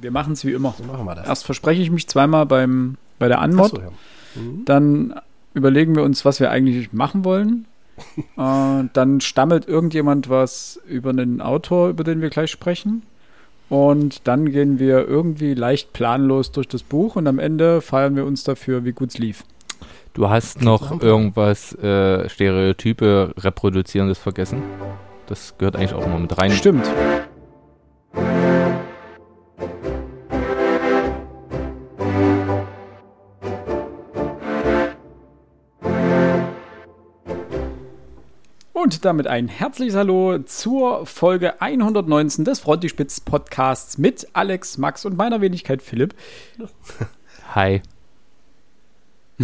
[0.00, 0.74] Wir machen es wie immer.
[0.76, 1.26] So machen wir das.
[1.26, 3.70] Erst verspreche ich mich zweimal beim, bei der Anmod.
[3.70, 3.90] So, ja.
[4.34, 4.64] Mhm.
[4.64, 5.14] Dann
[5.54, 7.66] überlegen wir uns, was wir eigentlich machen wollen.
[8.36, 13.02] äh, dann stammelt irgendjemand was über einen Autor, über den wir gleich sprechen.
[13.68, 18.24] Und dann gehen wir irgendwie leicht planlos durch das Buch und am Ende feiern wir
[18.24, 19.44] uns dafür, wie gut es lief.
[20.14, 24.62] Du hast noch irgendwas äh, Stereotype reproduzierendes vergessen.
[25.26, 26.52] Das gehört eigentlich auch immer mit rein.
[26.52, 26.88] Stimmt.
[38.86, 45.16] Und damit ein herzliches Hallo zur Folge 119 des Frontispitz Podcasts mit Alex, Max und
[45.16, 46.14] meiner Wenigkeit Philipp.
[47.52, 47.82] Hi.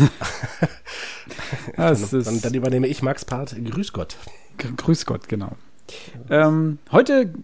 [1.76, 3.56] Das dann, dann, dann übernehme ich Max Part.
[3.56, 4.14] Grüß Gott.
[4.58, 5.56] Gr- Grüß Gott, genau.
[6.30, 7.34] Ähm, heute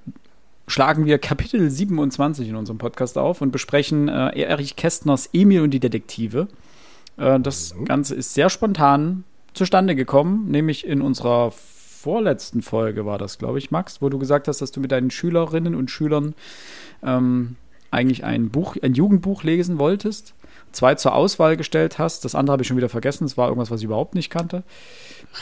[0.68, 5.72] schlagen wir Kapitel 27 in unserem Podcast auf und besprechen äh, Erich Kästners Emil und
[5.72, 6.46] die Detektive.
[7.16, 11.52] Äh, das Ganze ist sehr spontan zustande gekommen, nämlich in unserer
[11.98, 15.10] vorletzten Folge war das, glaube ich, Max, wo du gesagt hast, dass du mit deinen
[15.10, 16.34] Schülerinnen und Schülern
[17.02, 17.56] ähm,
[17.90, 20.34] eigentlich ein Buch, ein Jugendbuch lesen wolltest,
[20.70, 22.24] zwei zur Auswahl gestellt hast.
[22.24, 23.24] Das andere habe ich schon wieder vergessen.
[23.24, 24.62] Das war irgendwas, was ich überhaupt nicht kannte.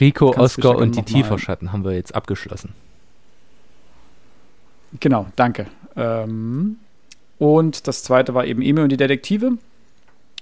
[0.00, 2.72] Rico, Oscar und die Tieferschatten haben wir jetzt abgeschlossen.
[5.00, 5.66] Genau, danke.
[5.94, 6.76] Ähm,
[7.38, 9.58] und das zweite war eben Emil und die Detektive.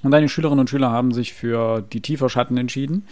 [0.02, 3.06] Und deine Schülerinnen und Schüler haben sich für die Tieferschatten entschieden.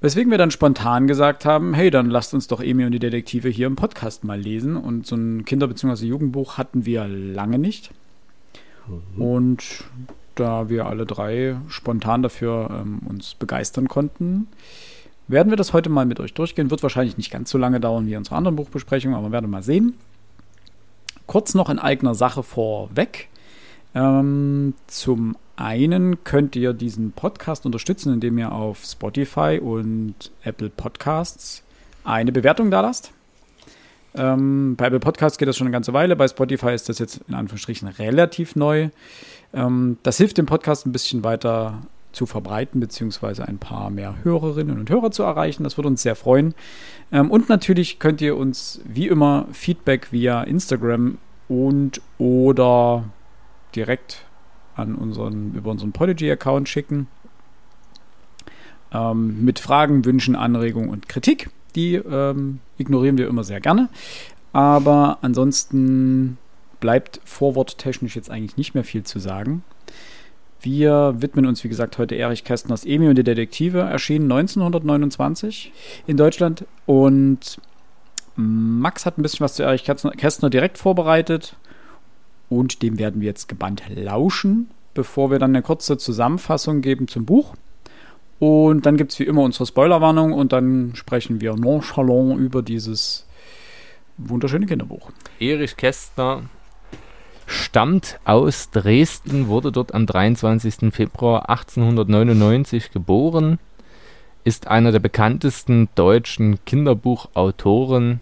[0.00, 3.48] Weswegen wir dann spontan gesagt haben, hey, dann lasst uns doch Emil und die Detektive
[3.48, 4.76] hier im Podcast mal lesen.
[4.76, 6.06] Und so ein Kinder- bzw.
[6.06, 7.90] Jugendbuch hatten wir lange nicht.
[9.18, 9.84] Und
[10.36, 14.46] da wir alle drei spontan dafür ähm, uns begeistern konnten,
[15.26, 16.70] werden wir das heute mal mit euch durchgehen.
[16.70, 19.62] Wird wahrscheinlich nicht ganz so lange dauern wie unsere anderen Buchbesprechungen, aber wir werden mal
[19.62, 19.94] sehen.
[21.26, 23.28] Kurz noch in eigener Sache vorweg.
[23.94, 31.64] Ähm, zum einen könnt ihr diesen Podcast unterstützen, indem ihr auf Spotify und Apple Podcasts
[32.04, 33.12] eine Bewertung da lasst.
[34.14, 37.20] Ähm, bei Apple Podcasts geht das schon eine ganze Weile, bei Spotify ist das jetzt
[37.28, 38.88] in Anführungsstrichen relativ neu.
[39.52, 41.82] Ähm, das hilft dem Podcast ein bisschen weiter
[42.12, 45.64] zu verbreiten, beziehungsweise ein paar mehr Hörerinnen und Hörer zu erreichen.
[45.64, 46.54] Das würde uns sehr freuen.
[47.12, 51.18] Ähm, und natürlich könnt ihr uns wie immer Feedback via Instagram
[51.48, 53.04] und oder
[53.74, 54.24] direkt
[54.78, 57.08] an unseren, über unseren Podigy-Account schicken.
[58.92, 61.50] Ähm, mit Fragen, Wünschen, Anregungen und Kritik.
[61.74, 63.88] Die ähm, ignorieren wir immer sehr gerne.
[64.52, 66.38] Aber ansonsten
[66.80, 69.62] bleibt vorworttechnisch jetzt eigentlich nicht mehr viel zu sagen.
[70.60, 75.72] Wir widmen uns, wie gesagt, heute Erich Kästners Emil und die Detektive, erschienen 1929
[76.06, 76.64] in Deutschland.
[76.86, 77.60] Und
[78.34, 81.56] Max hat ein bisschen was zu Erich Kästner direkt vorbereitet.
[82.48, 87.24] Und dem werden wir jetzt gebannt lauschen, bevor wir dann eine kurze Zusammenfassung geben zum
[87.24, 87.54] Buch.
[88.38, 93.26] Und dann gibt es wie immer unsere Spoilerwarnung und dann sprechen wir nonchalant über dieses
[94.16, 95.10] wunderschöne Kinderbuch.
[95.40, 96.42] Erich Kästner
[97.46, 100.92] stammt aus Dresden, wurde dort am 23.
[100.92, 103.58] Februar 1899 geboren,
[104.44, 108.20] ist einer der bekanntesten deutschen Kinderbuchautoren,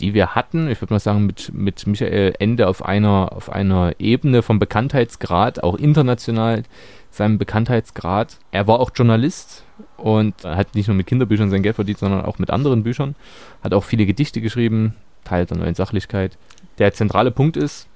[0.00, 0.68] die wir hatten.
[0.68, 5.62] Ich würde mal sagen, mit, mit Michael Ende auf einer, auf einer Ebene vom Bekanntheitsgrad,
[5.62, 6.64] auch international
[7.10, 8.38] seinem Bekanntheitsgrad.
[8.50, 9.64] Er war auch Journalist
[9.96, 13.14] und hat nicht nur mit Kinderbüchern sein Geld verdient, sondern auch mit anderen Büchern.
[13.62, 16.36] Hat auch viele Gedichte geschrieben, Teil der neuen Sachlichkeit.
[16.78, 17.86] Der zentrale Punkt ist,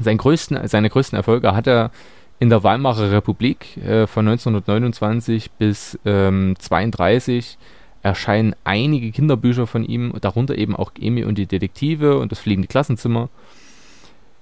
[0.00, 1.90] seinen größten, seine größten Erfolge hat er
[2.38, 7.56] in der Weimarer Republik äh, von 1929 bis ähm, 32
[8.02, 12.68] erscheinen einige Kinderbücher von ihm, darunter eben auch Emil und die Detektive und das fliegende
[12.68, 13.28] Klassenzimmer.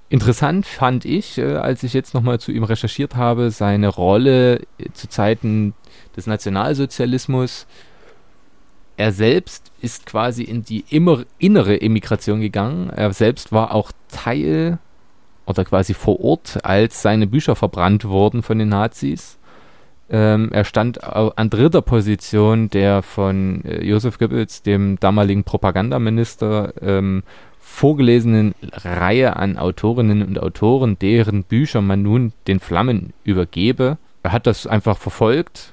[0.08, 4.90] Interessant fand ich, äh, als ich jetzt nochmal zu ihm recherchiert habe, seine Rolle äh,
[4.92, 5.72] zu Zeiten
[6.16, 7.66] des Nationalsozialismus.
[8.96, 12.90] Er selbst ist quasi in die immer innere Emigration gegangen.
[12.90, 14.78] Er selbst war auch Teil
[15.46, 19.38] oder quasi vor Ort, als seine Bücher verbrannt wurden von den Nazis.
[20.10, 27.22] Ähm, er stand an dritter Position der von äh, Josef Goebbels, dem damaligen Propagandaminister, ähm,
[27.60, 33.98] vorgelesenen Reihe an Autorinnen und Autoren, deren Bücher man nun den Flammen übergebe.
[34.24, 35.72] Er hat das einfach verfolgt.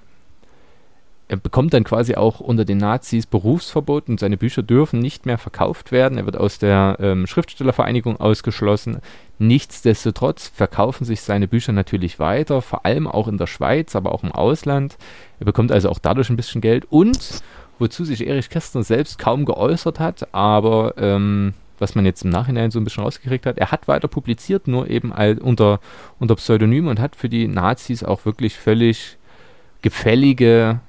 [1.29, 5.37] Er bekommt dann quasi auch unter den Nazis Berufsverbot und seine Bücher dürfen nicht mehr
[5.37, 6.17] verkauft werden.
[6.17, 8.99] Er wird aus der ähm, Schriftstellervereinigung ausgeschlossen.
[9.37, 14.23] Nichtsdestotrotz verkaufen sich seine Bücher natürlich weiter, vor allem auch in der Schweiz, aber auch
[14.23, 14.97] im Ausland.
[15.39, 17.41] Er bekommt also auch dadurch ein bisschen Geld und
[17.77, 22.71] wozu sich Erich Kästner selbst kaum geäußert hat, aber ähm, was man jetzt im Nachhinein
[22.71, 23.57] so ein bisschen rausgekriegt hat.
[23.57, 25.79] Er hat weiter publiziert, nur eben unter,
[26.19, 29.17] unter Pseudonym und hat für die Nazis auch wirklich völlig
[29.81, 30.79] gefällige,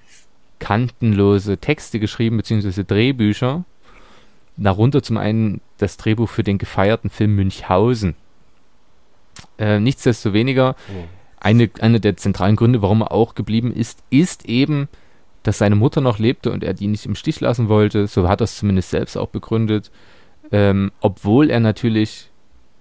[0.59, 3.65] kantenlose Texte geschrieben, beziehungsweise Drehbücher.
[4.57, 8.15] Darunter zum einen das Drehbuch für den gefeierten Film Münchhausen.
[9.59, 11.05] Äh, nichtsdestoweniger, Oh.
[11.41, 14.89] eine, eine der zentralen Gründe, warum er auch geblieben ist, ist eben,
[15.45, 18.07] dass seine Mutter noch lebte und er die nicht im Stich lassen wollte.
[18.09, 19.91] So hat er es zumindest selbst auch begründet.
[20.51, 22.31] Ähm, obwohl er natürlich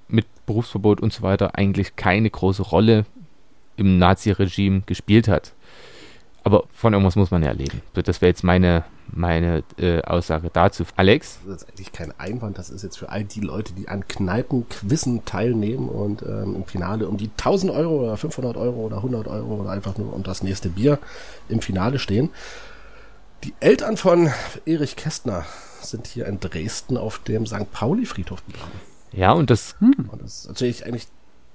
[0.07, 3.05] mit Berufsverbot und so weiter eigentlich keine große Rolle
[3.75, 5.53] im Nazi-Regime gespielt hat.
[6.47, 7.81] Aber von irgendwas muss man ja leben.
[7.93, 10.85] So, Das wäre jetzt meine, meine äh, Aussage dazu.
[10.95, 11.39] Alex?
[11.45, 12.57] Das ist eigentlich kein Einwand.
[12.57, 17.09] Das ist jetzt für all die Leute, die an Kneipenquissen teilnehmen und ähm, im Finale
[17.09, 20.41] um die 1000 Euro oder 500 Euro oder 100 Euro oder einfach nur um das
[20.41, 20.99] nächste Bier
[21.49, 22.29] im Finale stehen.
[23.43, 24.31] Die Eltern von
[24.65, 25.43] Erich Kästner
[25.81, 27.69] sind hier in Dresden auf dem St.
[27.73, 28.79] Pauli-Friedhof begraben.
[29.11, 31.09] Ja, und das Und das erzähle ich eigentlich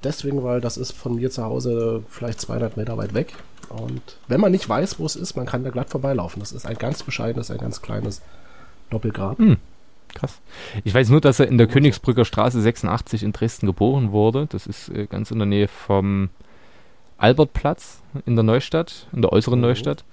[0.05, 3.33] deswegen, weil das ist von mir zu Hause vielleicht 200 Meter weit weg.
[3.77, 6.41] Und wenn man nicht weiß, wo es ist, man kann da glatt vorbeilaufen.
[6.41, 8.23] Das ist ein ganz bescheidenes, ein ganz kleines
[8.91, 9.39] Doppelgrab.
[10.15, 10.41] Krass.
[10.85, 14.47] Ich weiß nur, dass er in der Königsbrücker Straße 86 in Dresden geboren wurde.
[14.51, 16.29] Das ist äh, ganz in der Nähe vom
[17.17, 19.67] Albertplatz in der Neustadt, in der äußeren Mhm.
[19.67, 20.05] Neustadt.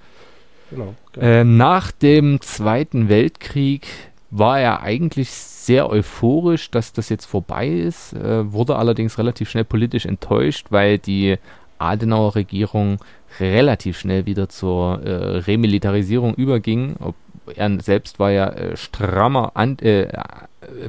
[0.70, 0.96] Genau.
[1.20, 3.88] Äh, nach dem Zweiten Weltkrieg
[4.30, 9.64] war er eigentlich sehr euphorisch, dass das jetzt vorbei ist, äh, wurde allerdings relativ schnell
[9.66, 11.38] politisch enttäuscht, weil die
[11.80, 13.00] Adenauer Regierung
[13.40, 16.96] relativ schnell wieder zur äh, Remilitarisierung überging.
[17.00, 17.16] Ob,
[17.56, 20.10] er selbst war ja äh, strammer Ant, äh, äh,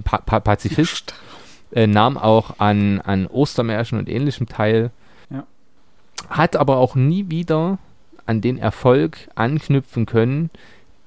[0.05, 1.15] pa pa Pazifist,
[1.73, 4.91] äh, nahm auch an, an Ostermärschen und ähnlichem teil,
[5.31, 5.45] Ja.
[6.29, 7.79] hat aber auch nie wieder
[8.27, 10.51] an den Erfolg anknüpfen können,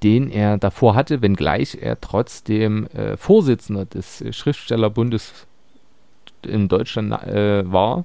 [0.02, 5.46] den er davor hatte, wenngleich er trotzdem äh, Vorsitzender des Schriftstellerbundes
[6.42, 8.04] in Deutschland war.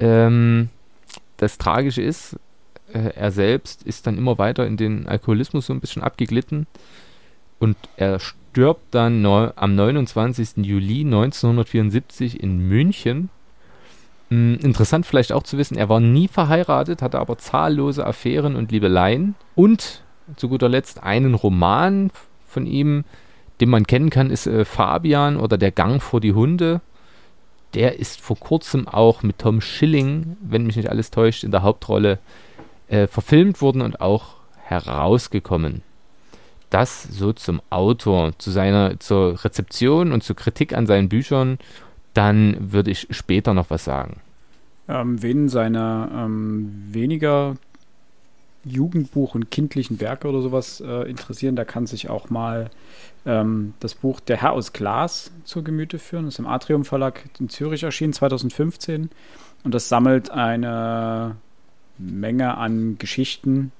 [0.00, 0.70] Ähm,
[1.42, 2.36] das Tragische ist,
[2.92, 6.66] äh, er selbst ist dann immer weiter in den Alkoholismus so ein bisschen abgeglitten
[7.58, 10.64] und er stirbt dann neu, am 29.
[10.64, 13.28] Juli 1974 in München.
[14.30, 18.70] Mm, Interessant vielleicht auch zu wissen, er war nie verheiratet, hatte aber zahllose Affären und
[18.70, 20.02] Liebeleien und
[20.36, 22.10] zu guter Letzt einen Roman
[22.46, 23.04] von ihm,
[23.60, 26.80] den man kennen kann, ist äh, Fabian oder Der Gang vor die Hunde.
[27.74, 31.62] Der ist vor kurzem auch mit Tom Schilling, wenn mich nicht alles täuscht, in der
[31.62, 32.18] Hauptrolle
[32.88, 34.34] äh, verfilmt worden und auch
[34.64, 35.82] herausgekommen.
[36.70, 41.58] Das so zum Autor, zu seiner zur Rezeption und zur Kritik an seinen Büchern.
[42.14, 44.20] Dann würde ich später noch was sagen.
[44.88, 47.56] Ähm, wen seine ähm, weniger
[48.64, 52.70] Jugendbuch und kindlichen Werke oder sowas äh, interessieren, da kann sich auch mal
[53.26, 56.26] ähm, das Buch Der Herr aus Glas zu Gemüte führen.
[56.26, 59.10] Das ist im Atrium Verlag in Zürich erschienen, 2015.
[59.64, 61.36] Und das sammelt eine
[61.98, 63.72] Menge an Geschichten,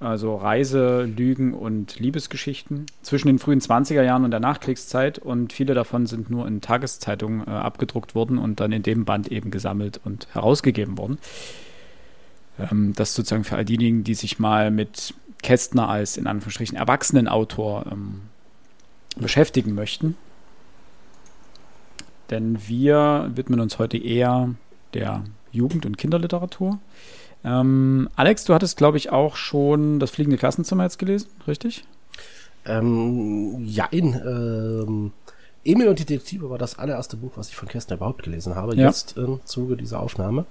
[0.00, 5.18] also Reise, Lügen und Liebesgeschichten zwischen den frühen 20er Jahren und der Nachkriegszeit.
[5.18, 9.28] Und viele davon sind nur in Tageszeitungen äh, abgedruckt worden und dann in dem Band
[9.28, 11.18] eben gesammelt und herausgegeben worden.
[12.70, 17.86] Ähm, das sozusagen für all diejenigen, die sich mal mit Kästner als in Anführungsstrichen Erwachsenenautor
[17.90, 18.22] ähm,
[19.16, 20.16] beschäftigen möchten.
[22.30, 24.54] Denn wir widmen uns heute eher
[24.94, 26.78] der Jugend- und Kinderliteratur.
[27.42, 31.84] Ähm, Alex, du hattest, glaube ich, auch schon das fliegende Klassenzimmer jetzt gelesen, richtig?
[32.66, 35.12] Ähm, jein, ähm,
[35.64, 38.76] Emil und die Detektive war das allererste Buch, was ich von Kästner überhaupt gelesen habe,
[38.76, 38.86] Ja.
[38.88, 40.44] jetzt im Zuge dieser Aufnahme.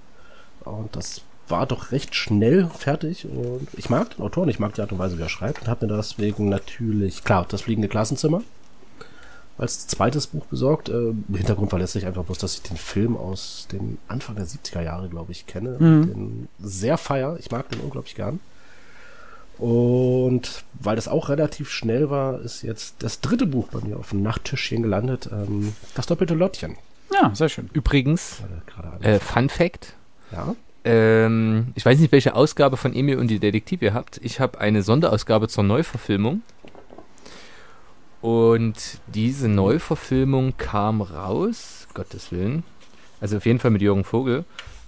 [0.64, 4.74] Und das war doch recht schnell fertig und ich mag den Autor und ich mag
[4.74, 7.88] die Art und Weise, wie er schreibt und habe mir deswegen natürlich, klar, das fliegende
[7.88, 8.42] Klassenzimmer
[9.60, 10.88] als zweites Buch besorgt.
[10.88, 14.80] Äh, Hintergrund war letztlich einfach bloß, dass ich den Film aus dem Anfang der 70er
[14.80, 15.76] Jahre, glaube ich, kenne.
[15.78, 16.02] Mhm.
[16.02, 17.36] Und den sehr feier.
[17.38, 18.40] Ich mag den unglaublich gern.
[19.58, 24.10] Und weil das auch relativ schnell war, ist jetzt das dritte Buch bei mir auf
[24.10, 25.28] dem Nachttischchen gelandet.
[25.30, 26.78] Ähm, das doppelte Lottchen.
[27.12, 27.68] Ja, sehr schön.
[27.74, 28.40] Übrigens,
[29.02, 29.94] äh, Fun Fact,
[30.32, 30.54] ja.
[30.84, 34.20] Ähm, ich weiß nicht, welche Ausgabe von Emil und die Detektive ihr habt.
[34.22, 36.42] Ich habe eine Sonderausgabe zur Neuverfilmung.
[38.20, 42.64] Und diese Neuverfilmung kam raus, Gottes Willen.
[43.20, 44.44] Also auf jeden Fall mit Jürgen Vogel.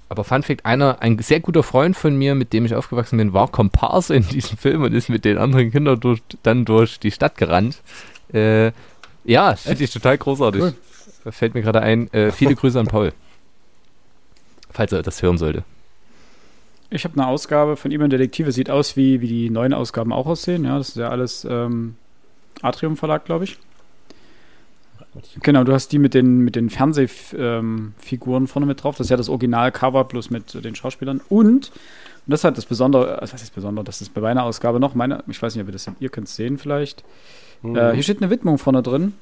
[0.08, 3.32] Aber Fun Fact, einer, ein sehr guter Freund von mir, mit dem ich aufgewachsen bin,
[3.32, 7.11] war Komparse in diesem Film und ist mit den anderen Kindern durch, dann durch die
[7.11, 7.78] Stadt gerannt.
[8.32, 8.72] Äh,
[9.25, 10.61] ja, finde ich total großartig.
[10.61, 10.75] Cool.
[11.32, 12.12] Fällt mir gerade ein.
[12.12, 13.12] Äh, viele Grüße an Paul.
[14.70, 15.64] Falls er das hören sollte.
[16.92, 20.12] Ich habe eine Ausgabe von ihm und Detektive, sieht aus wie, wie die neuen Ausgaben
[20.12, 20.64] auch aussehen.
[20.64, 21.96] Ja, das ist ja alles ähm,
[22.61, 23.56] Atrium Verlag, glaube ich.
[25.42, 28.96] Genau, du hast die mit den, mit den Fernsehfiguren vorne mit drauf.
[28.96, 31.22] Das ist ja das Original-Cover plus mit den Schauspielern.
[31.30, 31.72] Und, und
[32.26, 35.40] das hat das Besondere, was heißt Besondere, das ist bei meiner Ausgabe noch, meine, ich
[35.40, 37.04] weiß nicht, ob ihr das ihr könnt es sehen vielleicht.
[37.62, 37.76] Mhm.
[37.76, 39.14] Äh, hier steht eine Widmung vorne drin.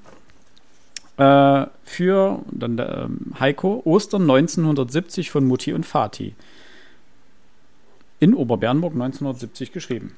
[1.19, 3.07] Äh, für dann äh,
[3.39, 6.35] Heiko, Ostern 1970 von Mutti und Vati.
[8.21, 10.15] In Oberbernburg 1970 geschrieben.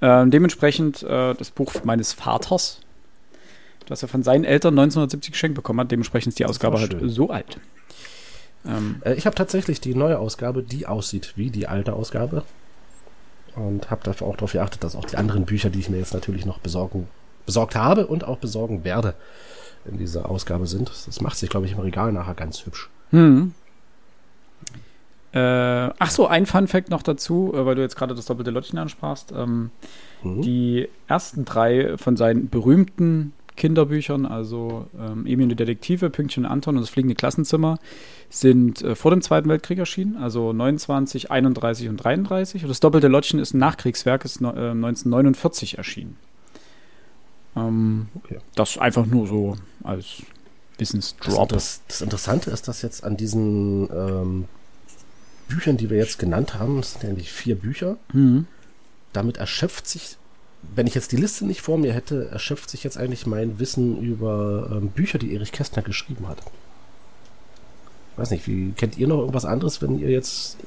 [0.00, 2.80] Äh, dementsprechend äh, das Buch meines Vaters,
[3.86, 5.90] das er von seinen Eltern 1970 geschenkt bekommen hat.
[5.90, 7.58] Dementsprechend ist die Ausgabe halt so alt.
[8.66, 12.44] Ähm, äh, ich habe tatsächlich die neue Ausgabe, die aussieht wie die alte Ausgabe.
[13.54, 16.14] Und habe dafür auch darauf geachtet, dass auch die anderen Bücher, die ich mir jetzt
[16.14, 17.06] natürlich noch besorgen,
[17.44, 19.14] besorgt habe und auch besorgen werde,
[19.84, 20.90] in dieser Ausgabe sind.
[21.06, 22.88] Das macht sich, glaube ich, im Regal nachher ganz hübsch.
[23.10, 23.52] Hm.
[25.32, 28.50] Äh, ach so, ein Fun Fact noch dazu, äh, weil du jetzt gerade das doppelte
[28.50, 29.32] Lottchen ansprachst.
[29.34, 29.70] Ähm,
[30.22, 30.42] mhm.
[30.42, 36.50] Die ersten drei von seinen berühmten Kinderbüchern, also ähm, Emil und die Detektive, Pünktchen und
[36.50, 37.78] Anton und das fliegende Klassenzimmer,
[38.28, 42.62] sind äh, vor dem Zweiten Weltkrieg erschienen, also 29, 31 und 33.
[42.64, 46.16] Und das doppelte Lottchen ist ein Nachkriegswerk, ist äh, 1949 erschienen.
[47.56, 48.38] Ähm, okay.
[48.54, 50.22] Das einfach nur so als
[50.78, 51.48] Wissensdrop.
[51.50, 54.44] Das, das, Interessante ist, dass jetzt an diesen ähm,
[55.48, 58.46] Büchern, die wir jetzt genannt haben, das sind ja eigentlich vier Bücher, mhm.
[59.12, 60.16] damit erschöpft sich
[60.74, 64.00] wenn ich jetzt die Liste nicht vor mir hätte, erschöpft sich jetzt eigentlich mein Wissen
[64.00, 66.38] über ähm, Bücher, die Erich Kästner geschrieben hat.
[68.16, 70.58] Weiß nicht, wie kennt ihr noch irgendwas anderes, wenn ihr jetzt,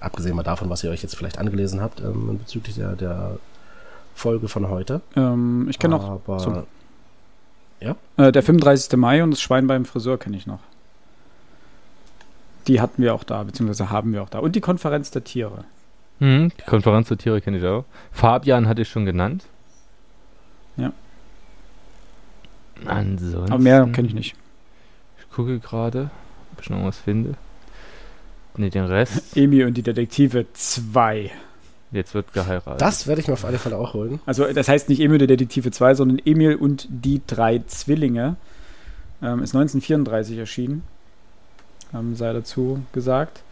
[0.00, 3.38] abgesehen mal davon, was ihr euch jetzt vielleicht angelesen habt, ähm, bezüglich der, der
[4.14, 5.00] Folge von heute?
[5.16, 6.20] Ähm, ich kenne noch.
[6.38, 6.64] So,
[7.80, 7.96] ja?
[8.16, 8.96] Äh, der 35.
[8.98, 10.60] Mai und das Schwein beim Friseur kenne ich noch.
[12.66, 14.38] Die hatten wir auch da, beziehungsweise haben wir auch da.
[14.38, 15.64] Und die Konferenz der Tiere.
[16.18, 17.84] Hm, die Konferenz der Tiere kenne ich auch.
[18.12, 19.44] Fabian hatte ich schon genannt.
[20.76, 20.92] Ja.
[22.86, 23.52] Ansonsten.
[23.52, 24.36] Aber mehr kenne ich nicht.
[25.18, 26.10] Ich gucke gerade,
[26.52, 27.34] ob ich noch was finde.
[28.56, 29.36] Ne, den Rest.
[29.36, 31.30] Emi und die Detektive 2.
[31.90, 32.80] Jetzt wird geheiratet.
[32.80, 34.20] Das werde ich mir auf alle Fälle auch holen.
[34.24, 38.36] Also, das heißt nicht Emil und die Detektive 2, sondern Emil und die drei Zwillinge.
[39.22, 40.82] Ähm, ist 1934 erschienen.
[41.94, 43.42] Ähm, sei dazu gesagt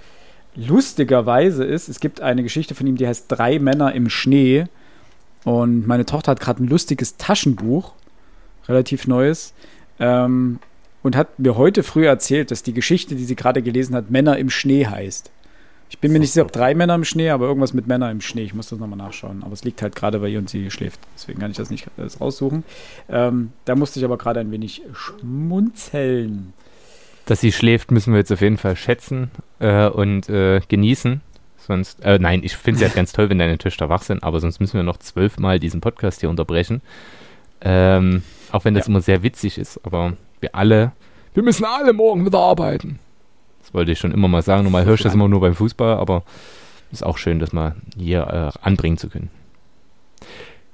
[0.54, 4.66] lustigerweise ist, es gibt eine Geschichte von ihm, die heißt Drei Männer im Schnee.
[5.44, 7.92] Und meine Tochter hat gerade ein lustiges Taschenbuch,
[8.68, 9.54] relativ neues,
[9.99, 10.59] ähm,
[11.02, 14.37] und hat mir heute früh erzählt, dass die Geschichte, die sie gerade gelesen hat, Männer
[14.37, 15.30] im Schnee heißt.
[15.88, 18.20] Ich bin mir nicht sicher, ob drei Männer im Schnee, aber irgendwas mit Männer im
[18.20, 18.44] Schnee.
[18.44, 19.42] Ich muss das nochmal nachschauen.
[19.42, 21.00] Aber es liegt halt gerade bei ihr und sie schläft.
[21.16, 22.62] Deswegen kann ich das nicht alles raussuchen.
[23.09, 26.52] Ähm, da musste ich aber gerade ein wenig schmunzeln.
[27.30, 31.20] Dass sie schläft, müssen wir jetzt auf jeden Fall schätzen äh, und äh, genießen.
[31.58, 34.40] Sonst, äh, nein, ich finde es ja ganz toll, wenn deine Töchter wach sind, aber
[34.40, 36.82] sonst müssen wir noch zwölfmal diesen Podcast hier unterbrechen.
[37.60, 38.90] Ähm, auch wenn das ja.
[38.90, 40.90] immer sehr witzig ist, aber wir alle,
[41.32, 42.99] wir müssen alle morgen wieder arbeiten.
[43.62, 44.64] Das wollte ich schon immer mal sagen.
[44.64, 46.25] Normal höre ich das immer nur beim Fußball, aber
[46.90, 49.30] ist auch schön, das mal hier äh, anbringen zu können.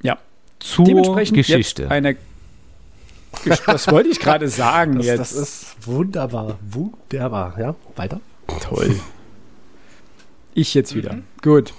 [0.02, 0.16] Ja.
[0.60, 1.90] Zur Dementsprechend Geschichte.
[1.90, 2.16] eine
[3.66, 5.20] das wollte ich gerade sagen das, jetzt.
[5.20, 7.58] Das ist wunderbar, wunderbar.
[7.58, 8.20] Ja, weiter.
[8.60, 8.98] Toll.
[10.54, 11.14] Ich jetzt wieder.
[11.14, 11.24] Mhm.
[11.42, 11.74] Gut.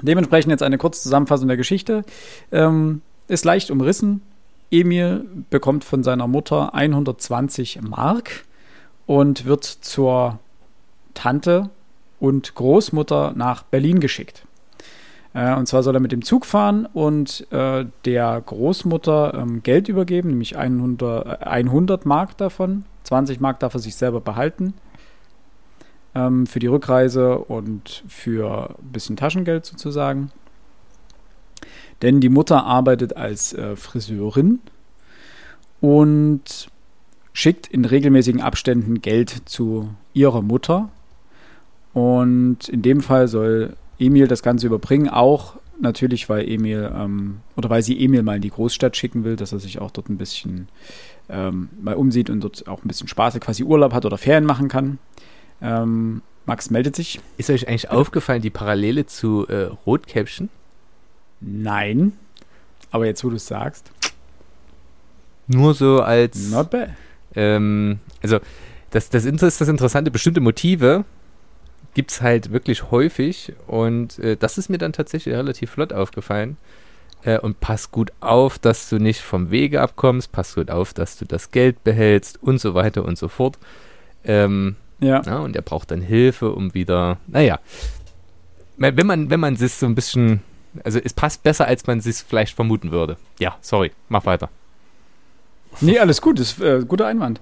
[0.00, 2.04] Dementsprechend jetzt eine kurze Zusammenfassung der Geschichte.
[2.50, 4.22] Ähm, ist leicht umrissen.
[4.70, 8.44] Emil bekommt von seiner Mutter 120 Mark
[9.06, 10.38] und wird zur
[11.14, 11.70] Tante
[12.18, 14.46] und Großmutter nach Berlin geschickt.
[15.34, 19.88] Äh, und zwar soll er mit dem Zug fahren und äh, der Großmutter ähm, Geld
[19.88, 22.84] übergeben, nämlich 100, 100 äh, Mark davon.
[23.04, 24.74] 20 Mark darf er sich selber behalten
[26.14, 30.30] ähm, für die Rückreise und für ein bisschen Taschengeld sozusagen.
[32.02, 34.60] Denn die Mutter arbeitet als äh, Friseurin
[35.80, 36.68] und
[37.32, 40.90] schickt in regelmäßigen Abständen Geld zu ihrer Mutter.
[41.94, 47.70] Und in dem Fall soll Emil das Ganze überbringen, auch natürlich, weil Emil ähm, oder
[47.70, 50.18] weil sie Emil mal in die Großstadt schicken will, dass er sich auch dort ein
[50.18, 50.68] bisschen
[51.28, 54.68] ähm, mal umsieht und dort auch ein bisschen Spaß, quasi Urlaub hat oder Ferien machen
[54.68, 54.98] kann.
[55.60, 57.20] Ähm, Max meldet sich.
[57.36, 57.90] Ist euch eigentlich ja.
[57.90, 60.48] aufgefallen, die Parallele zu äh, Rotkäppchen?
[61.40, 62.12] Nein.
[62.90, 63.90] Aber jetzt, wo du es sagst.
[65.46, 66.50] Nur so als.
[66.50, 66.90] Not bad.
[67.34, 68.40] Ähm, also,
[68.90, 70.10] das, das ist das Interessante.
[70.10, 71.04] Bestimmte Motive
[71.94, 76.56] gibt es halt wirklich häufig und äh, das ist mir dann tatsächlich relativ flott aufgefallen.
[77.24, 81.16] Äh, und pass gut auf, dass du nicht vom Wege abkommst, pass gut auf, dass
[81.16, 83.58] du das Geld behältst und so weiter und so fort.
[84.24, 85.22] Ähm, ja.
[85.22, 85.38] ja.
[85.38, 87.60] Und er braucht dann Hilfe, um wieder, naja,
[88.76, 90.42] wenn man, wenn man es so ein bisschen,
[90.82, 93.16] also es passt besser, als man es vielleicht vermuten würde.
[93.38, 94.48] Ja, sorry, mach weiter.
[95.80, 97.40] Nee, alles gut, ist äh, guter Einwand.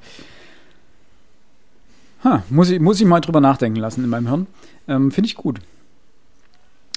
[2.25, 4.47] Ha, muss, ich, muss ich mal drüber nachdenken lassen in meinem Hirn.
[4.89, 5.61] Ähm, Finde ich gut.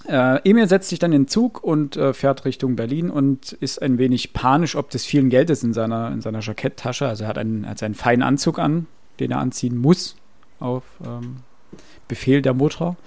[0.07, 3.81] Äh, Emil setzt sich dann in den Zug und äh, fährt Richtung Berlin und ist
[3.81, 7.07] ein wenig panisch ob des vielen Geldes in seiner, in seiner Jacketttasche.
[7.07, 8.87] Also er hat, einen, hat seinen feinen Anzug an,
[9.19, 10.15] den er anziehen muss
[10.59, 11.37] auf ähm,
[12.07, 12.97] Befehl der Mutter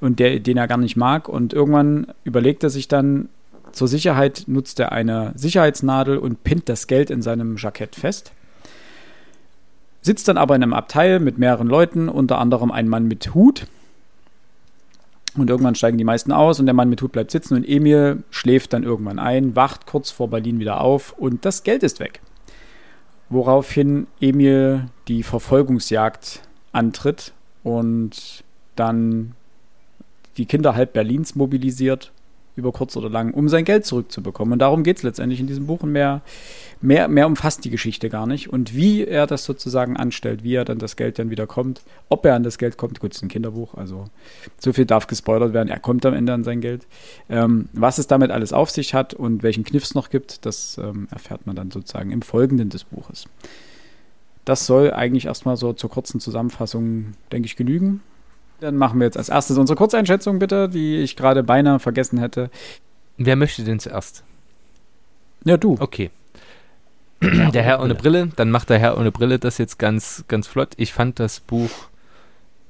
[0.00, 1.28] und der, den er gar nicht mag.
[1.28, 3.30] Und irgendwann überlegt er sich dann,
[3.72, 8.32] zur Sicherheit nutzt er eine Sicherheitsnadel und pinnt das Geld in seinem Jackett fest.
[10.02, 13.66] Sitzt dann aber in einem Abteil mit mehreren Leuten, unter anderem ein Mann mit Hut.
[15.36, 18.22] Und irgendwann steigen die meisten aus und der Mann mit Hut bleibt sitzen und Emil
[18.30, 22.20] schläft dann irgendwann ein, wacht kurz vor Berlin wieder auf und das Geld ist weg.
[23.30, 26.42] Woraufhin Emil die Verfolgungsjagd
[26.72, 27.32] antritt
[27.62, 28.44] und
[28.76, 29.34] dann
[30.36, 32.12] die Kinder halb Berlins mobilisiert
[32.54, 34.52] über kurz oder lang, um sein Geld zurückzubekommen.
[34.52, 36.20] Und darum geht es letztendlich in diesem Buch und mehr,
[36.80, 38.50] mehr, mehr umfasst die Geschichte gar nicht.
[38.50, 42.26] Und wie er das sozusagen anstellt, wie er dann das Geld dann wieder kommt, ob
[42.26, 44.06] er an das Geld kommt, gut, es ist ein Kinderbuch, also
[44.58, 46.86] so viel darf gespoilert werden, er kommt am Ende an sein Geld.
[47.30, 50.78] Ähm, was es damit alles auf sich hat und welchen Kniff es noch gibt, das
[50.78, 53.26] ähm, erfährt man dann sozusagen im Folgenden des Buches.
[54.44, 58.02] Das soll eigentlich erstmal so zur kurzen Zusammenfassung, denke ich, genügen.
[58.62, 62.48] Dann machen wir jetzt als erstes unsere Kurzeinschätzung bitte, die ich gerade beinahe vergessen hätte.
[63.16, 64.22] Wer möchte denn zuerst?
[65.44, 65.76] Ja, du.
[65.80, 66.12] Okay.
[67.20, 70.74] der Herr ohne Brille, dann macht der Herr ohne Brille das jetzt ganz, ganz flott.
[70.76, 71.70] Ich fand das Buch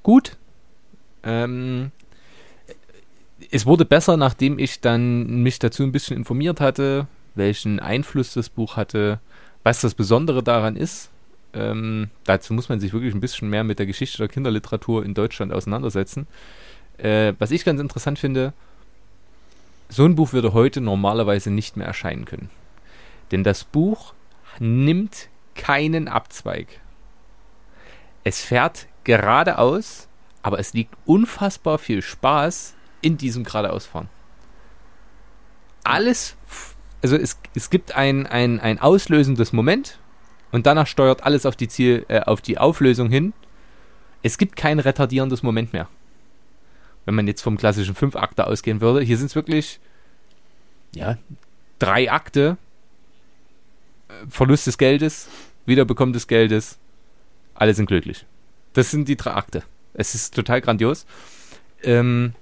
[0.03, 0.39] gut.
[1.25, 1.91] Ähm,
[3.51, 8.49] es wurde besser, nachdem ich dann mich dazu ein bisschen informiert hatte, welchen Einfluss das
[8.49, 9.21] Buch hatte,
[9.63, 11.11] was das Besondere daran ist.
[11.55, 15.15] Ähm, dazu muss man sich wirklich ein bisschen mehr mit der Geschichte der Kinderliteratur in
[15.15, 16.27] Deutschland auseinandersetzen.
[16.99, 18.53] Äh, was ich ganz interessant finde,
[19.89, 22.51] so ein Buch würde heute normalerweise nicht mehr erscheinen können.
[23.31, 24.15] Denn das Buch
[24.59, 26.81] nimmt keinen Abzweig.
[28.25, 30.09] Es fährt geradeaus,
[30.43, 34.09] aber es liegt unfassbar viel Spaß in diesem geradeausfahren.
[35.85, 36.37] Alles,
[37.03, 39.99] also es, es gibt ein, ein, ein auslösendes Moment,
[40.53, 43.33] und danach steuert alles auf die Ziel, äh, auf die Auflösung hin.
[44.23, 45.89] Es gibt kein retardierendes Moment mehr.
[47.05, 49.81] Wenn man jetzt vom klassischen fünf Akte ausgehen würde, hier sind es wirklich
[50.95, 51.19] ja
[51.79, 52.59] drei Akte.
[54.09, 55.29] Äh, Verlust des Geldes,
[55.67, 56.79] Wiederbekommen des Geldes,
[57.55, 58.27] alle sind glücklich.
[58.75, 59.65] Das sind die drei Akte.
[59.95, 61.07] Es ist total grandios.
[61.83, 62.35] Ähm,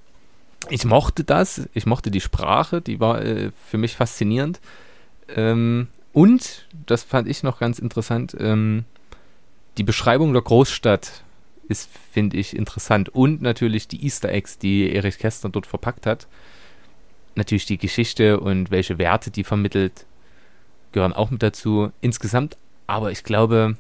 [0.69, 4.61] ich mochte das, ich mochte die Sprache, die war äh, für mich faszinierend.
[5.29, 8.85] Ähm, und, das fand ich noch ganz interessant, ähm,
[9.79, 11.23] die Beschreibung der Großstadt
[11.69, 13.09] ist, finde ich, interessant.
[13.09, 16.27] Und natürlich die Easter Eggs, die Erich Kästner dort verpackt hat.
[17.37, 20.05] Natürlich die Geschichte und welche Werte die vermittelt,
[20.93, 21.93] gehören auch mit dazu.
[22.01, 23.77] Insgesamt, aber ich glaube,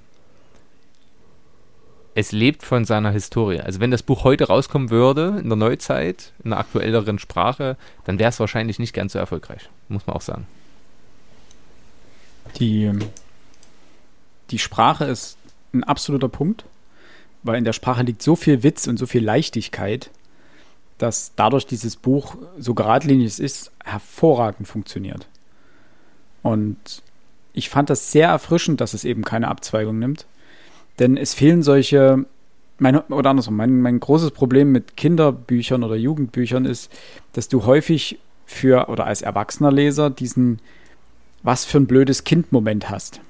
[2.14, 3.60] es lebt von seiner Historie.
[3.60, 8.20] Also wenn das Buch heute rauskommen würde, in der Neuzeit, in einer aktuelleren Sprache, dann
[8.20, 10.46] wäre es wahrscheinlich nicht ganz so erfolgreich, muss man auch sagen.
[12.58, 12.90] Die,
[14.50, 15.36] die Sprache ist
[15.72, 16.64] ein absoluter Punkt,
[17.42, 20.10] weil in der Sprache liegt so viel Witz und so viel Leichtigkeit,
[20.98, 25.26] dass dadurch dieses Buch so geradlinig ist, hervorragend funktioniert.
[26.42, 27.02] Und
[27.52, 30.26] ich fand das sehr erfrischend, dass es eben keine Abzweigung nimmt.
[30.98, 32.26] Denn es fehlen solche,
[32.78, 36.92] mein, oder andersrum, mein, mein großes Problem mit Kinderbüchern oder Jugendbüchern ist,
[37.32, 40.60] dass du häufig für oder als erwachsener Leser diesen
[41.42, 43.20] was für ein blödes Kind-Moment hast.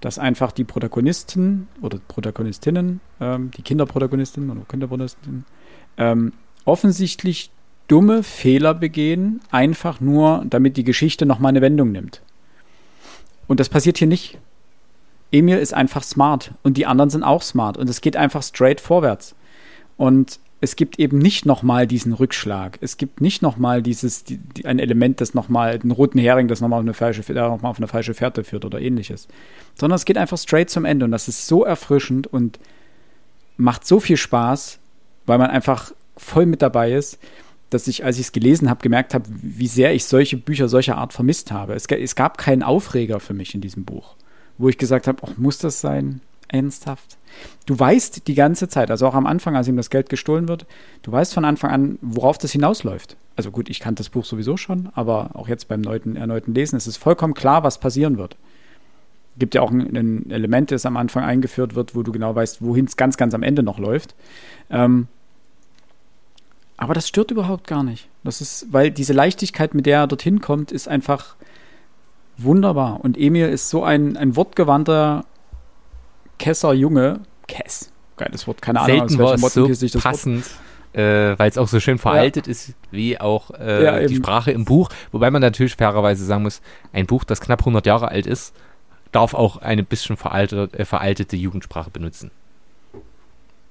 [0.00, 5.44] Dass einfach die Protagonisten oder Protagonistinnen, ähm, die Kinderprotagonistinnen oder Kinderprotagonistinnen,
[5.96, 6.32] ähm,
[6.64, 7.50] offensichtlich
[7.88, 12.22] dumme Fehler begehen, einfach nur, damit die Geschichte nochmal eine Wendung nimmt.
[13.46, 14.38] Und das passiert hier nicht.
[15.30, 18.80] Emil ist einfach smart und die anderen sind auch smart und es geht einfach straight
[18.80, 19.34] vorwärts.
[19.96, 22.78] Und es gibt eben nicht nochmal diesen Rückschlag.
[22.80, 26.60] Es gibt nicht nochmal dieses, die, die, ein Element, das nochmal, einen roten Hering, das
[26.60, 29.28] nochmal auf eine falsche, noch auf eine falsche Fährte führt oder ähnliches.
[29.74, 32.58] Sondern es geht einfach straight zum Ende und das ist so erfrischend und
[33.56, 34.78] macht so viel Spaß,
[35.26, 37.18] weil man einfach voll mit dabei ist,
[37.70, 40.96] dass ich, als ich es gelesen habe, gemerkt habe, wie sehr ich solche Bücher solcher
[40.96, 41.74] Art vermisst habe.
[41.74, 44.14] Es, es gab keinen Aufreger für mich in diesem Buch,
[44.58, 46.20] wo ich gesagt habe, muss das sein?
[46.54, 47.18] Ernsthaft?
[47.66, 50.66] Du weißt die ganze Zeit, also auch am Anfang, als ihm das Geld gestohlen wird,
[51.02, 53.16] du weißt von Anfang an, worauf das hinausläuft.
[53.36, 56.76] Also gut, ich kannte das Buch sowieso schon, aber auch jetzt beim neuten, erneuten Lesen
[56.76, 58.36] ist es vollkommen klar, was passieren wird.
[59.36, 62.62] Gibt ja auch ein, ein Element, das am Anfang eingeführt wird, wo du genau weißt,
[62.62, 64.14] wohin es ganz, ganz am Ende noch läuft.
[64.70, 65.08] Ähm,
[66.76, 68.08] aber das stört überhaupt gar nicht.
[68.22, 71.34] Das ist, weil diese Leichtigkeit, mit der er dorthin kommt, ist einfach
[72.36, 73.00] Wunderbar.
[73.02, 75.24] Und Emil ist so ein, ein wortgewandter
[76.38, 77.20] Kesser-Junge.
[77.46, 77.90] Kess.
[78.16, 78.62] Geiles Wort.
[78.62, 80.44] Keine Ahnung, Selten aus war welchem es so Mottenkiste ich das Wort passend,
[80.92, 84.16] äh, weil es auch so schön veraltet ist, wie auch äh, Ja, die.
[84.16, 84.88] Sprache im Buch.
[85.12, 86.60] Wobei man natürlich fairerweise sagen muss,
[86.92, 88.54] ein Buch, das knapp 100 Jahre alt ist,
[89.12, 92.30] darf auch eine bisschen veraltete, äh, veraltete Jugendsprache benutzen.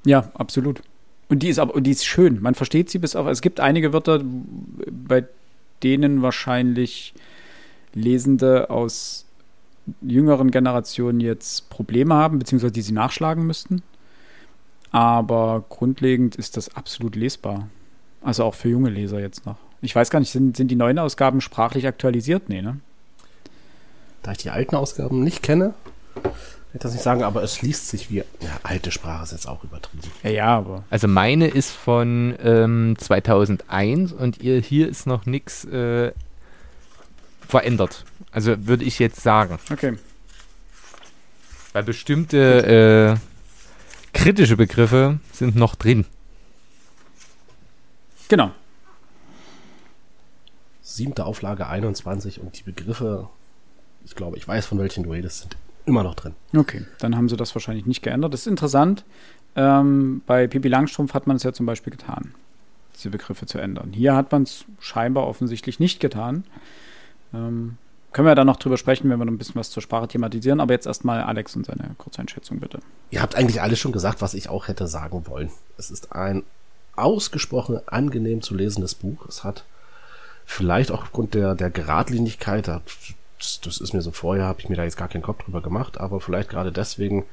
[0.06, 0.82] Ja, absolut.
[1.30, 2.41] Und die ist aber, und die ist schön.
[2.41, 3.28] Man versteht sie bis auf.
[3.28, 5.23] Es gibt einige Wörter, bei
[5.82, 7.13] denen wahrscheinlich
[7.93, 9.23] Lesende aus
[10.02, 13.82] jüngeren Generationen jetzt Probleme haben, beziehungsweise die sie nachschlagen müssten.
[14.91, 17.67] Aber grundlegend ist das absolut lesbar.
[18.22, 19.58] Also auch für junge Leser jetzt noch.
[19.82, 22.48] Ich weiß gar nicht, sind, sind die neuen Ausgaben sprachlich aktualisiert?
[22.48, 22.80] Nee, ne?
[24.22, 25.74] Da ich die alten Ausgaben nicht kenne,
[26.74, 28.17] kann ich das nicht sagen, aber es liest sich wie.
[28.17, 28.26] Ja,
[28.63, 30.10] alte Sprache ist jetzt auch übertrieben.
[30.24, 30.84] Ja, ja, aber.
[30.89, 36.13] Also meine ist von ähm, 2001 und ihr hier ist noch nichts äh,
[37.48, 38.06] verändert.
[38.34, 39.60] Also würde ich jetzt sagen.
[39.72, 39.98] Okay.
[41.72, 46.06] Weil bestimmte äh, kritische Begriffe sind noch drin.
[48.28, 48.52] Genau.
[50.82, 53.30] Siebte Auflage 21 und die Begriffe,
[54.06, 56.34] ich glaube, ich weiß, von welchen du redest, sind immer noch drin.
[56.56, 58.34] Okay, dann haben sie das wahrscheinlich nicht geändert.
[58.34, 59.04] Das ist interessant.
[59.56, 62.34] Ähm, bei Pippi Langstrumpf hat man es ja zum Beispiel getan,
[62.96, 63.91] diese Begriffe zu ändern.
[63.93, 66.43] Hier hat man es scheinbar offensichtlich nicht getan.
[67.34, 67.78] Ähm,
[68.13, 70.60] können wir dann noch drüber sprechen, wenn wir noch ein bisschen was zur Sprache thematisieren.
[70.60, 72.80] Aber jetzt erstmal Alex und seine Kurzeinschätzung bitte.
[73.12, 75.52] Ihr habt eigentlich alles schon gesagt, was ich auch hätte sagen wollen.
[75.78, 76.43] Es ist ein
[76.95, 79.26] ausgesprochen angenehm zu lesendes Buch.
[79.28, 79.65] Es hat
[80.45, 82.82] vielleicht auch aufgrund der, der Geradlinigkeit, das,
[83.62, 85.99] das ist mir so vorher, habe ich mir da jetzt gar keinen Kopf drüber gemacht,
[85.99, 87.26] aber vielleicht gerade deswegen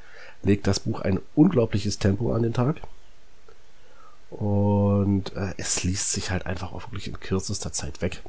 [0.43, 2.77] legt das Buch ein unglaubliches Tempo an den Tag.
[4.31, 8.23] Und äh, es liest sich halt einfach auch wirklich in kürzester Zeit weg.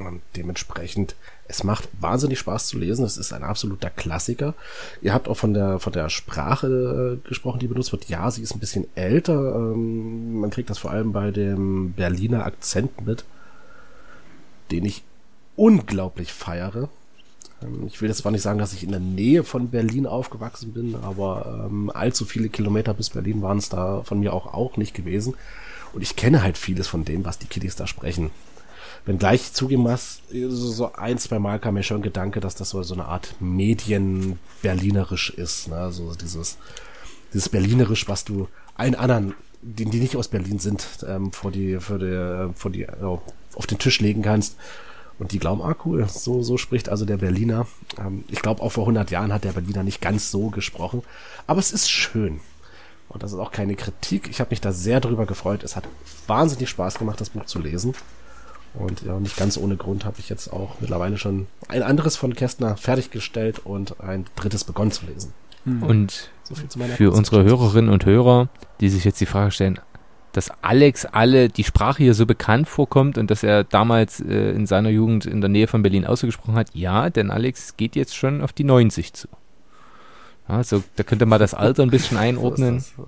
[0.00, 1.14] Und dementsprechend,
[1.46, 3.04] es macht wahnsinnig Spaß zu lesen.
[3.04, 4.54] Es ist ein absoluter Klassiker.
[5.02, 8.08] Ihr habt auch von der, von der Sprache äh, gesprochen, die benutzt wird.
[8.08, 9.54] Ja, sie ist ein bisschen älter.
[9.54, 13.24] Ähm, man kriegt das vor allem bei dem Berliner Akzent mit,
[14.70, 15.02] den ich
[15.54, 16.88] unglaublich feiere.
[17.62, 20.72] Ähm, ich will jetzt zwar nicht sagen, dass ich in der Nähe von Berlin aufgewachsen
[20.72, 24.76] bin, aber ähm, allzu viele Kilometer bis Berlin waren es da von mir auch, auch
[24.78, 25.34] nicht gewesen.
[25.92, 28.30] Und ich kenne halt vieles von dem, was die Kiddies da sprechen.
[29.06, 32.82] Wenn gleich zugeben muss, so ein, zwei Mal kam mir schon Gedanke, dass das so,
[32.82, 35.68] so eine Art Medien-Berlinerisch ist.
[35.68, 35.90] Ne?
[35.90, 36.58] So dieses,
[37.32, 41.80] dieses Berlinerisch, was du allen anderen, die, die nicht aus Berlin sind, ähm, vor die,
[41.80, 43.18] für die, vor die, äh,
[43.54, 44.56] auf den Tisch legen kannst.
[45.18, 47.66] Und die glauben, ah cool, so, so spricht also der Berliner.
[47.98, 51.02] Ähm, ich glaube, auch vor 100 Jahren hat der Berliner nicht ganz so gesprochen.
[51.46, 52.40] Aber es ist schön.
[53.10, 54.28] Und das ist auch keine Kritik.
[54.30, 55.62] Ich habe mich da sehr drüber gefreut.
[55.62, 55.84] Es hat
[56.26, 57.94] wahnsinnig Spaß gemacht, das Buch zu lesen.
[58.74, 62.34] Und ja, nicht ganz ohne Grund habe ich jetzt auch mittlerweile schon ein anderes von
[62.34, 65.32] Kästner fertiggestellt und ein drittes begonnen zu lesen.
[65.80, 67.44] Und So viel zu meiner für unsere.
[67.44, 68.48] Hörerinnen und Hörer,
[68.80, 69.78] die sich jetzt die Frage stellen,
[70.32, 74.66] dass Alex alle die Sprache hier so bekannt vorkommt und dass er damals äh, in
[74.66, 78.40] seiner Jugend in der Nähe von Berlin ausgesprochen hat, ja, denn Alex geht jetzt schon
[78.40, 79.28] auf die 90 zu.
[80.48, 82.80] Ja, so, da könnte man das Alter ein bisschen einordnen.
[82.80, 83.06] So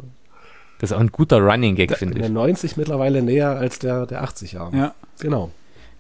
[0.83, 0.91] das.
[0.91, 2.33] Ist auch ein guter Running Gag, finde Der ich.
[2.33, 4.77] 90 mittlerweile näher als der, der 80 Jahre.
[4.77, 4.95] Ja.
[5.21, 5.51] Genau.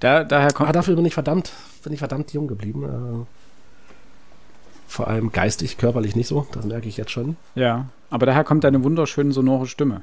[0.00, 0.68] Da, daher kommt.
[0.68, 1.52] Aber dafür bin ich verdammt,
[1.84, 2.84] bin ich verdammt jung geblieben.
[2.84, 3.26] Äh,
[4.88, 6.46] vor allem geistig, körperlich nicht so.
[6.52, 7.36] Das merke ich jetzt schon.
[7.54, 10.02] Ja, aber daher kommt deine wunderschöne sonore Stimme.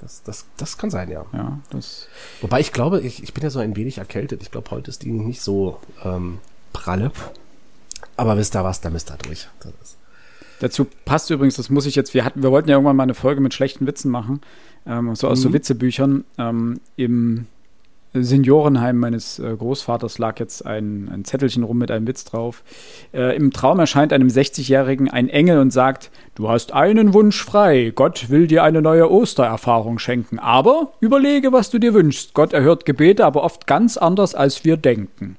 [0.00, 1.24] Das, das, das kann sein, ja.
[1.32, 2.08] Ja, das.
[2.40, 4.42] Wobei ich glaube, ich, ich bin ja so ein wenig erkältet.
[4.42, 6.38] Ich glaube, heute ist die nicht so ähm,
[6.72, 7.10] pralle.
[8.16, 9.48] Aber wisst ihr was, da müsst ihr durch.
[9.60, 9.96] Das ist,
[10.60, 13.14] Dazu passt übrigens, das muss ich jetzt, wir hatten, wir wollten ja irgendwann mal eine
[13.14, 14.40] Folge mit schlechten Witzen machen,
[14.86, 15.54] ähm, so aus so Mhm.
[15.54, 16.24] Witzebüchern.
[16.38, 17.46] Ähm, Im
[18.16, 22.62] Seniorenheim meines äh, Großvaters lag jetzt ein, ein Zettelchen rum mit einem Witz drauf.
[23.12, 27.92] Äh, Im Traum erscheint einem 60-Jährigen ein Engel und sagt, du hast einen Wunsch frei,
[27.92, 32.34] Gott will dir eine neue Ostererfahrung schenken, aber überlege, was du dir wünschst.
[32.34, 35.36] Gott erhört Gebete, aber oft ganz anders, als wir denken.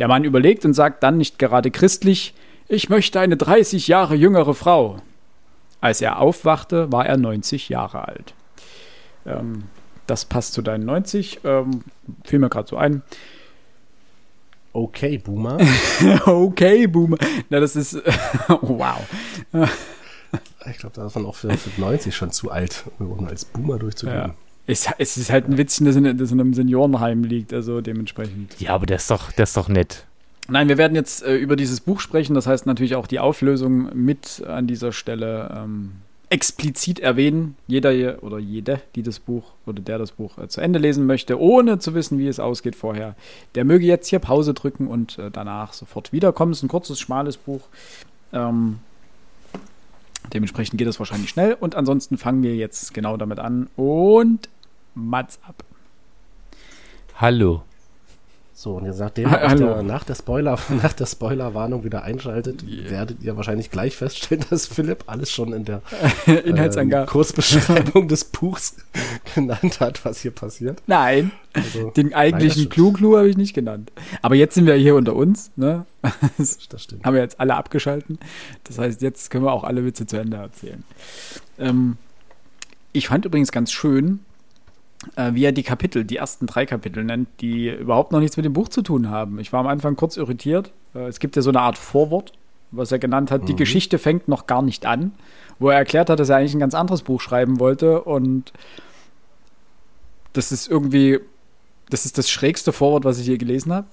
[0.00, 2.34] Der Mann überlegt und sagt dann nicht gerade christlich,
[2.70, 4.98] ich möchte eine 30 Jahre jüngere Frau.
[5.80, 8.34] Als er aufwachte, war er 90 Jahre alt.
[9.26, 9.64] Ähm,
[10.06, 11.40] das passt zu deinen 90.
[11.44, 11.82] Ähm,
[12.24, 13.02] fiel mir gerade so ein.
[14.72, 15.58] okay, Boomer.
[16.26, 17.18] okay, Boomer.
[17.48, 17.94] Na, das ist.
[18.60, 18.98] wow.
[20.70, 23.78] ich glaube, da ist man auch für, für 90 schon zu alt, um als Boomer
[23.78, 24.16] durchzugehen.
[24.16, 24.34] Ja.
[24.66, 28.60] Es, es ist halt ein Witzchen, das in, das in einem Seniorenheim liegt, also dementsprechend.
[28.60, 30.06] Ja, aber der ist doch, der ist doch nett.
[30.48, 33.90] Nein, wir werden jetzt äh, über dieses Buch sprechen, das heißt natürlich auch die Auflösung
[33.94, 35.92] mit an dieser Stelle ähm,
[36.30, 37.56] explizit erwähnen.
[37.66, 41.38] Jeder oder jede, die das Buch oder der das Buch äh, zu Ende lesen möchte,
[41.38, 43.16] ohne zu wissen, wie es ausgeht vorher,
[43.54, 46.52] der möge jetzt hier Pause drücken und äh, danach sofort wiederkommen.
[46.52, 47.62] Es ist ein kurzes, schmales Buch.
[48.32, 48.78] Ähm,
[50.32, 51.54] dementsprechend geht es wahrscheinlich schnell.
[51.58, 53.68] Und ansonsten fangen wir jetzt genau damit an.
[53.76, 54.48] Und
[54.94, 55.64] Mats ab.
[57.16, 57.62] Hallo.
[58.60, 62.90] So, und jetzt nachdem ihr der, nach der Spoiler, nach der Spoilerwarnung wieder einschaltet, yeah.
[62.90, 65.80] werdet ihr wahrscheinlich gleich feststellen, dass Philipp alles schon in der
[66.26, 68.76] ähm, Kursbeschreibung des Buchs
[69.34, 70.82] genannt hat, was hier passiert.
[70.86, 73.92] Nein, also, den eigentlichen Clou-Clou habe ich nicht genannt.
[74.20, 75.86] Aber jetzt sind wir hier unter uns, ne?
[76.36, 77.06] Das, das stimmt.
[77.06, 78.18] Haben wir jetzt alle abgeschalten.
[78.64, 80.84] Das heißt, jetzt können wir auch alle Witze zu Ende erzählen.
[81.58, 81.96] Ähm,
[82.92, 84.29] ich fand übrigens ganz schön, äh,
[85.32, 88.52] wie er die Kapitel, die ersten drei Kapitel nennt, die überhaupt noch nichts mit dem
[88.52, 89.38] Buch zu tun haben.
[89.38, 90.72] Ich war am Anfang kurz irritiert.
[90.94, 92.32] Äh, es gibt ja so eine Art Vorwort,
[92.70, 93.46] was er genannt hat, mhm.
[93.46, 95.12] die Geschichte fängt noch gar nicht an,
[95.58, 98.52] wo er erklärt hat, dass er eigentlich ein ganz anderes Buch schreiben wollte und
[100.32, 101.18] das ist irgendwie,
[101.88, 103.86] das ist das schrägste Vorwort, was ich je gelesen habe.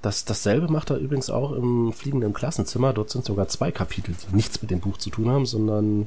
[0.00, 2.92] Das, dasselbe macht er übrigens auch im fliegenden Klassenzimmer.
[2.92, 6.06] Dort sind sogar zwei Kapitel, die nichts mit dem Buch zu tun haben, sondern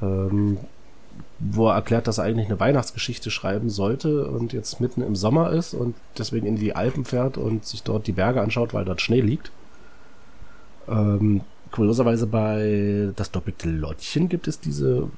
[0.00, 0.56] ähm,
[1.38, 5.50] wo er erklärt, dass er eigentlich eine Weihnachtsgeschichte schreiben sollte und jetzt mitten im Sommer
[5.50, 9.00] ist und deswegen in die Alpen fährt und sich dort die Berge anschaut, weil dort
[9.00, 9.50] Schnee liegt.
[10.88, 15.08] Ähm, kurioserweise bei das doppelte Lottchen gibt es diese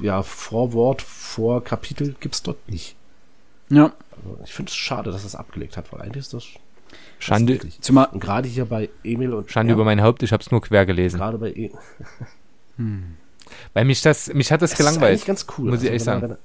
[0.00, 2.96] ja, Vorwort, Vorkapitel gibt es dort nicht.
[3.70, 3.92] Ja.
[4.16, 6.44] Also ich finde es schade, dass es abgelegt hat, weil eigentlich ist das
[7.18, 7.60] Schande.
[7.80, 10.60] Zumal gerade hier bei Emil und Schande ja, über mein Haupt, ich habe es nur
[10.60, 11.18] quer gelesen.
[11.18, 11.70] Gerade bei e
[12.76, 13.16] hm.
[13.72, 15.18] Weil mich das, mich hat das, das gelangweilt.
[15.18, 15.70] Ist ganz cool.
[15.70, 16.36] Muss ich also, ehrlich sagen.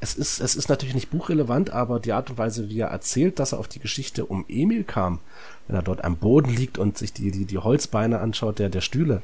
[0.00, 3.38] es ist, es ist natürlich nicht buchrelevant, aber die Art und Weise, wie er erzählt,
[3.38, 5.20] dass er auf die Geschichte um Emil kam,
[5.66, 8.80] wenn er dort am Boden liegt und sich die, die, die Holzbeine anschaut, der, der
[8.80, 9.22] Stühle,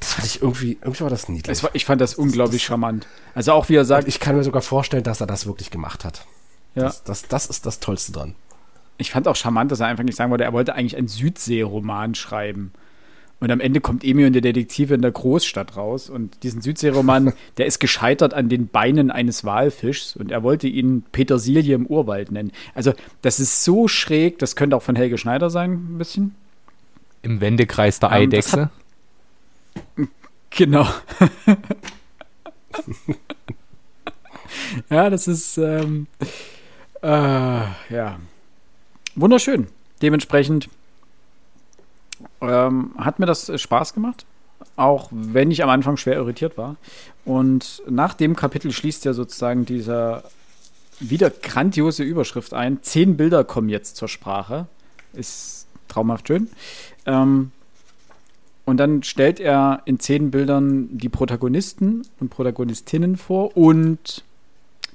[0.00, 1.62] das fand ich irgendwie, irgendwie war das niedlich.
[1.62, 3.06] War, ich fand das, das unglaublich das, charmant.
[3.34, 4.06] Also auch wie er sagt.
[4.06, 6.26] ich kann mir sogar vorstellen, dass er das wirklich gemacht hat.
[6.74, 6.84] Ja.
[6.84, 8.34] Das, das, das ist das Tollste dran.
[8.98, 12.14] Ich fand auch charmant, dass er einfach nicht sagen wollte, er wollte eigentlich einen Südsee-Roman
[12.14, 12.72] schreiben.
[13.40, 16.08] Und am Ende kommt Emil und der Detektive in der Großstadt raus.
[16.08, 20.16] Und diesen Südseeroman, der ist gescheitert an den Beinen eines Walfischs.
[20.16, 22.52] Und er wollte ihn Petersilie im Urwald nennen.
[22.74, 26.34] Also, das ist so schräg, das könnte auch von Helge Schneider sein, ein bisschen.
[27.22, 28.62] Im Wendekreis der ähm, Eidechse.
[28.62, 28.70] Hat,
[30.50, 30.86] genau.
[34.90, 36.06] ja, das ist, ähm,
[37.02, 38.18] äh, ja,
[39.14, 39.66] wunderschön.
[40.02, 40.68] Dementsprechend
[42.48, 44.26] ähm, hat mir das Spaß gemacht,
[44.76, 46.76] auch wenn ich am Anfang schwer irritiert war.
[47.24, 50.24] Und nach dem Kapitel schließt ja sozusagen dieser
[51.00, 52.82] wieder grandiose Überschrift ein.
[52.82, 54.66] Zehn Bilder kommen jetzt zur Sprache.
[55.12, 56.48] Ist traumhaft schön.
[57.06, 57.50] Ähm,
[58.64, 64.24] und dann stellt er in zehn Bildern die Protagonisten und Protagonistinnen vor und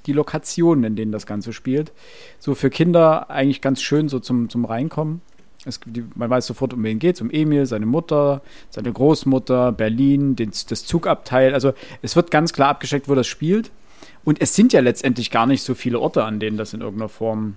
[0.05, 1.91] die Lokationen, in denen das Ganze spielt.
[2.39, 5.21] So für Kinder eigentlich ganz schön so zum, zum Reinkommen.
[5.65, 9.71] Es, die, man weiß sofort, um wen geht es, um Emil, seine Mutter, seine Großmutter,
[9.73, 11.53] Berlin, den, das Zugabteil.
[11.53, 13.71] Also es wird ganz klar abgesteckt, wo das spielt.
[14.23, 17.09] Und es sind ja letztendlich gar nicht so viele Orte, an denen das in irgendeiner
[17.09, 17.55] Form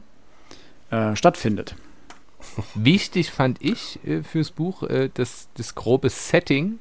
[0.91, 1.77] äh, stattfindet.
[2.75, 6.79] Wichtig fand ich äh, fürs Buch äh, das, das grobe Setting,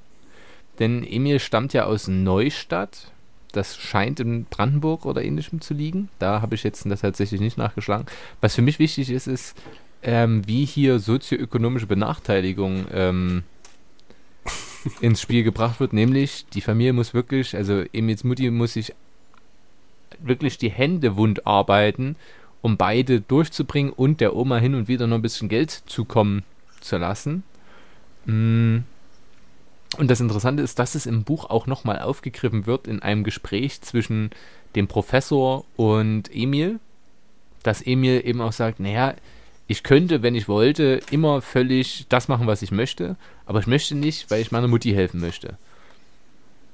[0.80, 3.12] denn Emil stammt ja aus Neustadt.
[3.52, 6.10] Das scheint in Brandenburg oder ähnlichem zu liegen.
[6.20, 8.06] Da habe ich jetzt tatsächlich nicht nachgeschlagen.
[8.40, 9.56] Was für mich wichtig ist, ist,
[10.04, 13.44] ähm, wie hier sozioökonomische Benachteiligung ähm,
[15.02, 18.94] ins Spiel gebracht wird, nämlich die Familie muss wirklich, also Emils Mutti muss sich
[20.20, 22.16] wirklich die Hände wund arbeiten,
[22.62, 26.44] um beide durchzubringen und der Oma hin und wieder noch ein bisschen Geld zukommen
[26.80, 27.44] zu lassen.
[28.26, 28.80] Mm.
[29.98, 33.82] Und das Interessante ist, dass es im Buch auch nochmal aufgegriffen wird in einem Gespräch
[33.82, 34.30] zwischen
[34.74, 36.80] dem Professor und Emil,
[37.62, 39.16] dass Emil eben auch sagt, naja,
[39.72, 43.96] ich könnte, wenn ich wollte, immer völlig das machen, was ich möchte, aber ich möchte
[43.96, 45.58] nicht, weil ich meiner Mutti helfen möchte.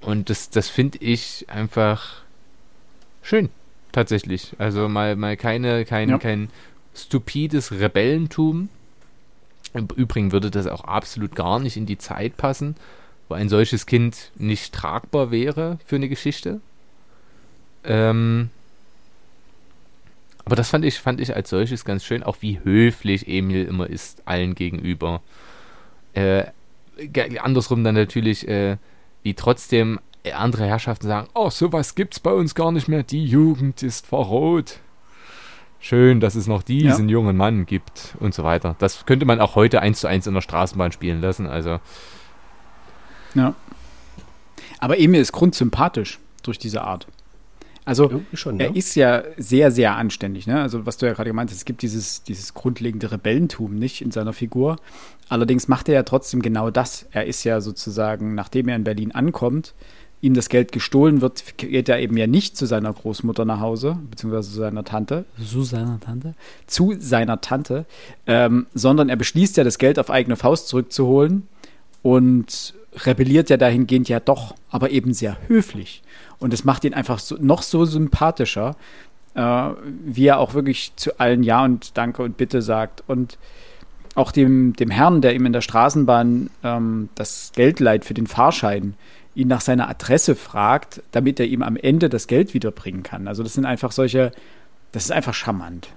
[0.01, 2.23] Und das, das finde ich einfach
[3.21, 3.49] schön,
[3.91, 4.53] tatsächlich.
[4.57, 6.17] Also mal, mal keine, kein, ja.
[6.17, 6.49] kein
[6.95, 8.69] stupides Rebellentum.
[9.75, 12.75] Im Übrigen würde das auch absolut gar nicht in die Zeit passen,
[13.29, 16.61] wo ein solches Kind nicht tragbar wäre für eine Geschichte.
[17.83, 18.49] Ähm,
[20.47, 23.89] aber das fand ich, fand ich als solches ganz schön, auch wie höflich Emil immer
[23.89, 25.21] ist allen gegenüber.
[26.13, 26.45] Äh,
[27.41, 28.77] andersrum dann natürlich, äh,
[29.23, 29.99] wie trotzdem
[30.33, 34.79] andere Herrschaften sagen, oh, sowas gibt's bei uns gar nicht mehr, die Jugend ist verroht.
[35.81, 37.13] Schön, dass es noch diesen ja.
[37.13, 38.77] jungen Mann gibt und so weiter.
[38.79, 41.81] Das könnte man auch heute eins zu eins in der Straßenbahn spielen lassen, also.
[43.35, 43.53] Ja.
[44.79, 47.05] Aber Emil ist grundsympathisch durch diese Art.
[47.87, 48.75] Also schon, er ja.
[48.75, 50.45] ist ja sehr, sehr anständig.
[50.45, 50.61] Ne?
[50.61, 54.11] Also was du ja gerade gemeint hast, es gibt dieses, dieses grundlegende Rebellentum nicht in
[54.11, 54.75] seiner Figur.
[55.29, 57.07] Allerdings macht er ja trotzdem genau das.
[57.11, 59.73] Er ist ja sozusagen, nachdem er in Berlin ankommt,
[60.19, 63.97] ihm das Geld gestohlen wird, geht er eben ja nicht zu seiner Großmutter nach Hause,
[64.09, 65.25] beziehungsweise zu seiner Tante.
[65.43, 66.33] Zu seiner Tante?
[66.65, 67.85] Zu seiner Tante.
[68.25, 71.47] Ähm, sondern er beschließt ja, das Geld auf eigene Faust zurückzuholen
[72.01, 72.73] und
[73.05, 76.03] rebelliert ja dahingehend ja doch, aber eben sehr höflich.
[76.39, 78.75] Und es macht ihn einfach so, noch so sympathischer,
[79.35, 79.69] äh,
[80.05, 83.03] wie er auch wirklich zu allen Ja und Danke und Bitte sagt.
[83.07, 83.37] Und
[84.15, 88.27] auch dem, dem Herrn, der ihm in der Straßenbahn ähm, das Geld leiht für den
[88.27, 88.95] Fahrschein,
[89.35, 93.27] ihn nach seiner Adresse fragt, damit er ihm am Ende das Geld wiederbringen kann.
[93.27, 94.31] Also das sind einfach solche,
[94.91, 95.89] das ist einfach charmant.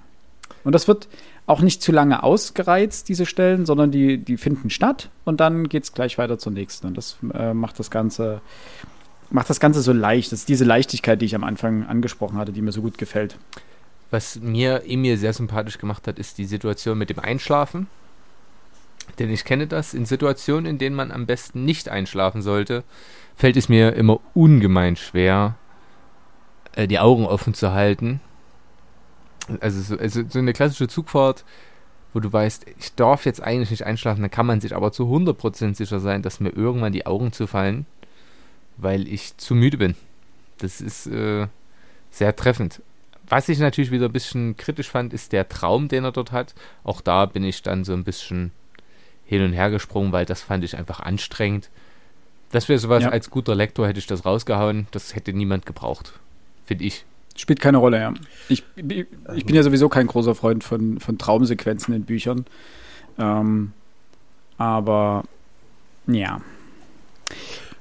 [0.65, 1.09] Und das wird
[1.47, 5.85] auch nicht zu lange ausgereizt, diese Stellen, sondern die, die finden statt und dann geht
[5.85, 6.87] es gleich weiter zur nächsten.
[6.87, 8.41] Und das äh, macht das Ganze
[9.31, 10.33] macht das Ganze so leicht.
[10.33, 13.37] Das ist diese Leichtigkeit, die ich am Anfang angesprochen hatte, die mir so gut gefällt.
[14.11, 17.87] Was mir Emil sehr sympathisch gemacht hat, ist die Situation mit dem Einschlafen.
[19.19, 22.85] Denn ich kenne das, in Situationen, in denen man am besten nicht einschlafen sollte,
[23.37, 25.57] fällt es mir immer ungemein schwer,
[26.73, 28.21] äh, die Augen offen zu halten.
[29.61, 31.45] Also so, also so eine klassische Zugfahrt,
[32.13, 35.05] wo du weißt, ich darf jetzt eigentlich nicht einschlafen, dann kann man sich aber zu
[35.05, 37.87] 100% sicher sein, dass mir irgendwann die Augen zufallen
[38.83, 39.95] weil ich zu müde bin.
[40.59, 41.47] Das ist äh,
[42.11, 42.83] sehr treffend.
[43.29, 46.55] Was ich natürlich wieder ein bisschen kritisch fand, ist der Traum, den er dort hat.
[46.83, 48.51] Auch da bin ich dann so ein bisschen
[49.25, 51.71] hin und her gesprungen, weil das fand ich einfach anstrengend.
[52.51, 53.11] Das wäre sowas, ja.
[53.11, 54.89] als guter Lektor hätte ich das rausgehauen.
[54.91, 56.15] Das hätte niemand gebraucht,
[56.67, 57.05] finde ich.
[57.37, 58.15] Spielt keine Rolle, ja.
[58.49, 62.45] Ich, ich bin ja sowieso kein großer Freund von, von Traumsequenzen in Büchern.
[63.19, 63.73] Ähm,
[64.59, 65.25] aber
[66.07, 66.41] ja.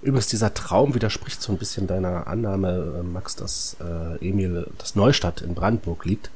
[0.01, 4.95] Übrigens, dieser Traum widerspricht so ein bisschen deiner Annahme, äh, Max, dass äh, Emil, das
[4.95, 6.31] Neustadt in Brandenburg liegt.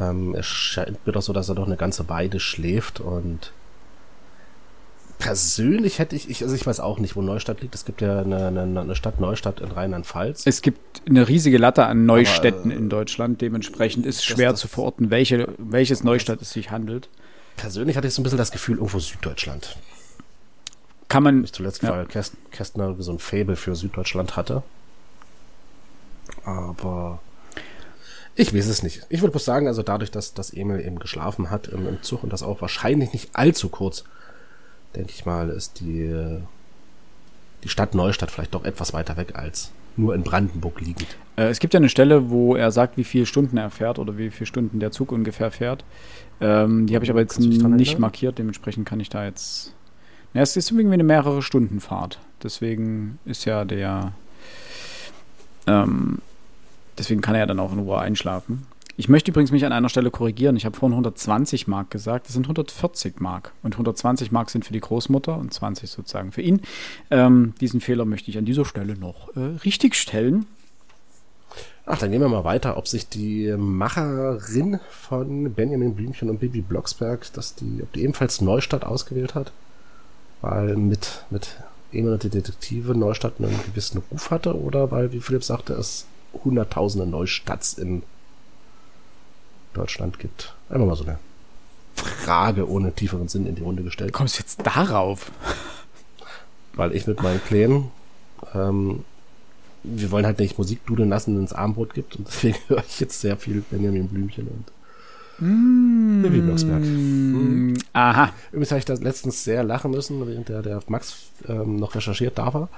[0.00, 3.52] Ähm, es scheint mir doch so, dass er doch eine ganze Weide schläft und
[5.24, 7.74] persönlich hätte ich, ich, also ich weiß auch nicht, wo Neustadt liegt.
[7.74, 10.42] Es gibt ja eine, eine, eine Stadt Neustadt in Rheinland-Pfalz.
[10.46, 13.40] Es gibt eine riesige Latte an Neustädten Aber, äh, in Deutschland.
[13.40, 17.08] Dementsprechend ist es schwer das, zu verorten, welche, welches Neustadt es sich handelt.
[17.56, 19.76] Persönlich hatte ich so ein bisschen das Gefühl, irgendwo Süddeutschland
[21.14, 21.44] kann man.
[21.44, 21.90] Ich zuletzt, ja.
[21.90, 22.06] weil
[22.50, 24.64] Kästner so ein Fable für Süddeutschland hatte.
[26.44, 27.20] Aber
[28.34, 29.06] ich weiß es nicht.
[29.10, 32.24] Ich würde bloß sagen, also dadurch, dass, dass Emil eben geschlafen hat im, im Zug
[32.24, 34.02] und das auch wahrscheinlich nicht allzu kurz,
[34.96, 36.38] denke ich mal, ist die,
[37.62, 41.16] die Stadt Neustadt vielleicht doch etwas weiter weg als nur in Brandenburg liegend.
[41.36, 44.18] Äh, es gibt ja eine Stelle, wo er sagt, wie viele Stunden er fährt oder
[44.18, 45.84] wie viele Stunden der Zug ungefähr fährt.
[46.40, 49.74] Ähm, die habe ich aber jetzt nicht markiert, dementsprechend kann ich da jetzt
[50.34, 52.18] ja, es ist irgendwie eine mehrere Stunden Fahrt.
[52.42, 54.12] Deswegen ist ja der.
[55.66, 56.18] Ähm,
[56.98, 58.66] deswegen kann er ja dann auch in Ruhe einschlafen.
[58.96, 60.56] Ich möchte übrigens mich an einer Stelle korrigieren.
[60.56, 62.26] Ich habe vorhin 120 Mark gesagt.
[62.26, 63.52] Das sind 140 Mark.
[63.62, 66.60] Und 120 Mark sind für die Großmutter und 20 sozusagen für ihn.
[67.10, 70.46] Ähm, diesen Fehler möchte ich an dieser Stelle noch äh, richtig stellen.
[71.86, 76.62] Ach, dann gehen wir mal weiter, ob sich die Macherin von Benjamin Blümchen und Bibi
[76.62, 79.52] Blocksberg, dass die, ob die ebenfalls Neustadt ausgewählt hat
[80.44, 81.56] weil mit, mit
[81.92, 86.06] die Detektive Neustadt einen gewissen Ruf hatte oder weil, wie Philipp sagte, es
[86.44, 88.02] hunderttausende Neustadts in
[89.76, 90.54] Deutschland gibt.
[90.68, 91.18] Einfach mal so eine
[91.94, 94.12] Frage ohne tieferen Sinn in die Runde gestellt.
[94.12, 95.30] Kommst du jetzt darauf?
[96.74, 97.90] Weil ich mit meinen Plänen,
[98.54, 99.04] ähm,
[99.84, 102.98] wir wollen halt nicht Musik dudeln lassen, wenn es Armbrot gibt und deswegen höre ich
[103.00, 104.72] jetzt sehr viel Benjamin Blümchen und
[105.38, 106.32] Mmh.
[106.32, 106.80] Wie Blocksberg.
[106.80, 107.74] Mmh.
[107.92, 108.32] Aha.
[108.52, 112.38] Übrigens habe ich da letztens sehr lachen müssen, während der, der Max ähm, noch recherchiert,
[112.38, 112.68] darf er,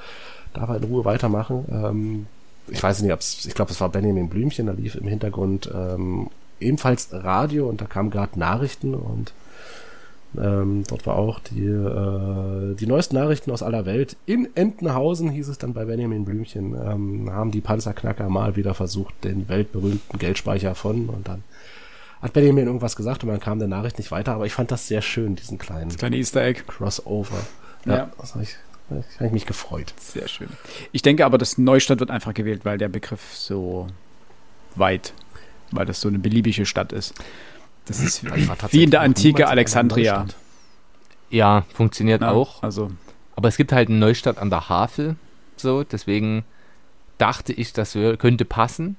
[0.54, 1.66] darf er in Ruhe weitermachen.
[1.70, 2.26] Ähm,
[2.68, 6.30] ich weiß nicht, ob's, ich glaube, es war Benjamin Blümchen, da lief im Hintergrund ähm,
[6.60, 9.32] ebenfalls Radio und da kamen gerade Nachrichten und
[10.38, 14.16] ähm, dort war auch die, äh, die neuesten Nachrichten aus aller Welt.
[14.26, 19.14] In Entenhausen hieß es dann bei Benjamin Blümchen, ähm, haben die Panzerknacker mal wieder versucht,
[19.24, 21.42] den weltberühmten Geldspeicher von und dann
[22.22, 24.88] hat Benjamin irgendwas gesagt und man kam der Nachricht nicht weiter, aber ich fand das
[24.88, 26.62] sehr schön, diesen kleinen das kleine Easter Egg.
[26.66, 27.46] Crossover.
[27.84, 28.10] Ja, ja.
[28.18, 28.56] das habe ich,
[28.90, 29.94] hab ich mich gefreut.
[29.98, 30.48] Sehr schön.
[30.92, 33.86] Ich denke aber, das Neustadt wird einfach gewählt, weil der Begriff so
[34.74, 35.12] weit,
[35.70, 37.14] weil das so eine beliebige Stadt ist.
[37.86, 38.24] Das ist
[38.72, 40.26] wie in der antike Alexandria.
[41.30, 42.62] Ja, funktioniert ja, auch.
[42.62, 42.90] Also.
[43.36, 45.16] Aber es gibt halt eine Neustadt an der Havel,
[45.56, 46.44] so, deswegen
[47.18, 48.96] dachte ich, das könnte passen.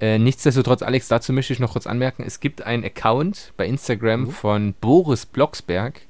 [0.00, 4.20] Äh, nichtsdestotrotz, Alex, dazu möchte ich noch kurz anmerken, es gibt einen Account bei Instagram
[4.20, 4.30] mhm.
[4.30, 6.00] von Boris Blocksberg,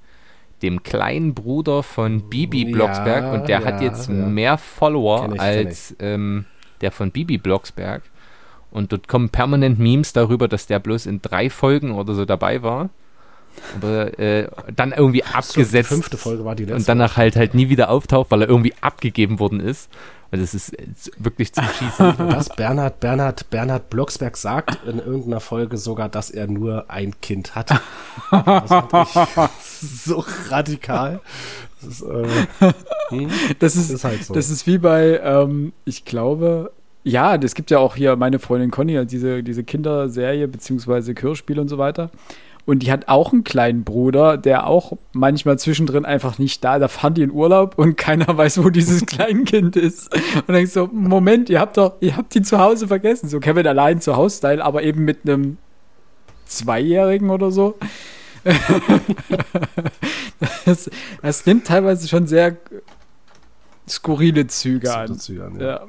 [0.62, 4.14] dem kleinen Bruder von Bibi Blocksberg Ja, und der ja, hat jetzt ja.
[4.14, 6.44] mehr Follower als ähm,
[6.80, 8.02] der von Bibi Blocksberg.
[8.78, 12.62] Und dort kommen permanent Memes darüber, dass der bloß in drei Folgen oder so dabei
[12.62, 12.90] war.
[13.76, 16.76] Aber äh, dann irgendwie So, die abgesetzt fünfte Folge war die letzte.
[16.76, 19.90] und danach halt halt nie wieder auftaucht, weil er irgendwie abgegeben worden ist.
[20.30, 20.76] Und das ist
[21.16, 22.18] wirklich zum Schießen.
[22.18, 27.56] dass Bernhard, Bernhard, Bernhard Blocksberg sagt in irgendeiner Folge sogar, dass er nur ein Kind
[27.56, 27.70] hat.
[28.30, 29.50] Das fand ich
[30.04, 31.20] so radikal.
[31.80, 32.72] Das ist, äh,
[33.08, 34.34] hm, Das ist, ist halt so.
[34.34, 36.72] das ist wie bei, ähm, ich glaube,
[37.04, 41.68] ja, es gibt ja auch hier meine Freundin Conny, diese, diese Kinderserie beziehungsweise Hörspiel und
[41.68, 42.10] so weiter.
[42.68, 46.78] Und die hat auch einen kleinen Bruder, der auch manchmal zwischendrin einfach nicht da.
[46.78, 50.14] Da fahren die in Urlaub und keiner weiß, wo dieses Kleinkind ist.
[50.14, 53.30] Und dann denkst so, Moment, ihr habt doch, ihr habt ihn zu Hause vergessen.
[53.30, 55.56] So Kevin allein zu Hause-Style, aber eben mit einem
[56.44, 57.78] Zweijährigen oder so.
[60.66, 60.90] das,
[61.22, 62.58] das nimmt teilweise schon sehr
[63.88, 65.08] skurrile Züge an.
[65.08, 65.48] Dazu, ja.
[65.58, 65.80] Ja.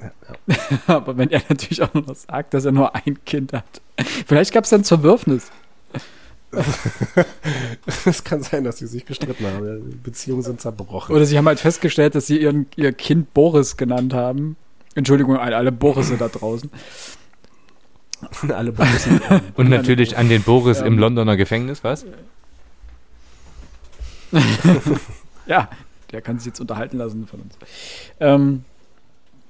[0.48, 0.58] Ja.
[0.88, 3.82] Aber wenn er natürlich auch noch sagt, dass er nur ein Kind hat.
[4.28, 5.48] Vielleicht gab es dann Zerwürfnis.
[8.06, 9.92] Es kann sein, dass sie sich gestritten haben.
[9.92, 11.16] Die Beziehungen sind zerbrochen.
[11.16, 14.56] Oder sie haben halt festgestellt, dass sie ihren, ihr Kind Boris genannt haben.
[14.96, 16.72] Entschuldigung an alle Borisse da draußen.
[18.50, 19.22] alle Borussen.
[19.56, 20.86] Und natürlich an den Boris Ja.
[20.88, 22.06] im Londoner Gefängnis, was?
[25.46, 25.70] Ja,
[26.12, 27.56] der kann sich jetzt unterhalten lassen von uns.
[28.20, 28.64] Ähm,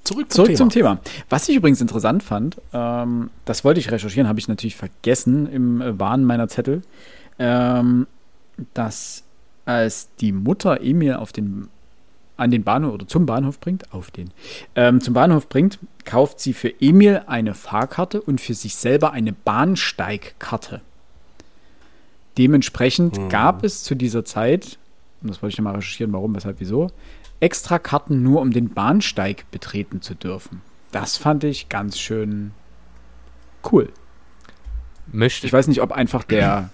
[0.04, 0.58] Zurück zum Zurück Thema.
[0.58, 1.00] zum Thema.
[1.30, 5.82] Was ich übrigens interessant fand, ähm, das wollte ich recherchieren, habe ich natürlich vergessen im
[5.82, 6.82] äh, Wahn meiner Zettel,
[7.38, 8.08] ähm,
[8.74, 9.24] dass
[9.66, 11.70] als die Mutter Emil auf den
[12.38, 14.32] an den Bahnhof oder zum Bahnhof bringt, auf den,
[14.74, 19.34] ähm, zum Bahnhof bringt, kauft sie für Emil eine Fahrkarte und für sich selber eine
[19.34, 20.80] Bahnsteigkarte.
[22.38, 24.78] Dementsprechend gab es zu dieser Zeit,
[25.22, 26.92] und das wollte ich nochmal recherchieren, warum, weshalb, wieso,
[27.40, 30.62] extra Karten nur, um den Bahnsteig betreten zu dürfen.
[30.92, 32.52] Das fand ich ganz schön
[33.72, 33.90] cool.
[35.12, 36.70] Möchte Ich weiß nicht, ob einfach der,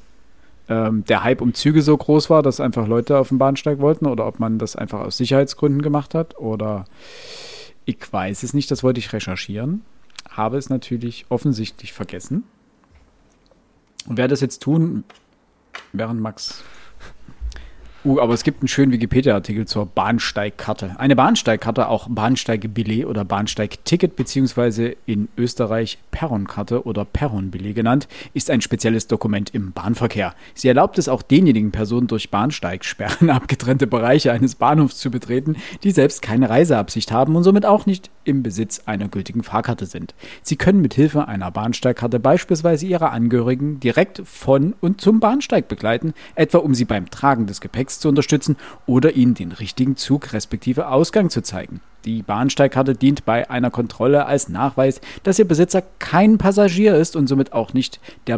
[0.70, 4.06] ähm, der Hype um Züge so groß war, dass einfach Leute auf den Bahnsteig wollten
[4.06, 6.86] oder ob man das einfach aus Sicherheitsgründen gemacht hat oder
[7.86, 9.84] ich weiß es nicht, das wollte ich recherchieren.
[10.30, 12.44] Habe es natürlich offensichtlich vergessen.
[14.08, 15.04] Und werde das jetzt tun,
[15.94, 16.64] während Max.
[18.06, 20.96] Uh, aber es gibt einen schönen Wikipedia-Artikel zur Bahnsteigkarte.
[21.00, 28.62] Eine Bahnsteigkarte, auch Bahnsteigebillet oder Bahnsteigticket, beziehungsweise in Österreich Perronkarte oder Perronbillet genannt, ist ein
[28.62, 30.36] spezielles Dokument im Bahnverkehr.
[30.54, 35.90] Sie erlaubt es auch denjenigen Personen durch Bahnsteigsperren abgetrennte Bereiche eines Bahnhofs zu betreten, die
[35.90, 40.14] selbst keine Reiseabsicht haben und somit auch nicht im Besitz einer gültigen Fahrkarte sind.
[40.44, 46.14] Sie können mit Hilfe einer Bahnsteigkarte beispielsweise ihre Angehörigen direkt von und zum Bahnsteig begleiten,
[46.36, 50.88] etwa um sie beim Tragen des Gepäcks zu unterstützen oder ihnen den richtigen Zug respektive
[50.88, 51.82] Ausgang zu zeigen.
[52.06, 57.28] Die Bahnsteigkarte dient bei einer Kontrolle als Nachweis, dass ihr Besitzer kein Passagier ist und
[57.28, 58.38] somit auch nicht der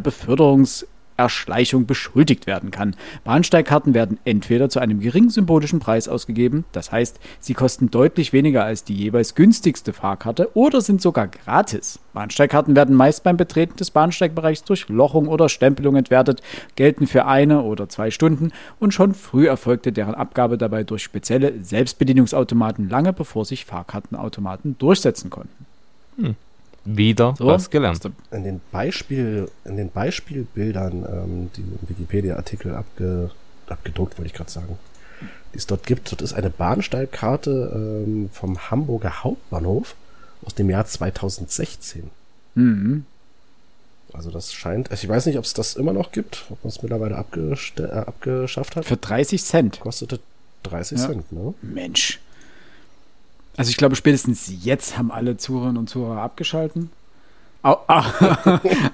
[1.18, 2.96] Beförderungserschleichung beschuldigt werden kann.
[3.24, 8.64] Bahnsteigkarten werden entweder zu einem geringen symbolischen Preis ausgegeben, das heißt, sie kosten deutlich weniger
[8.64, 12.00] als die jeweils günstigste Fahrkarte oder sind sogar gratis.
[12.14, 16.42] Bahnsteigkarten werden meist beim Betreten des Bahnsteigbereichs durch Lochung oder Stempelung entwertet,
[16.76, 21.64] gelten für eine oder zwei Stunden und schon früh erfolgte deren Abgabe dabei durch spezielle
[21.64, 25.66] Selbstbedienungsautomaten lange bevor sich Fahrkartenautomaten durchsetzen konnten.
[26.96, 27.46] Wieder So.
[27.48, 28.10] was gelernt.
[28.32, 33.32] In den, Beispiel, in den Beispielbildern, ähm, die im Wikipedia-Artikel abge,
[33.68, 34.78] abgedruckt, wollte ich gerade sagen,
[35.54, 37.72] die es dort gibt, dort ist eine Bahnsteigkarte
[38.06, 39.96] ähm, vom Hamburger Hauptbahnhof
[40.46, 42.10] aus dem Jahr 2016.
[42.56, 43.06] Mhm.
[44.14, 46.70] Also das scheint, also ich weiß nicht, ob es das immer noch gibt, ob man
[46.70, 48.86] es mittlerweile äh, abgeschafft hat.
[48.86, 49.80] Für 30 Cent.
[49.82, 50.20] Kostete
[50.64, 51.08] 30 Ja.
[51.08, 51.54] Cent, ne?
[51.62, 52.20] Mensch.
[53.58, 56.92] Also ich glaube, spätestens jetzt haben alle Zuhörerinnen und Zuhörer abgeschalten.
[57.64, 58.04] Au, au,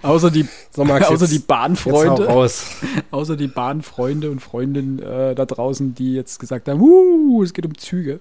[0.01, 2.25] außer die, So, Max, außer jetzt- die Bahnfreunde.
[2.27, 2.65] raus.
[3.11, 7.65] Außer die Bahnfreunde und Freundinnen äh, da draußen, die jetzt gesagt haben, uh, es geht
[7.65, 8.19] um Züge.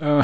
[0.00, 0.22] Äh,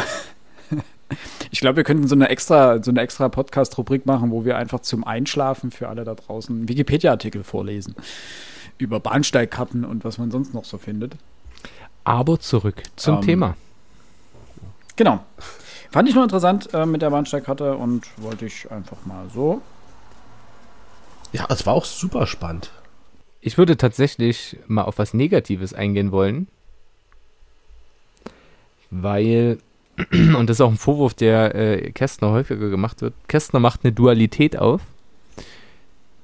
[1.50, 4.80] ich glaube, wir könnten so eine extra, so eine extra Podcast-Rubrik machen, wo wir einfach
[4.80, 7.94] zum Einschlafen für alle da draußen einen Wikipedia-Artikel vorlesen.
[8.78, 11.16] Über Bahnsteigkarten und was man sonst noch so findet.
[12.04, 13.56] Aber zurück zum Ähm, Thema.
[14.98, 15.20] Genau.
[15.92, 19.62] Fand ich nur interessant äh, mit der Bahnsteigkarte und wollte ich einfach mal so.
[21.32, 22.72] Ja, es war auch super spannend.
[23.40, 26.48] Ich würde tatsächlich mal auf was Negatives eingehen wollen.
[28.90, 29.58] Weil,
[30.12, 33.14] und das ist auch ein Vorwurf, der äh, Kästner häufiger gemacht wird.
[33.28, 34.82] Kästner macht eine Dualität auf.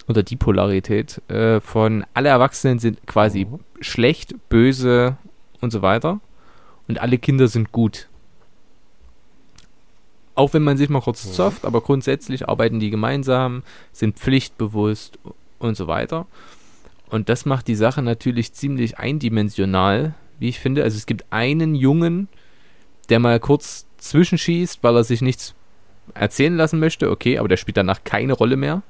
[0.08, 3.60] Oder die Polarität äh, von alle Erwachsenen sind quasi Mhm.
[3.80, 5.16] schlecht, böse
[5.60, 6.18] und so weiter.
[6.88, 8.08] Und alle Kinder sind gut.
[10.34, 13.62] Auch wenn man sich mal kurz zofft, aber grundsätzlich arbeiten die gemeinsam,
[13.92, 15.18] sind pflichtbewusst
[15.58, 16.26] und so weiter.
[17.08, 20.82] Und das macht die Sache natürlich ziemlich eindimensional, wie ich finde.
[20.82, 22.28] Also es gibt einen Jungen,
[23.08, 25.54] der mal kurz zwischenschießt, weil er sich nichts
[26.14, 28.82] erzählen lassen möchte, okay, aber der spielt danach keine Rolle mehr.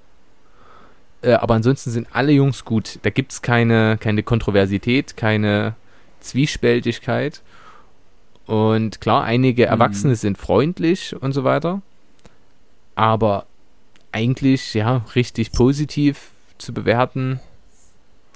[1.22, 2.98] Äh, aber ansonsten sind alle Jungs gut.
[3.02, 5.74] Da gibt es keine, keine Kontroversität, keine
[6.20, 7.42] Zwiespältigkeit.
[8.46, 10.18] Und klar, einige Erwachsene mhm.
[10.18, 11.82] sind freundlich und so weiter.
[12.94, 13.46] Aber
[14.12, 17.40] eigentlich, ja, richtig positiv zu bewerten.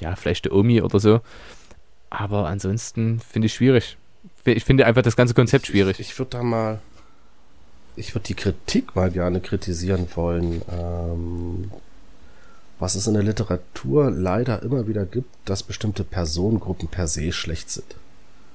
[0.01, 1.21] Ja, vielleicht der Omi oder so.
[2.11, 3.97] Aber ansonsten finde ich schwierig.
[4.45, 6.01] Ich finde einfach das ganze Konzept schwierig.
[6.01, 6.81] Ich, ich würde da mal,
[7.97, 10.63] ich würde die Kritik mal gerne kritisieren wollen.
[10.71, 11.71] Ähm,
[12.79, 17.71] was es in der Literatur leider immer wieder gibt, dass bestimmte Personengruppen per se schlecht
[17.71, 17.97] sind.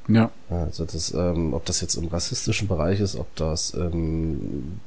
[0.07, 0.31] Ja.
[0.49, 4.79] Also das, ähm, ob das jetzt im rassistischen Bereich ist, ob das ähm,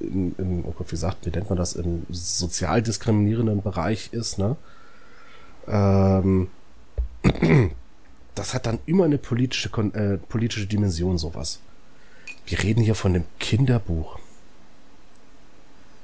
[0.00, 4.38] im, im, oh Gott, wie sagt, wie nennt man das, im sozial diskriminierenden Bereich ist,
[4.38, 4.56] ne?
[5.66, 6.48] Ähm,
[8.34, 11.60] das hat dann immer eine politische, äh, politische Dimension, sowas.
[12.46, 14.18] Wir reden hier von einem Kinderbuch.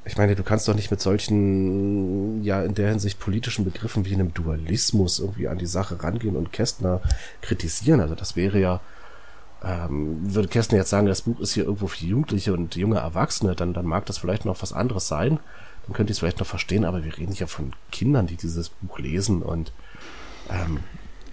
[0.06, 4.12] Ich meine, du kannst doch nicht mit solchen, ja, in der Hinsicht politischen Begriffen wie
[4.12, 7.00] einem Dualismus irgendwie an die Sache rangehen und Kästner
[7.40, 8.00] kritisieren.
[8.00, 8.80] Also das wäre ja,
[9.64, 13.54] ähm, würde Kästner jetzt sagen, das Buch ist hier irgendwo für Jugendliche und junge Erwachsene,
[13.54, 15.40] dann, dann mag das vielleicht noch was anderes sein.
[15.86, 18.68] Dann könnte ich es vielleicht noch verstehen, aber wir reden hier von Kindern, die dieses
[18.68, 19.72] Buch lesen und
[20.50, 20.80] ähm,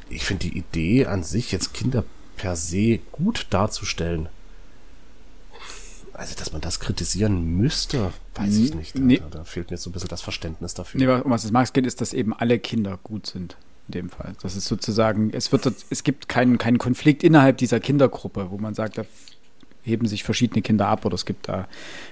[0.09, 2.03] ich finde die Idee an sich, jetzt Kinder
[2.37, 4.29] per se gut darzustellen,
[6.21, 8.95] also, dass man das kritisieren müsste, weiß ich nicht.
[8.95, 9.19] Da, nee.
[9.31, 10.99] da, fehlt mir so ein bisschen das Verständnis dafür.
[10.99, 13.57] Nee, um was es Marx geht, ist, dass eben alle Kinder gut sind.
[13.87, 14.35] In dem Fall.
[14.43, 18.75] Das ist sozusagen, es wird, es gibt keinen, keinen Konflikt innerhalb dieser Kindergruppe, wo man
[18.75, 19.05] sagt, da
[19.81, 21.67] heben sich verschiedene Kinder ab oder es gibt da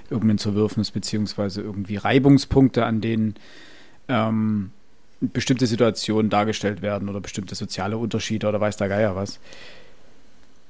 [0.09, 3.35] irgendein Zerwürfnis beziehungsweise irgendwie Reibungspunkte, an denen
[4.07, 4.71] ähm,
[5.21, 9.39] bestimmte Situationen dargestellt werden oder bestimmte soziale Unterschiede oder weiß der Geier was.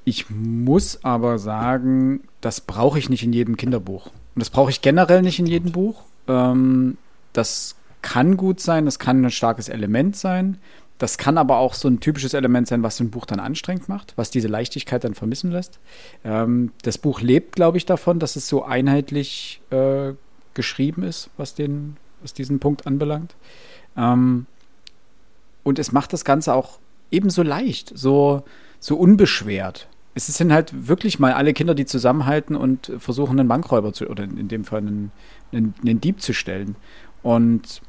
[0.10, 4.08] Ich muss aber sagen, das brauche ich nicht in jedem Kinderbuch.
[4.08, 6.02] Und das brauche ich generell nicht in jedem Buch.
[6.28, 6.98] Ähm,
[7.32, 10.58] das kann gut sein, das kann ein starkes Element sein.
[10.98, 13.88] Das kann aber auch so ein typisches Element sein, was so ein Buch dann anstrengend
[13.88, 15.78] macht, was diese Leichtigkeit dann vermissen lässt.
[16.24, 20.14] Ähm, das Buch lebt, glaube ich, davon, dass es so einheitlich äh,
[20.56, 23.36] geschrieben ist, was, den, was diesen Punkt anbelangt.
[23.96, 24.48] Ähm,
[25.62, 26.80] und es macht das Ganze auch
[27.12, 28.42] ebenso leicht, so,
[28.80, 29.88] so unbeschwert.
[30.16, 34.24] Es sind halt wirklich mal alle Kinder, die zusammenhalten und versuchen, einen Bankräuber zu, oder
[34.24, 35.12] in dem Fall einen,
[35.52, 36.76] einen, einen Dieb zu stellen.
[37.22, 37.82] Und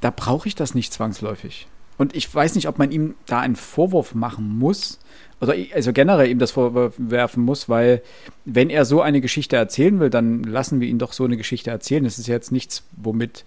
[0.00, 1.68] da brauche ich das nicht zwangsläufig.
[1.96, 4.98] Und ich weiß nicht, ob man ihm da einen Vorwurf machen muss,
[5.40, 8.02] oder also generell ihm das vorwerfen muss, weil
[8.44, 11.70] wenn er so eine Geschichte erzählen will, dann lassen wir ihn doch so eine Geschichte
[11.70, 12.04] erzählen.
[12.04, 13.44] Es ist jetzt nichts, womit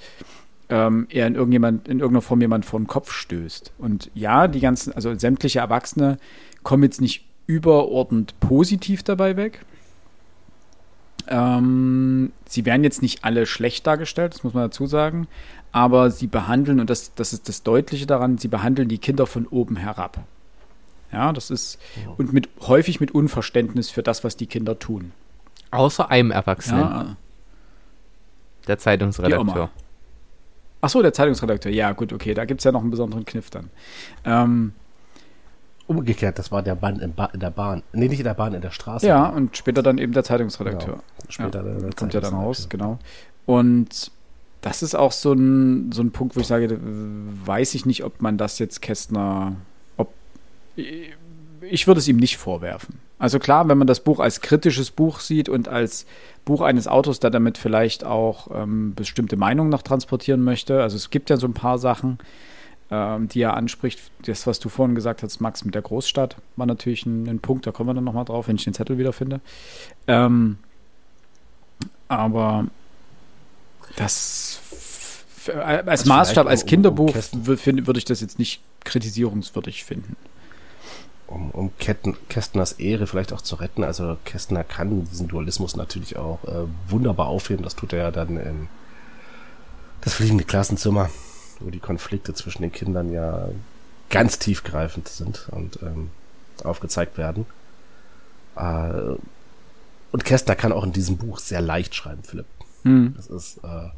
[0.69, 3.73] ähm, er in irgendjemand, in irgendeiner Form jemand vor den Kopf stößt.
[3.77, 6.17] Und ja, die ganzen, also sämtliche Erwachsene
[6.63, 9.65] kommen jetzt nicht überordnet positiv dabei weg.
[11.27, 15.27] Ähm, sie werden jetzt nicht alle schlecht dargestellt, das muss man dazu sagen,
[15.71, 19.45] aber sie behandeln, und das, das ist das Deutliche daran, sie behandeln die Kinder von
[19.47, 20.19] oben herab.
[21.11, 22.11] Ja, das ist, ja.
[22.17, 25.11] und mit, häufig mit Unverständnis für das, was die Kinder tun.
[25.71, 26.81] Außer einem Erwachsenen.
[26.81, 27.15] Ja.
[28.67, 29.69] Der Zeitungsredakteur.
[30.81, 31.71] Ach so, der Zeitungsredakteur.
[31.71, 33.69] Ja, gut, okay, da gibt es ja noch einen besonderen Kniff dann.
[34.25, 34.73] Ähm,
[35.87, 37.81] Umgekehrt, das war der Mann in, ba in, der Bahn.
[37.93, 39.07] Nee, nicht in der Bahn, in der Straße.
[39.07, 40.95] Ja, und später dann eben der Zeitungsredakteur.
[40.95, 41.03] Genau.
[41.29, 42.99] Später ja, der kommt ja dann raus, genau.
[43.45, 44.11] Und
[44.61, 46.77] das ist auch so ein, so ein Punkt, wo ich sage,
[47.45, 49.55] weiß ich nicht, ob man das jetzt Kästner,
[49.95, 50.11] ob
[50.75, 52.99] ich würde es ihm nicht vorwerfen.
[53.19, 56.05] Also klar, wenn man das Buch als kritisches Buch sieht und als
[56.45, 60.81] Buch eines Autors, der damit vielleicht auch ähm, bestimmte Meinungen noch transportieren möchte.
[60.81, 62.19] Also es gibt ja so ein paar Sachen,
[62.91, 63.99] ähm, die er anspricht.
[64.25, 67.67] Das, was du vorhin gesagt hast, Max, mit der Großstadt, war natürlich ein, ein Punkt,
[67.67, 69.41] da kommen wir dann nochmal drauf, wenn ich den Zettel wiederfinde.
[70.07, 70.57] Ähm,
[72.07, 72.67] aber
[73.95, 74.61] das
[75.49, 80.15] als also Maßstab, als Kinderbuch um, würde ich das jetzt nicht kritisierungswürdig finden.
[81.27, 81.71] Um, um
[82.29, 83.83] Kästners Ehre vielleicht auch zu retten.
[83.83, 87.63] Also Kästner kann diesen Dualismus natürlich auch äh, wunderbar aufheben.
[87.63, 88.67] Das tut er ja dann in
[90.01, 91.09] das fliegende Klassenzimmer
[91.59, 93.49] wo die Konflikte zwischen den Kindern ja
[94.09, 96.11] ganz tiefgreifend sind und ähm,
[96.63, 97.45] aufgezeigt werden.
[98.55, 99.17] Äh,
[100.11, 102.45] und Kästner kann auch in diesem Buch sehr leicht schreiben, Philipp.
[102.83, 103.13] Hm.
[103.15, 103.89] Das ist, äh,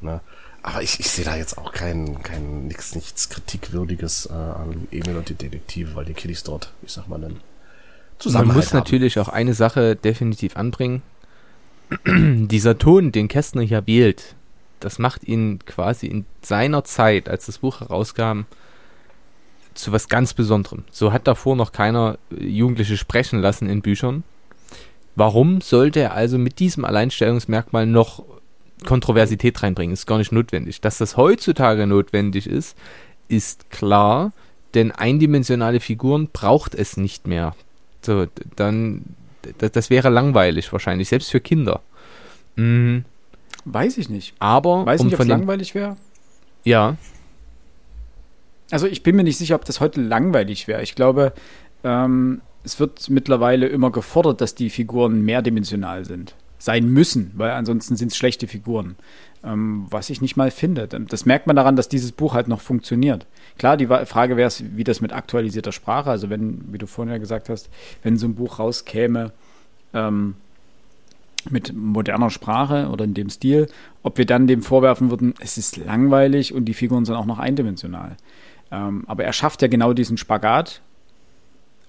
[0.00, 0.20] ne?
[0.62, 5.16] Aber ich, ich sehe da jetzt auch kein, kein nichts, nichts Kritikwürdiges äh, an Emil
[5.16, 7.40] und die Detektive, weil die Kiddies dort, ich sag mal, einen
[8.24, 8.78] Man muss haben.
[8.78, 11.02] natürlich auch eine Sache definitiv anbringen.
[12.06, 14.34] Dieser Ton, den Kästner hier wählt,
[14.80, 18.42] das macht ihn quasi in seiner Zeit, als das Buch herauskam,
[19.74, 20.84] zu was ganz Besonderem.
[20.90, 24.24] So hat davor noch keiner Jugendliche sprechen lassen in Büchern.
[25.14, 28.24] Warum sollte er also mit diesem Alleinstellungsmerkmal noch
[28.84, 29.94] Kontroversität reinbringen?
[29.94, 30.80] Ist gar nicht notwendig.
[30.80, 32.76] Dass das heutzutage notwendig ist,
[33.28, 34.32] ist klar,
[34.74, 37.54] denn eindimensionale Figuren braucht es nicht mehr.
[38.02, 39.02] So, dann,
[39.58, 41.80] das, das wäre langweilig wahrscheinlich, selbst für Kinder.
[42.56, 43.04] Mhm.
[43.66, 44.34] Weiß ich nicht.
[44.38, 45.96] Aber weiß um nicht, ob es langweilig wäre.
[46.62, 46.96] Ja.
[48.70, 50.82] Also ich bin mir nicht sicher, ob das heute langweilig wäre.
[50.82, 51.32] Ich glaube,
[51.82, 56.36] ähm, es wird mittlerweile immer gefordert, dass die Figuren mehrdimensional sind.
[56.58, 58.94] Sein müssen, weil ansonsten sind es schlechte Figuren.
[59.42, 60.86] Ähm, was ich nicht mal finde.
[60.86, 63.26] Das merkt man daran, dass dieses Buch halt noch funktioniert.
[63.58, 67.12] Klar, die Frage wäre es, wie das mit aktualisierter Sprache, also wenn, wie du vorhin
[67.12, 67.68] ja gesagt hast,
[68.02, 69.32] wenn so ein Buch rauskäme,
[69.92, 70.34] ähm,
[71.50, 73.68] mit moderner Sprache oder in dem Stil,
[74.02, 77.38] ob wir dann dem vorwerfen würden, es ist langweilig und die Figuren sind auch noch
[77.38, 78.16] eindimensional.
[78.70, 80.80] Ähm, aber er schafft ja genau diesen Spagat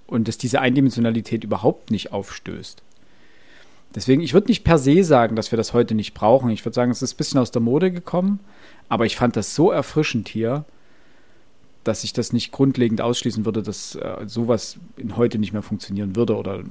[0.06, 2.82] und dass diese Eindimensionalität überhaupt nicht aufstößt.
[3.96, 6.50] Deswegen, ich würde nicht per se sagen, dass wir das heute nicht brauchen.
[6.50, 8.40] Ich würde sagen, es ist ein bisschen aus der Mode gekommen,
[8.90, 10.66] aber ich fand das so erfrischend hier,
[11.84, 16.16] dass ich das nicht grundlegend ausschließen würde, dass äh, sowas in heute nicht mehr funktionieren
[16.16, 16.64] würde oder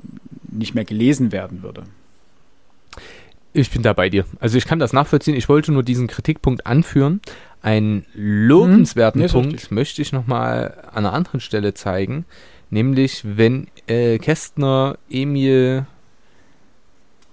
[0.48, 1.84] nicht mehr gelesen werden würde.
[3.52, 4.26] Ich bin da bei dir.
[4.38, 5.34] Also ich kann das nachvollziehen.
[5.34, 7.20] Ich wollte nur diesen Kritikpunkt anführen.
[7.62, 12.26] Einen lobenswerten hm, Punkt möchte ich nochmal an einer anderen Stelle zeigen.
[12.68, 15.86] Nämlich, wenn äh, Kästner Emil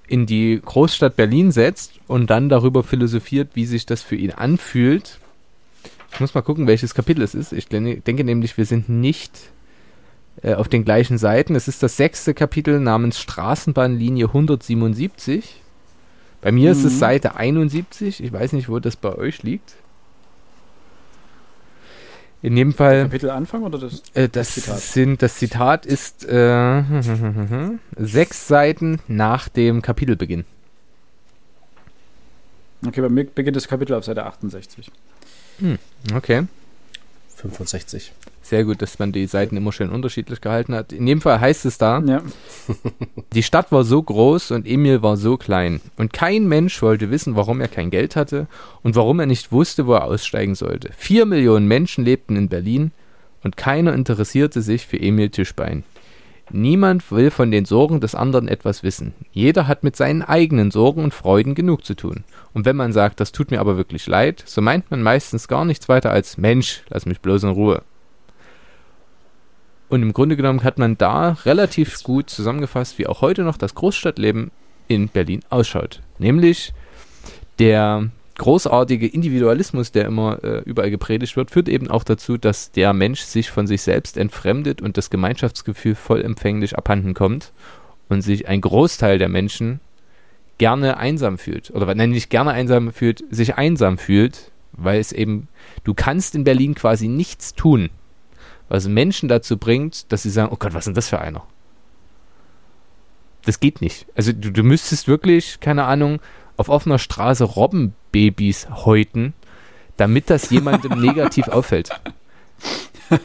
[0.07, 5.19] in die Großstadt Berlin setzt und dann darüber philosophiert, wie sich das für ihn anfühlt.
[6.13, 7.51] Ich muss mal gucken, welches Kapitel es ist.
[7.51, 9.31] Ich denke nämlich, wir sind nicht
[10.41, 11.55] äh, auf den gleichen Seiten.
[11.55, 15.61] Es ist das sechste Kapitel namens Straßenbahnlinie 177.
[16.41, 16.79] Bei mir mhm.
[16.79, 16.99] ist es mhm.
[16.99, 18.23] Seite 71.
[18.23, 19.75] Ich weiß nicht, wo das bei euch liegt.
[22.41, 23.03] In dem Fall.
[23.03, 24.79] Kapitel Anfang oder das, äh, das Zitat?
[24.79, 26.83] Sind, das Zitat ist äh,
[27.95, 30.43] sechs Seiten nach dem Kapitelbeginn.
[32.85, 34.91] Okay, bei mir beginnt das Kapitel auf Seite 68.
[35.59, 35.79] Hm,
[36.13, 36.43] okay.
[37.37, 38.11] 65.
[38.53, 40.93] Sehr gut, dass man die Seiten immer schön unterschiedlich gehalten hat.
[40.93, 42.21] In dem Fall heißt es da, ja.
[43.33, 45.81] die Stadt war so groß und Emil war so klein.
[45.97, 48.45] Und kein Mensch wollte wissen, warum er kein Geld hatte
[48.83, 50.91] und warum er nicht wusste, wo er aussteigen sollte.
[50.95, 52.91] Vier Millionen Menschen lebten in Berlin
[53.43, 55.83] und keiner interessierte sich für Emil Tischbein.
[56.51, 59.15] Niemand will von den Sorgen des anderen etwas wissen.
[59.31, 62.23] Jeder hat mit seinen eigenen Sorgen und Freuden genug zu tun.
[62.53, 65.65] Und wenn man sagt, das tut mir aber wirklich leid, so meint man meistens gar
[65.65, 67.81] nichts weiter als Mensch, lass mich bloß in Ruhe.
[69.93, 73.75] Und im Grunde genommen hat man da relativ gut zusammengefasst, wie auch heute noch das
[73.75, 74.49] Großstadtleben
[74.87, 76.01] in Berlin ausschaut.
[76.17, 76.73] Nämlich
[77.59, 82.91] der großartige Individualismus, der immer äh, überall gepredigt wird, führt eben auch dazu, dass der
[82.93, 87.51] Mensch sich von sich selbst entfremdet und das Gemeinschaftsgefühl vollempfänglich abhanden kommt
[88.09, 89.79] und sich ein Großteil der Menschen
[90.57, 91.69] gerne einsam fühlt.
[91.69, 95.49] Oder nein, nicht gerne einsam fühlt, sich einsam fühlt, weil es eben,
[95.83, 97.91] du kannst in Berlin quasi nichts tun,
[98.69, 101.43] was Menschen dazu bringt, dass sie sagen, oh Gott, was ist denn das für einer?
[103.45, 104.05] Das geht nicht.
[104.15, 106.19] Also du, du müsstest wirklich, keine Ahnung,
[106.57, 109.33] auf offener Straße Robbenbabys häuten,
[109.97, 111.89] damit das jemandem negativ auffällt.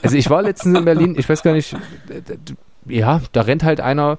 [0.03, 1.77] Also ich war letztens in Berlin, ich weiß gar nicht,
[2.87, 4.19] ja, da rennt halt einer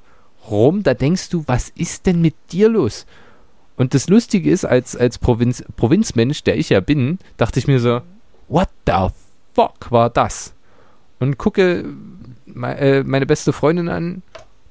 [0.50, 3.06] rum, da denkst du, was ist denn mit dir los?
[3.76, 7.80] Und das Lustige ist, als, als Provinz, Provinzmensch, der ich ja bin, dachte ich mir
[7.80, 8.02] so,
[8.48, 9.08] what the
[9.54, 10.54] fuck war das?
[11.20, 11.86] Und gucke
[12.56, 14.24] äh, meine beste Freundin an,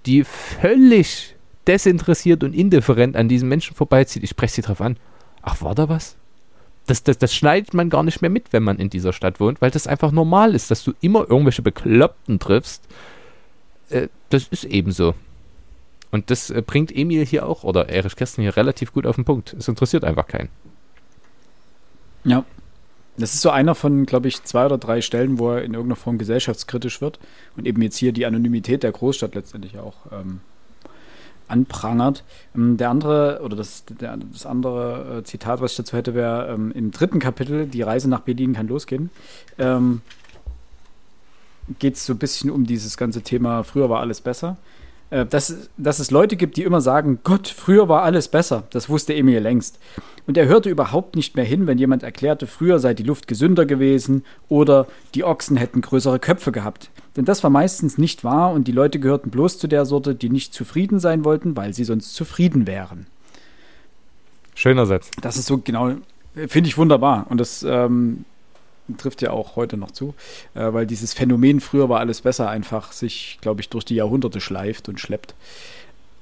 [0.07, 1.35] die völlig
[1.67, 4.23] desinteressiert und indifferent an diesen Menschen vorbeizieht.
[4.23, 4.97] Ich spreche sie drauf an.
[5.43, 6.17] Ach, war da was?
[6.87, 9.61] Das, das, das schneidet man gar nicht mehr mit, wenn man in dieser Stadt wohnt,
[9.61, 12.83] weil das einfach normal ist, dass du immer irgendwelche Bekloppten triffst.
[13.91, 15.15] Äh, das ist eben so.
[16.11, 19.27] Und das äh, bringt Emil hier auch, oder Erich Kästen hier relativ gut auf den
[19.27, 19.55] Punkt.
[19.59, 20.49] Es interessiert einfach keinen.
[22.25, 22.45] Ja,
[23.19, 25.97] das ist so einer von, glaube ich, zwei oder drei Stellen, wo er in irgendeiner
[25.97, 27.19] Form gesellschaftskritisch wird
[27.57, 30.41] und eben jetzt hier die Anonymität der Großstadt letztendlich auch ähm,
[31.49, 32.23] anprangert.
[32.55, 36.53] Ähm, der andere, oder das, der, das andere äh, Zitat, was ich dazu hätte, wäre
[36.53, 39.11] ähm, im dritten Kapitel, die Reise nach Berlin kann losgehen.
[39.59, 40.03] Ähm,
[41.79, 44.57] Geht es so ein bisschen um dieses ganze Thema, früher war alles besser.
[45.11, 48.65] Äh, dass, dass es Leute gibt, die immer sagen, Gott, früher war alles besser.
[48.71, 49.79] Das wusste Emil längst.
[50.27, 53.65] Und er hörte überhaupt nicht mehr hin, wenn jemand erklärte, früher sei die Luft gesünder
[53.65, 56.91] gewesen oder die Ochsen hätten größere Köpfe gehabt.
[57.17, 60.29] denn das war meistens nicht wahr und die Leute gehörten bloß zu der Sorte, die
[60.29, 63.07] nicht zufrieden sein wollten, weil sie sonst zufrieden wären.
[64.55, 65.11] Schöner Satz.
[65.23, 65.95] Das ist so genau,
[66.35, 67.27] finde ich wunderbar.
[67.31, 68.25] Und das ähm,
[68.97, 70.15] trifft ja auch heute noch zu,
[70.55, 74.41] äh, weil dieses Phänomen früher war alles besser einfach sich, glaube ich, durch die Jahrhunderte
[74.41, 75.35] schleift und schleppt.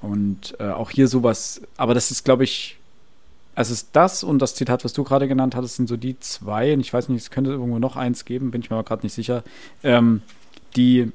[0.03, 2.77] Und äh, auch hier sowas, aber das ist, glaube ich,
[3.55, 6.75] also ist das und das Zitat, was du gerade genannt hattest, sind so die zwei,
[6.75, 9.07] und ich weiß nicht, es könnte irgendwo noch eins geben, bin ich mir aber gerade
[9.07, 9.43] nicht sicher,
[9.83, 10.21] ähm,
[10.77, 11.11] die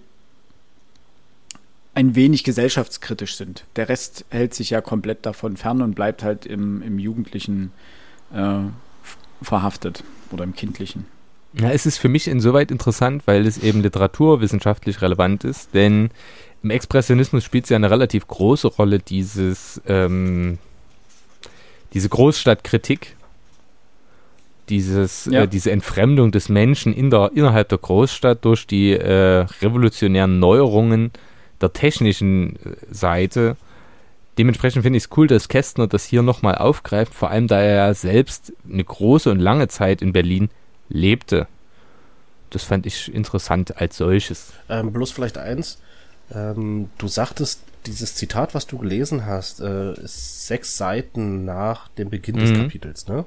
[1.94, 3.66] ein wenig gesellschaftskritisch sind.
[3.76, 7.72] Der Rest hält sich ja komplett davon fern und bleibt halt im, im Jugendlichen
[8.34, 8.62] äh,
[9.42, 11.06] verhaftet oder im Kindlichen.
[11.54, 16.10] Ja, es ist für mich insoweit interessant, weil es eben literaturwissenschaftlich relevant ist, denn
[16.64, 20.60] im Expressionismus spielt es ja eine relativ große Rolle, dieses, ähm,
[21.94, 23.16] diese Großstadtkritik,
[24.70, 25.44] dieses, Ja.
[25.44, 31.12] äh, diese Entfremdung des Menschen in der, innerhalb der Großstadt durch die äh, revolutionären Neuerungen
[31.60, 33.58] der technischen äh, Seite.
[34.38, 37.76] Dementsprechend finde ich es cool, dass Kästner das hier nochmal aufgreift, vor allem da er
[37.76, 40.50] ja selbst eine große und lange Zeit in Berlin
[40.92, 41.48] lebte.
[42.50, 44.48] Das fand ich interessant als solches.
[44.70, 45.78] Ähm, bloß vielleicht eins.
[46.34, 52.10] Ähm, du sagtest, dieses Zitat, was du gelesen hast, äh, ist sechs Seiten nach dem
[52.10, 52.58] Beginn des Mhm.
[52.58, 53.26] Kapitels, ne?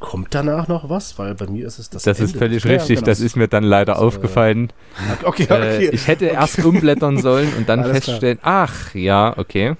[0.00, 1.16] Kommt danach noch was?
[1.18, 2.38] Weil bei mir ist es das Das ist Ende.
[2.40, 3.06] völlig Ja, richtig, genau.
[3.06, 4.72] das ist mir dann leider Also, aufgefallen.
[5.24, 8.16] Okay, Äh, ich hätte erst umblättern sollen und dann Alles klar.
[8.16, 9.76] feststellen, ach ja, okay.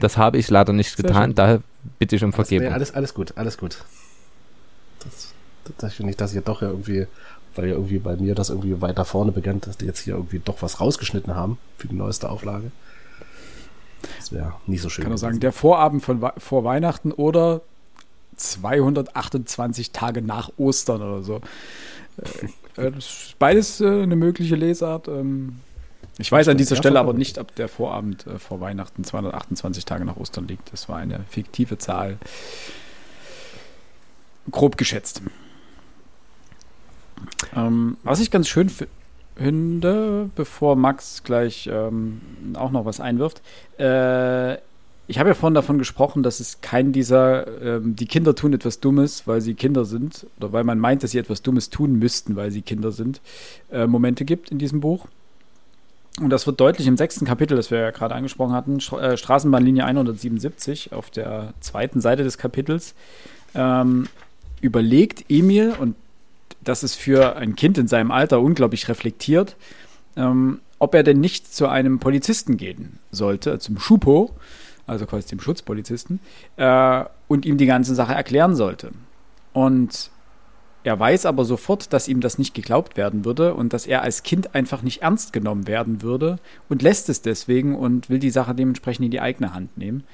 [0.00, 1.34] Das habe ich leider nicht Sehr getan, schön.
[1.34, 1.58] da
[1.98, 2.74] bitte ich um alles, nee, Vergebung.
[2.74, 3.78] alles, alles gut, alles gut.
[5.68, 7.06] Das, das finde ich, dass ihr doch ja irgendwie,
[7.54, 10.40] weil ja irgendwie bei mir das irgendwie weiter vorne begann, dass die jetzt hier irgendwie
[10.44, 12.70] doch was rausgeschnitten haben für die neueste Auflage.
[14.16, 15.02] Das wäre nicht so schön.
[15.02, 17.62] Ich kann auch sagen, der Vorabend von, vor Weihnachten oder
[18.36, 21.40] 228 Tage nach Ostern oder so.
[22.76, 22.92] Äh, äh,
[23.38, 25.08] beides äh, eine mögliche Lesart.
[25.08, 25.60] Ähm,
[26.18, 30.16] ich weiß an dieser Stelle aber nicht, ob der Vorabend vor Weihnachten 228 Tage nach
[30.16, 30.72] Ostern liegt.
[30.72, 32.18] Das war eine fiktive Zahl.
[34.50, 35.22] Grob geschätzt.
[37.56, 38.86] Ähm, was ich ganz schön fi-
[39.36, 42.20] finde, bevor Max gleich ähm,
[42.54, 43.40] auch noch was einwirft,
[43.78, 44.54] äh,
[45.10, 48.80] ich habe ja vorhin davon gesprochen, dass es kein dieser, ähm, die Kinder tun etwas
[48.80, 52.36] Dummes, weil sie Kinder sind, oder weil man meint, dass sie etwas Dummes tun müssten,
[52.36, 53.22] weil sie Kinder sind,
[53.72, 55.06] äh, Momente gibt in diesem Buch.
[56.20, 59.16] Und das wird deutlich im sechsten Kapitel, das wir ja gerade angesprochen hatten, Stra äh,
[59.16, 62.94] Straßenbahnlinie 177 auf der zweiten Seite des Kapitels,
[63.54, 64.08] ähm,
[64.60, 65.94] überlegt Emil, und
[66.60, 69.56] das ist für ein Kind in seinem Alter unglaublich reflektiert,
[70.16, 74.34] ähm, ob er denn nicht zu einem Polizisten gehen sollte, zum Schupo,
[74.86, 76.20] also quasi dem Schutzpolizisten,
[76.56, 78.92] äh, und ihm die ganze Sache erklären sollte.
[79.52, 80.10] Und
[80.84, 84.22] er weiß aber sofort, dass ihm das nicht geglaubt werden würde und dass er als
[84.22, 86.38] Kind einfach nicht ernst genommen werden würde
[86.68, 90.04] und lässt es deswegen und will die Sache dementsprechend in die eigene Hand nehmen.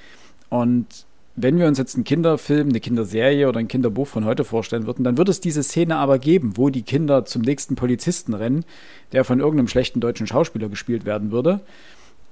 [0.48, 1.06] Und
[1.36, 5.02] wenn wir uns jetzt einen Kinderfilm, eine Kinderserie oder ein Kinderbuch von heute vorstellen würden,
[5.02, 8.64] dann würde es diese Szene aber geben, wo die Kinder zum nächsten Polizisten rennen,
[9.12, 11.60] der von irgendeinem schlechten deutschen Schauspieler gespielt werden würde,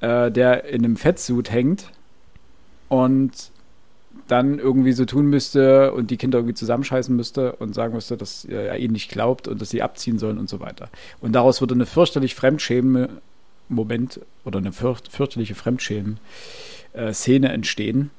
[0.00, 1.90] äh, der in einem Fettsuit hängt
[2.88, 3.50] und
[4.28, 8.44] dann irgendwie so tun müsste und die Kinder irgendwie zusammenscheißen müsste und sagen müsste, dass
[8.44, 10.88] er ihnen nicht glaubt und dass sie abziehen sollen und so weiter.
[11.20, 13.08] Und daraus würde eine fürchterlich fremdschämende
[13.68, 18.10] Moment oder eine fürcht fürchterliche Fremdschämen-Szene entstehen,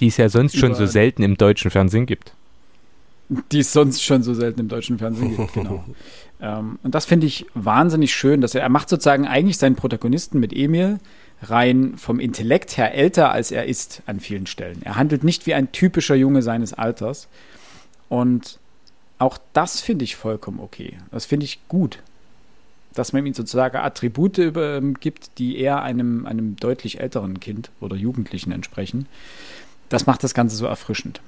[0.00, 2.32] Die es ja sonst schon so selten im deutschen Fernsehen gibt.
[3.52, 5.52] die es sonst schon so selten im deutschen Fernsehen gibt.
[5.54, 5.84] Genau.
[6.40, 10.40] ähm, und das finde ich wahnsinnig schön, dass er, er macht sozusagen eigentlich seinen Protagonisten
[10.40, 10.98] mit Emil
[11.42, 14.82] rein vom Intellekt her älter, als er ist an vielen Stellen.
[14.82, 17.28] Er handelt nicht wie ein typischer Junge seines Alters.
[18.08, 18.58] Und
[19.18, 20.98] auch das finde ich vollkommen okay.
[21.10, 21.98] Das finde ich gut.
[22.94, 27.70] Dass man ihm sozusagen Attribute über, ähm, gibt, die eher einem, einem deutlich älteren Kind
[27.80, 29.06] oder Jugendlichen entsprechen.
[29.88, 31.20] Das macht das Ganze so erfrischend.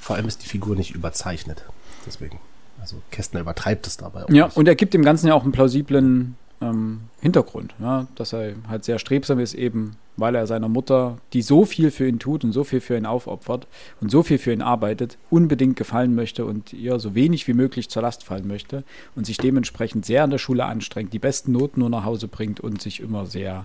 [0.00, 1.64] Vor allem ist die Figur nicht überzeichnet.
[2.06, 2.38] Deswegen.
[2.80, 4.56] Also Kästner übertreibt es dabei auch Ja, nicht.
[4.56, 8.84] und er gibt dem Ganzen ja auch einen plausiblen ähm, Hintergrund, ja, dass er halt
[8.84, 12.52] sehr strebsam ist, eben weil er seiner Mutter, die so viel für ihn tut und
[12.52, 13.66] so viel für ihn aufopfert
[14.02, 17.88] und so viel für ihn arbeitet, unbedingt gefallen möchte und ihr so wenig wie möglich
[17.88, 18.84] zur Last fallen möchte
[19.14, 22.60] und sich dementsprechend sehr an der Schule anstrengt, die besten Noten nur nach Hause bringt
[22.60, 23.64] und sich immer sehr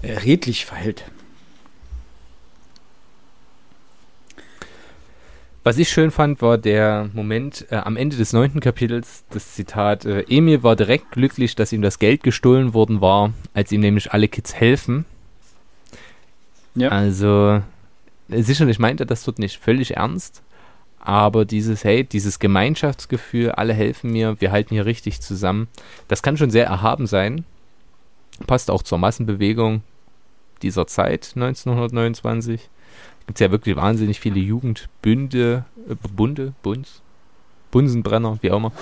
[0.00, 1.04] äh, redlich verhält.
[5.66, 10.04] Was ich schön fand, war der Moment äh, am Ende des neunten Kapitels, das Zitat,
[10.04, 14.12] äh, Emil war direkt glücklich, dass ihm das Geld gestohlen worden war, als ihm nämlich
[14.12, 15.06] alle Kids helfen.
[16.76, 16.90] Ja.
[16.90, 17.62] Also,
[18.28, 20.40] äh, sicherlich meint er das dort nicht völlig ernst,
[21.00, 25.66] aber dieses, hey, dieses Gemeinschaftsgefühl, alle helfen mir, wir halten hier richtig zusammen,
[26.06, 27.44] das kann schon sehr erhaben sein.
[28.46, 29.82] Passt auch zur Massenbewegung
[30.62, 32.70] dieser Zeit, 1929.
[33.26, 37.02] Gibt es ja wirklich wahnsinnig viele Jugendbünde, äh, Bunde, Bunds,
[37.70, 38.72] Bunsenbrenner, wie auch immer.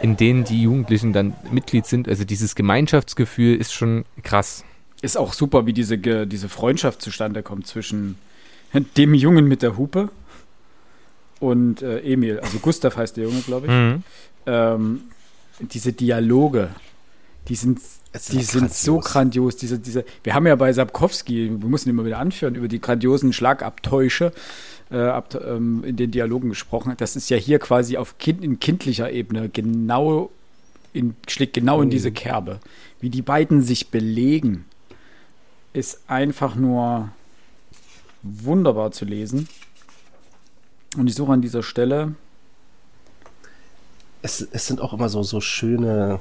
[0.00, 2.08] In denen die Jugendlichen dann Mitglied sind.
[2.08, 4.64] Also dieses Gemeinschaftsgefühl ist schon krass.
[5.00, 8.16] Ist auch super, wie diese, diese Freundschaft zustande kommt zwischen
[8.96, 10.10] dem Jungen mit der Hupe
[11.40, 12.40] und äh, Emil.
[12.40, 13.72] Also Gustav heißt der Junge, glaube ich.
[13.72, 14.02] Mhm.
[14.46, 15.00] Ähm,
[15.60, 16.70] diese Dialoge,
[17.48, 17.80] die sind,
[18.32, 19.56] die sind so grandios.
[19.56, 23.32] Diese, diese, wir haben ja bei Sapkowski, wir müssen immer wieder anführen, über die grandiosen
[23.32, 24.32] Schlagabtäusche
[24.90, 26.94] äh, ab, ähm, in den Dialogen gesprochen.
[26.96, 30.30] Das ist ja hier quasi auf kind, in kindlicher Ebene genau
[30.92, 32.14] in, schlägt genau in diese mhm.
[32.14, 32.60] Kerbe.
[33.00, 34.64] Wie die beiden sich belegen,
[35.72, 37.10] ist einfach nur
[38.22, 39.48] wunderbar zu lesen.
[40.96, 42.14] Und ich suche an dieser Stelle.
[44.22, 46.20] Es, es sind auch immer so, so schöne.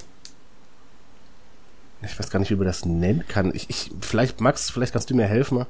[2.04, 3.52] Ich weiß gar nicht, wie man das nennen kann.
[3.54, 5.66] Ich, ich, vielleicht, Max, vielleicht kannst du mir helfen.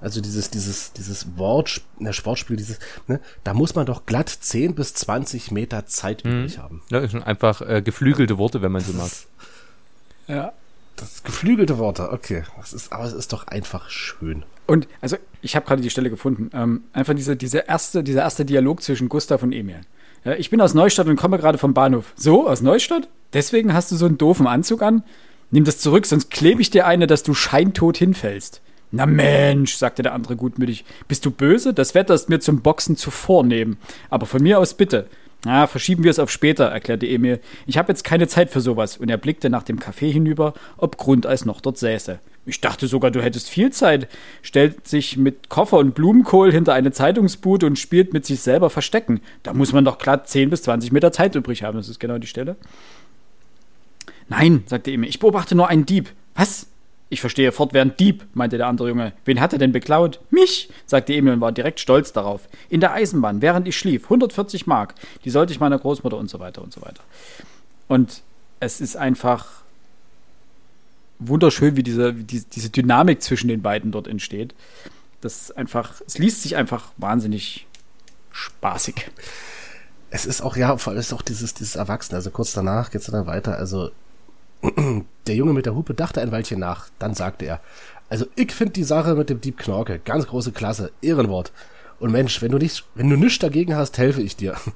[0.00, 4.74] Also dieses, dieses, dieses Wort, ne, Sportspiel, dieses, ne, da muss man doch glatt 10
[4.74, 6.40] bis 20 Meter Zeit mhm.
[6.40, 6.82] übrig haben.
[6.90, 9.10] Ja, das sind einfach äh, geflügelte Worte, wenn man so mag.
[10.28, 10.52] Ja.
[10.96, 12.42] Das geflügelte Worte, okay.
[12.56, 14.44] Das ist, aber es ist doch einfach schön.
[14.66, 16.50] Und also ich habe gerade die Stelle gefunden.
[16.52, 19.82] Ähm, einfach diese, diese erste, dieser erste Dialog zwischen Gustav und Emil.
[20.24, 22.12] Ja, ich bin aus Neustadt und komme gerade vom Bahnhof.
[22.16, 23.08] So, aus Neustadt?
[23.32, 25.04] Deswegen hast du so einen doofen Anzug an?
[25.50, 28.60] Nimm das zurück, sonst klebe ich dir eine, dass du scheintot hinfällst.
[28.90, 30.84] Na Mensch, sagte der andere gutmütig.
[31.08, 31.74] Bist du böse?
[31.74, 33.76] Das Wetter ist mir zum Boxen zu vornehm.
[34.10, 35.06] Aber von mir aus bitte.
[35.44, 37.40] Na, verschieben wir es auf später, erklärte Emil.
[37.66, 38.96] Ich habe jetzt keine Zeit für sowas.
[38.96, 42.18] Und er blickte nach dem Café hinüber, ob Grundeis noch dort säße.
[42.46, 44.08] Ich dachte sogar, du hättest viel Zeit.
[44.40, 49.20] Stellt sich mit Koffer und Blumenkohl hinter eine Zeitungsbude und spielt mit sich selber Verstecken.
[49.42, 51.76] Da muss man doch glatt 10 bis 20 Meter Zeit übrig haben.
[51.76, 52.56] Das ist genau die Stelle.
[54.28, 56.12] Nein, sagte Emil, ich beobachte nur einen Dieb.
[56.34, 56.66] Was?
[57.08, 59.12] Ich verstehe fortwährend Dieb, meinte der andere Junge.
[59.24, 60.20] Wen hat er denn beklaut?
[60.30, 62.48] Mich, sagte Emil und war direkt stolz darauf.
[62.68, 64.04] In der Eisenbahn, während ich schlief.
[64.04, 64.94] 140 Mark.
[65.24, 67.02] Die sollte ich meiner Großmutter und so weiter und so weiter.
[67.86, 68.22] Und
[68.58, 69.62] es ist einfach
[71.18, 74.54] wunderschön, wie diese, wie diese Dynamik zwischen den beiden dort entsteht.
[75.20, 77.66] Das ist einfach, es liest sich einfach wahnsinnig
[78.32, 79.10] spaßig.
[80.10, 82.16] Es ist auch, ja, vor allem ist auch dieses, dieses Erwachsene.
[82.16, 83.56] Also kurz danach geht es dann weiter.
[83.56, 83.90] Also
[85.26, 86.88] der Junge mit der Hupe dachte ein Weilchen nach.
[86.98, 87.60] Dann sagte er,
[88.08, 91.52] also ich finde die Sache mit dem Dieb Knorke ganz große Klasse, Ehrenwort.
[91.98, 94.56] Und Mensch, wenn du nicht, wenn du nichts dagegen hast, helfe ich dir.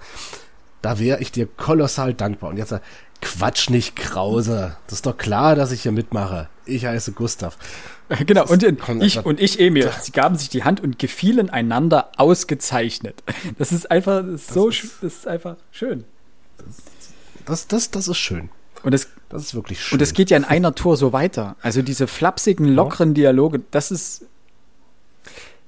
[0.82, 2.48] Da wäre ich dir kolossal dankbar.
[2.48, 2.72] Und jetzt
[3.20, 4.76] Quatsch nicht, Krause.
[4.86, 6.48] Das ist doch klar, dass ich hier mitmache.
[6.64, 7.58] Ich heiße Gustav.
[8.26, 9.88] Genau, und ich und ich Emil.
[10.00, 13.22] Sie gaben sich die Hand und gefielen einander ausgezeichnet.
[13.56, 16.04] Das ist einfach das ist so das ist, das ist einfach schön.
[17.46, 18.48] Das, das, das ist schön.
[18.82, 19.96] Und es, das ist wirklich schön.
[19.96, 21.56] Und es geht ja in einer Tour so weiter.
[21.62, 24.26] Also diese flapsigen, lockeren Dialoge, das ist.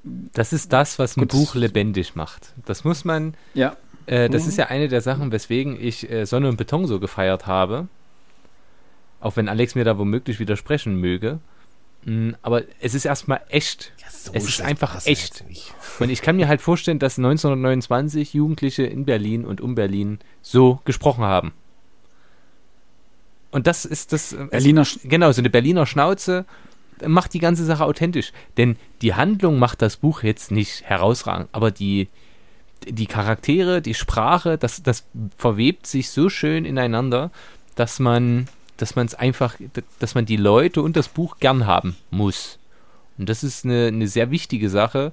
[0.04, 2.52] Das ist das, was ein Buch lebendig macht.
[2.66, 3.34] Das muss man.
[3.54, 3.76] Ja.
[4.06, 4.48] Äh, das mhm.
[4.48, 7.86] ist ja eine der Sachen, weswegen ich äh, Sonne und Beton so gefeiert habe.
[9.20, 11.38] Auch wenn Alex mir da womöglich widersprechen möge.
[12.04, 13.92] Mhm, aber es ist erstmal echt.
[13.98, 15.44] Ja, so es ist einfach echt.
[16.00, 20.80] Und ich kann mir halt vorstellen, dass 1929 Jugendliche in Berlin und um Berlin so
[20.84, 21.52] gesprochen haben.
[23.52, 24.32] Und das ist das.
[24.32, 26.44] Äh, Berliner es, genau, so eine Berliner Schnauze
[27.06, 28.32] macht die ganze Sache authentisch.
[28.56, 32.08] Denn die Handlung macht das Buch jetzt nicht herausragend, aber die,
[32.88, 35.04] die Charaktere, die Sprache, das, das
[35.36, 37.30] verwebt sich so schön ineinander,
[37.74, 39.56] dass man, dass man es einfach,
[39.98, 42.58] dass man die Leute und das Buch gern haben muss.
[43.18, 45.12] Und das ist eine, eine sehr wichtige Sache,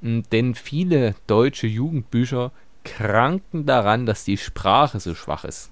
[0.00, 2.52] denn viele deutsche Jugendbücher
[2.84, 5.70] kranken daran, dass die Sprache so schwach ist.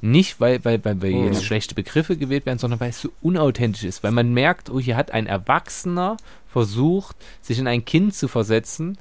[0.00, 3.84] Nicht, weil, weil, weil, weil jetzt schlechte Begriffe gewählt werden, sondern weil es so unauthentisch
[3.84, 4.02] ist.
[4.02, 6.16] Weil man merkt, oh, hier hat ein Erwachsener
[6.52, 8.98] versucht, sich in ein Kind zu versetzen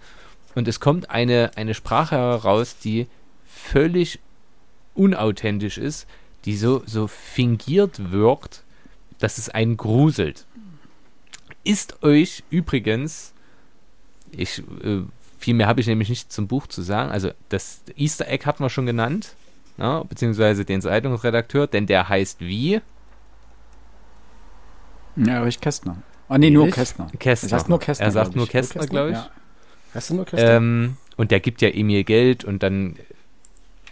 [0.56, 3.08] und es kommt eine, eine Sprache heraus, die
[3.46, 4.20] völlig
[4.94, 6.08] unauthentisch ist,
[6.46, 8.64] die so, so fingiert wirkt,
[9.20, 10.46] dass es einen gruselt.
[11.64, 13.34] Ist euch übrigens,
[14.32, 15.02] ich, äh,
[15.38, 18.64] viel mehr habe ich nämlich nicht zum Buch zu sagen, also das Easter Egg hatten
[18.64, 19.36] wir schon genannt,
[19.80, 22.82] na, beziehungsweise den Zeitungsredakteur, denn der heißt wie?
[25.16, 25.98] Ja, Erich Kästner.
[26.28, 27.08] Ah, nee, nur Kästner.
[27.18, 27.48] Kästner.
[27.48, 28.06] Er sagt nur Kästner.
[28.06, 29.16] Er sagt nur Kästner, glaube ich.
[29.16, 29.30] Ja.
[29.94, 30.52] Hast du nur Kästner?
[30.52, 32.98] Ähm, und der gibt ja Emil Geld und dann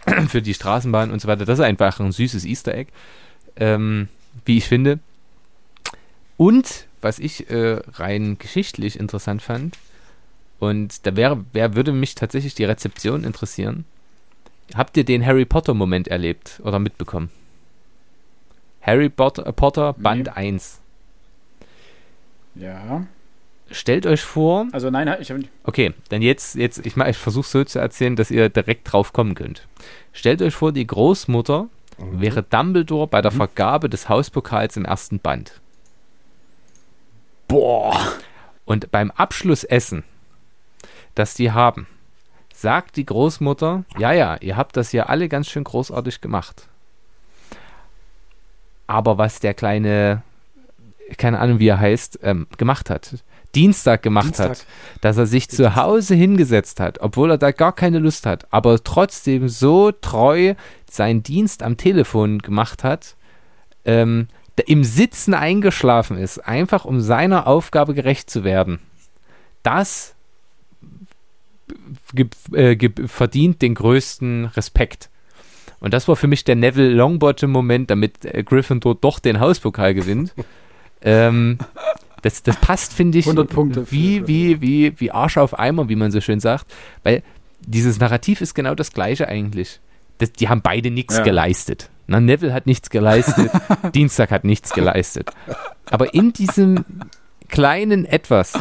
[0.28, 1.46] für die Straßenbahn und so weiter.
[1.46, 2.92] Das ist einfach ein süßes Easter Egg,
[3.56, 4.10] ähm,
[4.46, 5.00] wie ich finde.
[6.36, 9.78] Und was ich äh, rein geschichtlich interessant fand,
[10.60, 13.86] Und da wäre, wer würde mich tatsächlich die Rezeption interessieren.
[14.76, 17.30] Habt ihr den Harry Potter Moment erlebt oder mitbekommen?
[18.82, 20.32] Harry Potter, äh, Potter Band Nee.
[20.34, 20.80] 1.
[22.56, 23.06] Ja.
[23.70, 27.48] Stellt euch vor, Also nein, ich habe okay, dann jetzt, jetzt ich, mach- ich versuche
[27.48, 29.68] so zu erzählen, dass ihr direkt drauf kommen könnt.
[30.14, 32.22] Stellt euch vor, die Großmutter Mhm.
[32.22, 35.60] wäre Dumbledore bei der Vergabe des Hauspokals im ersten Band.
[37.48, 38.14] Boah.
[38.66, 40.04] Und beim Abschlussessen,
[41.16, 41.88] das die haben,
[42.58, 46.68] sagt die Großmutter, ja, ja, ihr habt das ja alle ganz schön großartig gemacht.
[48.88, 50.24] Aber was der kleine,
[51.18, 54.50] keine Ahnung wie er heißt, ähm, gemacht hat, Dienstag gemacht Dienstag.
[54.50, 54.66] hat,
[55.02, 58.84] dass er sich zu Hause hingesetzt hat, obwohl er da gar keine Lust hat, aber
[58.84, 60.56] trotzdem so treu
[60.90, 63.16] seinen Dienst am Telefon gemacht hat,
[63.86, 68.80] ähm, der im Sitzen eingeschlafen ist, einfach um seiner Aufgabe gerecht zu werden.
[69.62, 70.16] Das
[72.54, 72.78] äh,
[73.08, 75.10] verdient den größten Respekt.
[75.80, 80.34] Und das war für mich der Neville Longbottom-Moment, damit äh, Gryffindor doch den Hauspokal gewinnt.
[81.02, 81.60] ähm,
[82.24, 85.88] das, das passt, finde ich, 100 Punkte für wie, wie, wie, wie Arsch auf Eimer,
[85.90, 86.66] wie man so schön sagt.
[87.04, 87.22] Weil
[87.62, 89.80] dieses Narrativ ist genau das gleiche eigentlich.
[90.18, 91.24] Das, die haben beide nichts Ja.
[91.24, 91.90] geleistet.
[92.08, 93.52] Na, Neville hat nichts geleistet,
[93.94, 95.30] Dienstag hat nichts geleistet.
[95.86, 96.86] Aber in diesem
[97.50, 98.54] kleinen Etwas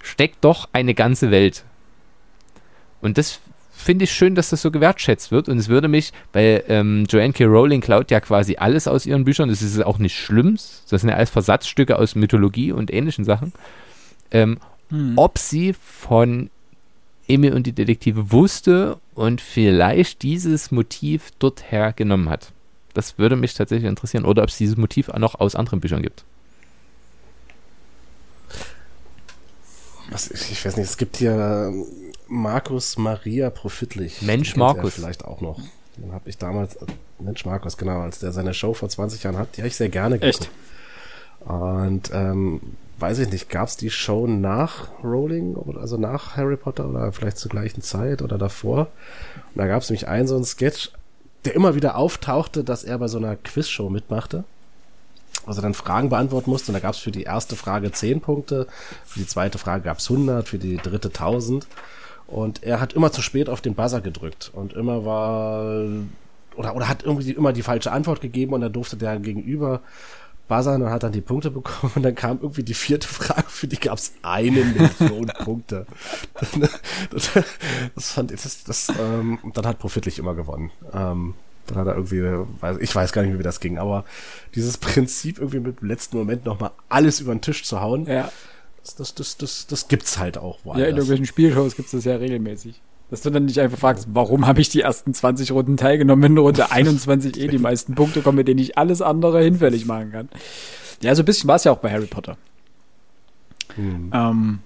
[0.00, 1.64] steckt doch eine ganze Welt.
[3.06, 3.38] Und das
[3.72, 5.48] finde ich schön, dass das so gewertschätzt wird.
[5.48, 7.44] Und es würde mich, weil ähm, Joanne K.
[7.44, 9.48] Rowling klaut ja quasi alles aus ihren Büchern.
[9.48, 10.58] Das ist auch nicht schlimm.
[10.90, 13.52] Das sind ja alles Versatzstücke aus Mythologie und ähnlichen Sachen.
[14.32, 14.58] Ähm,
[15.14, 16.50] ob sie von
[17.28, 22.52] Emil und die Detektive wusste und vielleicht dieses Motiv dort hergenommen hat.
[22.94, 24.24] Das würde mich tatsächlich interessieren.
[24.24, 26.24] Oder ob es dieses Motiv auch noch aus anderen Büchern gibt.
[30.10, 31.32] Was, ich, ich weiß nicht, es gibt hier
[31.68, 31.84] ähm,
[32.28, 34.22] Markus Maria Profitlich.
[34.22, 34.94] Mensch Markus.
[34.94, 35.60] Vielleicht auch noch.
[35.96, 36.86] Den habe ich damals, äh,
[37.18, 39.88] Mensch Markus, genau, als der seine Show vor 20 Jahren hat, die habe ich sehr
[39.88, 40.50] gerne Echt?
[41.44, 42.60] Und ähm,
[42.98, 47.12] weiß ich nicht, gab es die Show nach Rowling, oder- also nach Harry Potter oder
[47.12, 48.88] vielleicht zur gleichen Zeit oder davor?
[49.54, 50.90] Und da gab es nämlich einen so einen Sketch,
[51.44, 54.44] der immer wieder auftauchte, dass er bei so einer Quizshow mitmachte.
[55.46, 58.66] Also dann Fragen beantworten musste und da gab es für die erste Frage 10 Punkte,
[59.04, 61.66] für die zweite Frage gab es 100, für die dritte 1000
[62.26, 65.84] und er hat immer zu spät auf den Buzzer gedrückt und immer war
[66.56, 69.80] oder oder hat irgendwie immer die falsche Antwort gegeben und dann durfte der gegenüber
[70.48, 73.66] buzzern und hat dann die Punkte bekommen und dann kam irgendwie die vierte Frage, für
[73.66, 75.86] die gab es eine Million Punkte.
[77.10, 77.30] Das,
[77.94, 80.70] das fand ich, das, das ähm, dann hat Profitlich immer gewonnen.
[80.92, 81.34] Ähm,
[81.66, 82.22] dann hat er irgendwie,
[82.60, 84.04] weiß, ich weiß gar nicht mehr, wie das ging, aber
[84.54, 88.30] dieses Prinzip irgendwie mit dem letzten Moment nochmal alles über den Tisch zu hauen, Ja.
[88.94, 90.88] Das, das, das, das, gibt's halt auch Ja, in woanders.
[90.88, 92.80] irgendwelchen Spielshows gibt es das ja regelmäßig.
[93.10, 96.38] Dass du dann nicht einfach fragst, warum habe ich die ersten 20 Runden teilgenommen, wenn
[96.38, 100.28] Runde 21 eh die meisten Punkte kommen, mit denen ich alles andere hinfällig machen kann.
[101.02, 102.36] Ja, so ein bisschen war es ja auch bei Harry Potter.
[103.74, 104.10] Hm.
[104.12, 104.58] Ähm,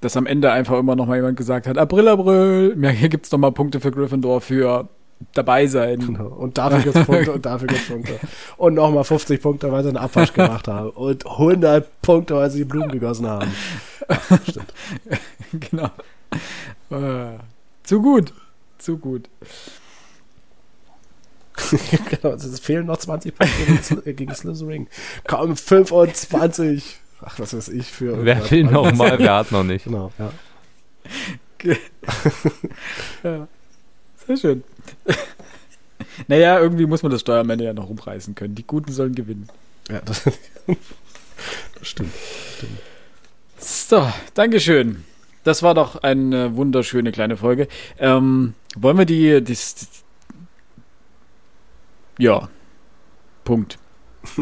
[0.00, 3.30] dass am Ende einfach immer noch mal jemand gesagt hat, April, April, ja, hier gibt's
[3.32, 4.88] noch mal Punkte für Gryffindor für
[5.34, 5.98] dabei sein.
[6.00, 6.26] Genau.
[6.28, 8.18] Und dafür gibt's Punkte und dafür gibt's Punkte.
[8.56, 10.90] Und nochmal 50 Punkte, weil sie einen Abwasch gemacht haben.
[10.90, 13.50] Und 100 Punkte, weil sie die Blumen gegossen haben.
[14.48, 14.72] Stimmt.
[15.70, 15.90] genau.
[16.90, 17.38] Äh,
[17.82, 18.32] zu gut.
[18.78, 19.28] Zu gut.
[22.10, 24.88] genau, es fehlen noch 20 Punkte gegen, Sly- gegen Slytherin.
[25.26, 26.98] Komm, 25.
[27.24, 28.24] Ach, was weiß ich für.
[28.24, 28.72] Wer will irgendwas.
[28.92, 29.84] noch mal, wer hat noch nicht.
[29.84, 30.32] Genau, ja.
[33.22, 33.48] Ja.
[34.32, 34.64] Sehr schön.
[36.28, 38.54] naja, irgendwie muss man das Steuer am Ende ja noch umreißen können.
[38.54, 39.48] Die Guten sollen gewinnen.
[39.90, 40.24] ja das,
[41.78, 42.12] das stimmt.
[43.58, 45.04] So, Dankeschön.
[45.44, 47.68] Das war doch eine wunderschöne kleine Folge.
[47.98, 49.88] Ähm, wollen wir die, das, das
[52.18, 52.48] ja,
[53.44, 53.78] Punkt.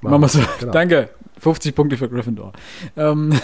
[0.00, 0.40] Machen wir so.
[0.60, 0.72] Genau.
[0.72, 1.08] Danke.
[1.38, 2.52] 50 Punkte für Gryffindor.
[2.96, 3.40] Ähm,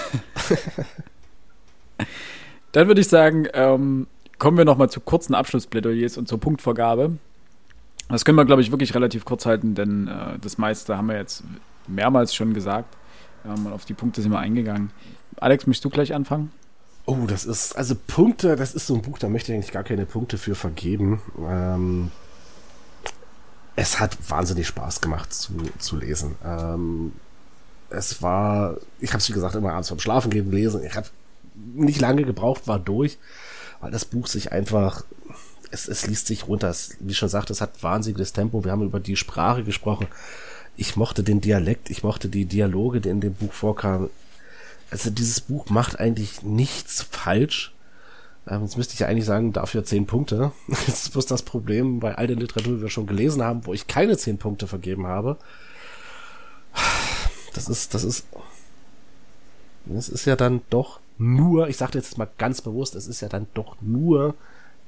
[2.73, 4.07] dann würde ich sagen, ähm,
[4.39, 7.19] kommen wir noch mal zu kurzen Abschlussplädoyers und zur Punktvergabe.
[8.09, 11.17] Das können wir, glaube ich, wirklich relativ kurz halten, denn äh, das meiste haben wir
[11.17, 11.43] jetzt
[11.87, 12.97] mehrmals schon gesagt.
[13.45, 14.91] Ähm, auf die Punkte sind wir eingegangen.
[15.37, 16.51] Alex, möchtest du gleich anfangen?
[17.05, 19.85] Oh, das ist, also Punkte, das ist so ein Buch, da möchte ich eigentlich gar
[19.85, 21.21] keine Punkte für vergeben.
[21.39, 22.11] Ähm,
[23.77, 26.35] es hat wahnsinnig Spaß gemacht zu, zu lesen.
[26.45, 27.13] Ähm,
[27.91, 30.83] es war, ich habe es wie gesagt immer abends vom Schlafen gehen gelesen.
[30.85, 31.09] Ich habe
[31.55, 33.19] nicht lange gebraucht, war durch,
[33.81, 35.05] weil das Buch sich einfach,
[35.71, 36.69] es, es liest sich runter.
[36.69, 38.65] Es, wie schon gesagt, es hat wahnsinniges Tempo.
[38.65, 40.07] Wir haben über die Sprache gesprochen.
[40.77, 44.11] Ich mochte den Dialekt, ich mochte die Dialoge, die in dem Buch vorkamen.
[44.91, 47.75] also dieses Buch macht eigentlich nichts falsch.
[48.49, 50.53] Ähm, jetzt müsste ich ja eigentlich sagen, dafür zehn Punkte.
[50.69, 53.75] Das ist bloß das Problem bei all der Literatur, die wir schon gelesen haben, wo
[53.75, 55.37] ich keine zehn Punkte vergeben habe.
[57.55, 58.25] Das ist, das ist,
[59.85, 63.29] das ist ja dann doch nur, ich sage jetzt mal ganz bewusst, es ist ja
[63.29, 64.35] dann doch nur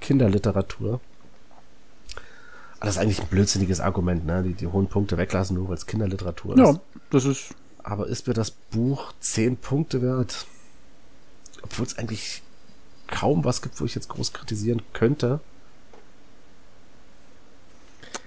[0.00, 1.00] Kinderliteratur.
[2.78, 4.42] Aber das ist eigentlich ein blödsinniges Argument, ne?
[4.42, 6.60] Die, die hohen Punkte weglassen, nur weil es Kinderliteratur ist.
[6.60, 7.54] Ja, das ist.
[7.82, 10.46] Aber ist mir das Buch zehn Punkte wert?
[11.62, 12.42] Obwohl es eigentlich
[13.06, 15.40] kaum was gibt, wo ich jetzt groß kritisieren könnte.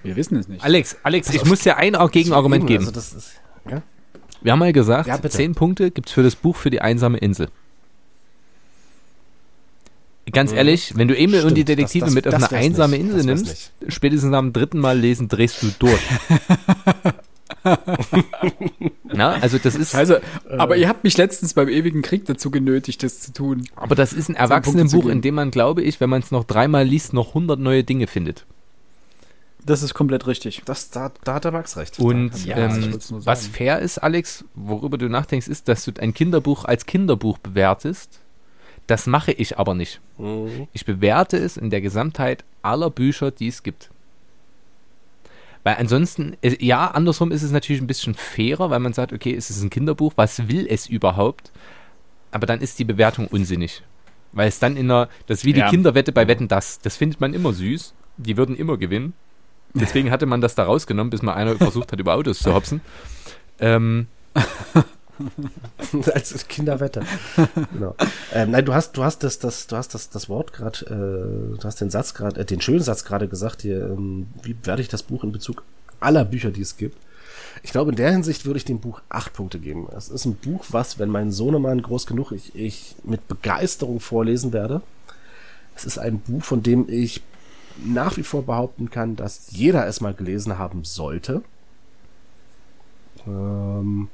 [0.02, 0.62] Wir wissen es nicht.
[0.62, 2.84] Alex, Alex, ich muss dir ein Gegenargument geben.
[2.84, 3.32] Also das ist,
[3.68, 3.82] ja?
[4.42, 7.48] Wir haben mal gesagt, Ja, zehn Punkte gibt's für das Buch für die einsame Insel.
[10.34, 10.56] Ganz Mhm.
[10.58, 13.06] ehrlich, wenn du Emil und die Stimmt, das- Detektive das- mit auf eine einsame nicht.
[13.06, 16.00] Insel nimmst, spätestens am dritten Mal lesen drehst du durch.
[19.04, 20.16] Na, also das ist, Also,
[20.58, 23.64] aber ihr habt mich letztens beim ewigen Krieg dazu genötigt, das zu tun.
[23.76, 26.84] aber das ist ein Erwachsenenbuch, in dem man, glaube ich, wenn man es noch dreimal
[26.84, 28.44] liest, noch hundert neue Dinge findet.
[29.66, 30.60] Das ist komplett richtig.
[30.66, 31.98] Das, da, da hat der Max recht.
[31.98, 36.66] Und Ja, ähm, was fair ist, Alex, worüber du nachdenkst, ist, dass du ein Kinderbuch
[36.66, 38.20] als Kinderbuch bewertest.
[38.86, 40.00] Das mache ich aber nicht.
[40.18, 40.68] Mhm.
[40.72, 43.90] Ich bewerte es in der Gesamtheit aller Bücher, die es gibt.
[45.62, 49.48] Weil ansonsten, ja, andersrum ist es natürlich ein bisschen fairer, weil man sagt, okay, es
[49.48, 51.50] ist ein Kinderbuch, was will es überhaupt?
[52.32, 53.82] Aber dann ist die Bewertung unsinnig.
[54.32, 55.70] Weil es dann in einer, das ist wie die Ja.
[55.70, 56.80] Kinderwette bei Wetten das.
[56.80, 57.94] Das findet man immer süß.
[58.18, 59.14] Die würden immer gewinnen.
[59.72, 62.80] Deswegen hatte man das da rausgenommen, bis mal einer versucht hat, über Autos zu hopsen.
[63.58, 64.06] Ähm,
[66.14, 67.02] als Kinderwette.
[67.72, 67.94] genau.
[68.32, 71.58] Ähm, nein, du hast, du hast das, das, du hast das, das Wort gerade, äh,
[71.58, 73.90] du hast den Satz gerade, äh, den schönen Satz gerade gesagt hier.
[73.90, 75.62] Ähm, wie werde ich das Buch in Bezug
[76.00, 76.96] aller Bücher, die es gibt?
[77.62, 79.88] Ich glaube, in der Hinsicht würde ich dem Buch acht Punkte geben.
[79.96, 84.52] Es ist ein Buch, was, wenn mein Sohnemann groß genug, ich, ich mit Begeisterung vorlesen
[84.52, 84.82] werde.
[85.74, 87.22] Es ist ein Buch, von dem ich
[87.84, 91.42] nach wie vor behaupten kann, dass jeder es mal gelesen haben sollte.
[93.26, 94.08] Ähm,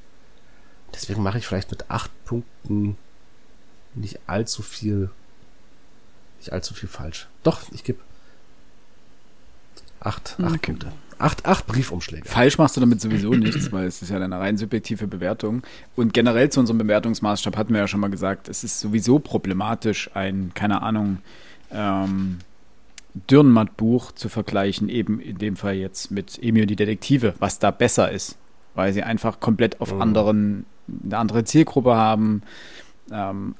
[0.95, 2.97] deswegen mache ich vielleicht mit acht Punkten
[3.95, 5.11] nicht allzu viel,
[6.39, 7.29] nicht allzu viel falsch.
[7.43, 8.01] Doch, ich gebe
[10.01, 10.73] acht, acht Okay.
[10.73, 10.93] Punkte.
[11.19, 12.27] Acht, acht Briefumschläge.
[12.27, 15.63] Falsch machst du damit sowieso nichts, weil es ist ja eine rein subjektive Bewertung.
[15.95, 20.11] Und generell zu unserem Bewertungsmaßstab hatten wir ja schon mal gesagt, es ist sowieso problematisch,
[20.15, 21.19] ein, keine Ahnung,
[21.71, 22.39] ähm,
[23.29, 27.71] Dürrenmatt-Buch zu vergleichen, eben in dem Fall jetzt mit Emil und die Detektive, was da
[27.71, 28.39] besser ist,
[28.75, 30.03] weil sie einfach komplett auf Mhm.
[30.03, 30.67] anderen,
[31.05, 32.43] eine andere Zielgruppe haben,
[33.13, 33.55] ähm,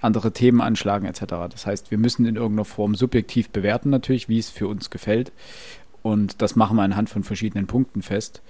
[0.00, 1.48] andere Themen anschlagen etc.
[1.50, 5.32] Das heißt, wir müssen in irgendeiner Form subjektiv bewerten natürlich, wie es für uns gefällt.
[6.02, 8.42] Und das machen wir anhand von verschiedenen Punkten fest.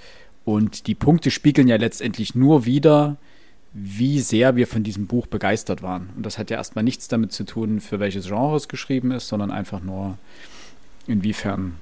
[0.44, 3.16] Und die Punkte spiegeln ja letztendlich nur wieder,
[3.72, 6.10] wie sehr wir von diesem Buch begeistert waren.
[6.16, 9.28] Und das hat ja erstmal nichts damit zu tun, für welches Genre es geschrieben ist,
[9.28, 10.18] sondern einfach nur,
[11.06, 11.74] inwiefern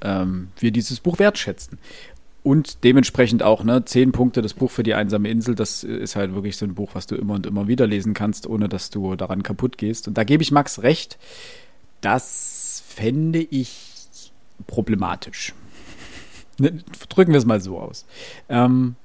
[0.00, 1.78] ähm, wir dieses Buch wertschätzen.
[2.42, 6.34] Und dementsprechend auch, ne, zehn Punkte, das Buch für die einsame Insel, das ist halt
[6.34, 9.14] wirklich so ein Buch, was du immer und immer wieder lesen kannst, ohne dass du
[9.14, 10.08] daran kaputt gehst.
[10.08, 11.18] Und da gebe ich Max recht,
[12.00, 14.32] das fände ich
[14.66, 15.54] problematisch.
[16.58, 18.04] Ne, Drücken wir es mal so aus.
[18.50, 18.96] Ähm,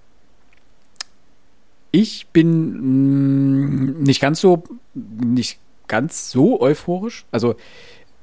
[1.92, 4.64] ich bin mh, nicht ganz so,
[4.94, 5.58] nicht
[5.88, 7.24] ganz so euphorisch.
[7.32, 7.56] Also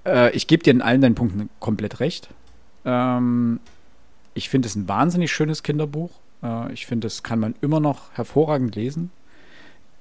[0.05, 2.29] äh, ich gebe dir in allen deinen Punkten komplett recht.
[2.85, 3.61] Ähm,
[4.35, 6.11] ich finde es ein wahnsinnig schönes Kinderbuch.
[6.43, 9.11] Äh, ich finde, das kann man immer noch hervorragend lesen.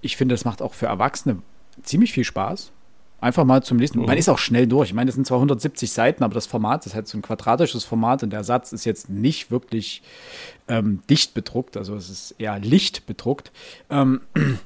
[0.01, 1.41] Ich finde, es macht auch für Erwachsene
[1.83, 2.71] ziemlich viel Spaß.
[3.19, 3.99] Einfach mal zum Lesen.
[4.01, 4.07] Mhm.
[4.07, 4.89] Man ist auch schnell durch.
[4.89, 7.83] Ich meine, das sind zwar 170 Seiten, aber das Format ist halt so ein quadratisches
[7.83, 10.01] Format und der Satz ist jetzt nicht wirklich
[10.67, 11.77] ähm, dicht bedruckt.
[11.77, 13.51] Also es ist eher licht bedruckt.
[13.91, 14.21] Ähm,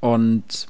[0.00, 0.68] und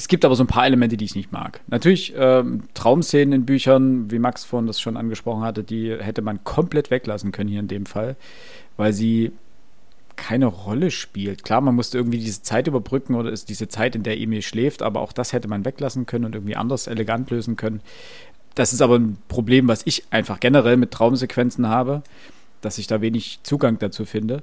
[0.00, 1.60] es gibt aber so ein paar Elemente, die ich nicht mag.
[1.66, 6.42] Natürlich ähm, Traumszenen in Büchern, wie Max vorhin das schon angesprochen hatte, die hätte man
[6.42, 8.16] komplett weglassen können hier in dem Fall,
[8.78, 9.30] weil sie
[10.16, 11.44] keine Rolle spielt.
[11.44, 14.80] Klar, man musste irgendwie diese Zeit überbrücken oder ist diese Zeit, in der Emil schläft,
[14.80, 17.82] aber auch das hätte man weglassen können und irgendwie anders elegant lösen können.
[18.54, 22.02] Das ist aber ein Problem, was ich einfach generell mit Traumsequenzen habe,
[22.62, 24.42] dass ich da wenig Zugang dazu finde.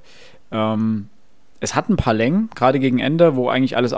[0.51, 1.09] Ähm,
[1.59, 3.93] es hat ein paar Längen, gerade gegen Ende, wo eigentlich alles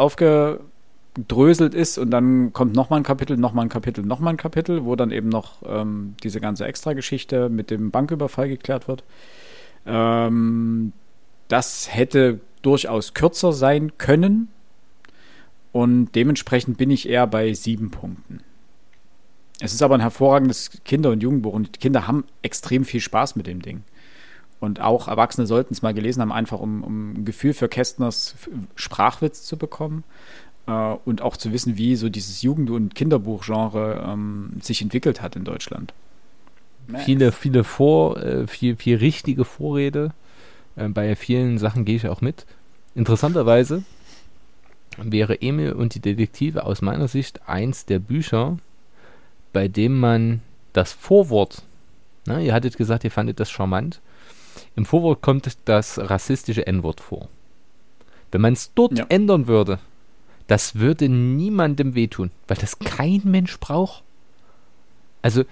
[1.19, 4.95] aufgedröselt ist und dann kommt nochmal ein Kapitel, nochmal ein Kapitel, nochmal ein Kapitel, wo
[4.95, 9.03] dann eben noch ähm, diese ganze Extrageschichte mit dem Banküberfall geklärt wird.
[9.85, 10.93] Ähm,
[11.47, 14.49] das hätte durchaus kürzer sein können
[15.71, 18.41] und dementsprechend bin ich eher bei sieben Punkten.
[19.61, 23.35] Es ist aber ein hervorragendes Kinder- und Jugendbuch und die Kinder haben extrem viel Spaß
[23.35, 23.83] mit dem Ding.
[24.61, 28.35] Und auch Erwachsene sollten es mal gelesen haben, einfach um, um ein Gefühl für Kästners
[28.75, 30.03] Sprachwitz zu bekommen
[31.05, 35.43] und auch zu wissen, wie so dieses Jugend- und Kinderbuchgenre ähm, sich entwickelt hat in
[35.43, 35.93] Deutschland.
[37.05, 40.11] Viele, viele Vor, äh, viel, viel richtige Vorrede.
[40.75, 42.45] Äh, bei vielen Sachen gehe ich auch mit.
[42.95, 43.83] Interessanterweise
[44.97, 48.57] wäre Emil und die Detektive aus meiner Sicht eins der Bücher,
[49.53, 50.41] bei dem man
[50.73, 51.61] das Vorwort,
[52.25, 54.01] na, ihr hattet gesagt, ihr fandet das charmant,
[54.75, 57.29] im Vorwort kommt das rassistische N-Wort vor.
[58.31, 59.05] Wenn man es dort Ja.
[59.09, 59.79] ändern würde,
[60.49, 64.03] das würde niemandem wehtun, weil das kein Mensch braucht.
[65.21, 65.43] Also,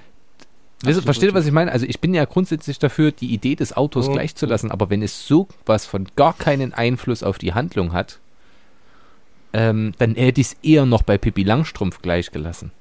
[0.82, 1.72] Absolut versteht ihr, was ich meine?
[1.72, 4.14] Also, ich bin ja grundsätzlich dafür, die Idee des Autors Mhm.
[4.14, 7.94] gleich zu lassen, aber wenn es so was von gar keinen Einfluss auf die Handlung
[7.94, 8.20] hat,
[9.54, 12.72] ähm, dann hätte ich es eher noch bei Pippi Langstrumpf gleich gelassen.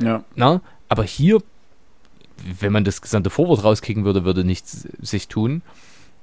[0.00, 0.24] Ja.
[0.34, 0.60] Na?
[0.88, 1.42] Aber hier,
[2.60, 5.62] wenn man das gesamte Vorwort rauskicken würde, würde nichts sich tun.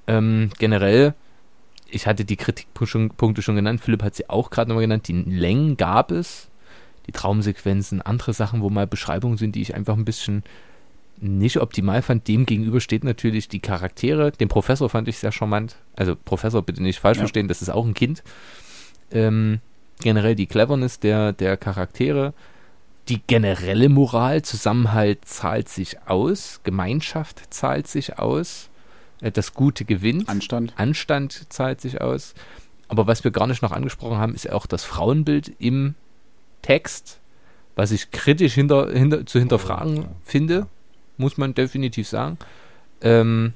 [0.08, 1.14] Ähm, generell,
[1.91, 5.78] ich hatte die Kritikpunkte schon genannt, Philipp hat sie auch gerade nochmal genannt, die Längen
[5.78, 6.49] gab es,
[7.07, 10.44] die Traumsequenzen, andere Sachen, wo mal Beschreibungen sind, die ich einfach ein bisschen
[11.22, 12.28] nicht optimal fand.
[12.28, 14.32] Dem gegenüber steht natürlich die Charaktere.
[14.32, 15.76] Den Professor fand ich sehr charmant.
[15.95, 17.24] Also Professor bitte nicht falsch Ja.
[17.24, 18.24] verstehen, das ist auch ein Kind.
[19.11, 19.60] Ähm,
[20.02, 22.34] generell die Cleverness der, der Charaktere.
[23.10, 28.70] Die generelle Moral, Zusammenhalt zahlt sich aus, Gemeinschaft zahlt sich aus,
[29.22, 30.30] das Gute gewinnt.
[30.30, 30.74] Anstand.
[30.78, 32.34] Anstand zahlt sich aus.
[32.88, 35.96] Aber was wir gar nicht noch angesprochen haben, ist auch das Frauenbild im
[36.62, 37.20] Text,
[37.76, 40.68] was ich kritisch hinter, hinter, zu hinterfragen finde,
[41.18, 42.38] muss man definitiv sagen.
[43.02, 43.54] Ähm,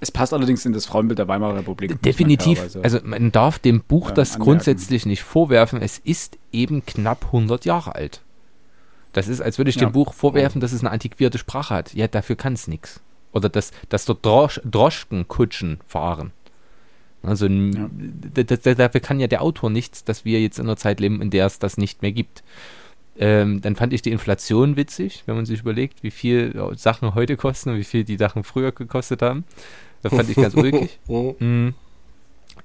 [0.00, 1.90] Es passt allerdings in das Frauenbild der Weimarer Republik.
[1.90, 4.44] man definitiv, fairerweise- also man darf dem Buch das anmerken.
[4.44, 8.22] grundsätzlich nicht vorwerfen, es ist eben knapp 100 Jahre alt.
[9.12, 9.86] Das ist, als würde ich Ja.
[9.88, 11.92] dem Buch vorwerfen, dass es eine antiquierte Sprache hat.
[11.94, 13.00] Ja, dafür kann es nichts.
[13.32, 16.32] Oder dass, dass dort Drosch, Droschkenkutschen fahren.
[17.22, 17.88] Also Ja.
[18.74, 21.46] dafür kann ja der Autor nichts, dass wir jetzt in einer Zeit leben, in der
[21.46, 22.42] es das nicht mehr gibt.
[23.18, 27.14] Ähm, dann fand ich die Inflation witzig, wenn man sich überlegt, wie viel äh, Sachen
[27.14, 29.44] heute kosten und wie viel die Sachen früher gekostet haben.
[30.02, 30.98] Das fand ich ganz ulkig.
[31.08, 31.34] Mhm.
[31.68, 31.74] Mm.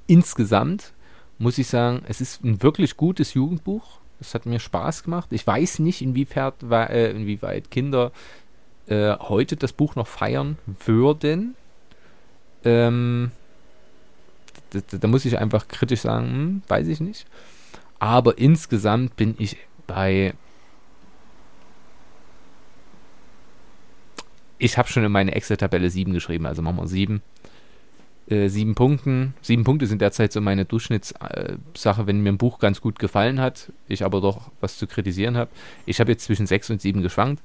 [0.08, 0.94] Insgesamt
[1.38, 4.00] muss ich sagen, es ist ein wirklich gutes Jugendbuch.
[4.22, 5.34] Es hat mir Spaß gemacht.
[5.34, 8.12] Ich weiß nicht, inwiefern, äh, inwieweit Kinder
[8.88, 11.56] äh, heute das Buch noch feiern würden.
[12.64, 13.32] Ähm,
[14.72, 17.26] da, da- muss ich einfach kritisch sagen, hm, weiß ich nicht.
[18.00, 19.58] Aber insgesamt bin ich
[19.88, 20.34] bei.
[24.58, 27.22] Ich habe schon in meine Excel-Tabelle 7 geschrieben, also machen wir 7
[28.28, 29.34] äh, Punkten.
[29.42, 33.72] Sieben Punkte sind derzeit so meine Durchschnittssache, wenn mir ein Buch ganz gut gefallen hat,
[33.88, 35.52] ich aber doch was zu kritisieren habe.
[35.86, 37.44] Ich habe jetzt zwischen sechs und sieben geschwankt,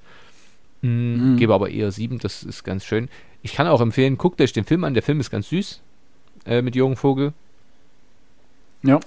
[0.82, 1.36] Mhm.
[1.36, 3.09] gebe aber eher sieben, das ist ganz schön.
[3.43, 5.81] Ich kann auch empfehlen, guckt euch den Film an, der Film ist ganz süß
[6.47, 7.32] äh, mit Jürgen Vogel.
[8.82, 9.01] Ja.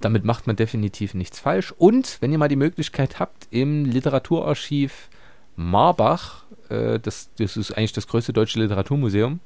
[0.00, 1.72] Damit macht man definitiv nichts falsch.
[1.76, 5.08] Und wenn ihr mal die Möglichkeit habt, im Literaturarchiv
[5.56, 9.40] Marbach, äh, das, das ist eigentlich das größte deutsche Literaturmuseum,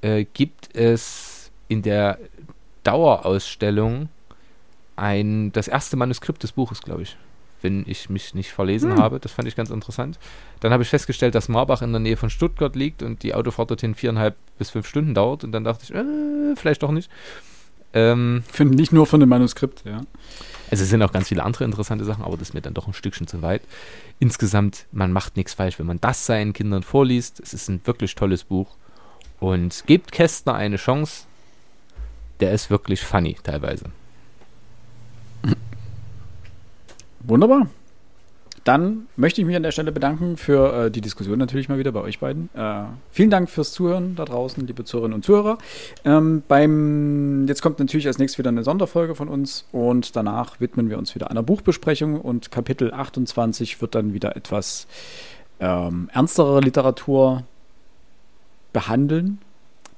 [0.00, 2.18] äh, gibt es in der
[2.84, 4.08] Dauerausstellung
[4.96, 7.16] ein, das erste Manuskript des Buches, glaube ich,
[7.62, 8.98] wenn ich mich nicht verlesen Hm.
[8.98, 9.20] habe.
[9.20, 10.18] Das fand ich ganz interessant.
[10.60, 13.70] Dann habe ich festgestellt, dass Marbach in der Nähe von Stuttgart liegt und die Autofahrt
[13.70, 15.44] dorthin viereinhalb bis fünf Stunden dauert.
[15.44, 17.10] Und dann dachte ich, äh, vielleicht doch nicht.
[17.94, 20.02] Ähm, Für, nicht nur von dem Manuskript, ja.
[20.70, 22.86] also es sind auch ganz viele andere interessante Sachen, aber das ist mir dann doch
[22.86, 23.62] ein Stückchen zu weit.
[24.18, 27.40] Insgesamt, man macht nichts falsch, wenn man das seinen Kindern vorliest.
[27.40, 28.76] Es ist ein wirklich tolles Buch.
[29.40, 31.24] Und gebt Kästner eine Chance.
[32.40, 33.86] Der ist wirklich funny teilweise.
[37.20, 37.68] Wunderbar.
[38.64, 41.92] Dann möchte ich mich an der Stelle bedanken für äh, die Diskussion natürlich mal wieder
[41.92, 42.50] bei euch beiden.
[42.54, 45.56] Äh, vielen Dank fürs Zuhören da draußen, liebe Zuhörerinnen und Zuhörer.
[46.04, 50.90] Ähm, beim, jetzt kommt natürlich als nächstes wieder eine Sonderfolge von uns und danach widmen
[50.90, 54.86] wir uns wieder einer Buchbesprechung und Kapitel 28 wird dann wieder etwas
[55.60, 57.44] ähm, ernstere Literatur
[58.74, 59.38] behandeln.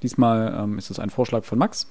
[0.01, 1.87] Diesmal ähm, ist es ein Vorschlag von Max.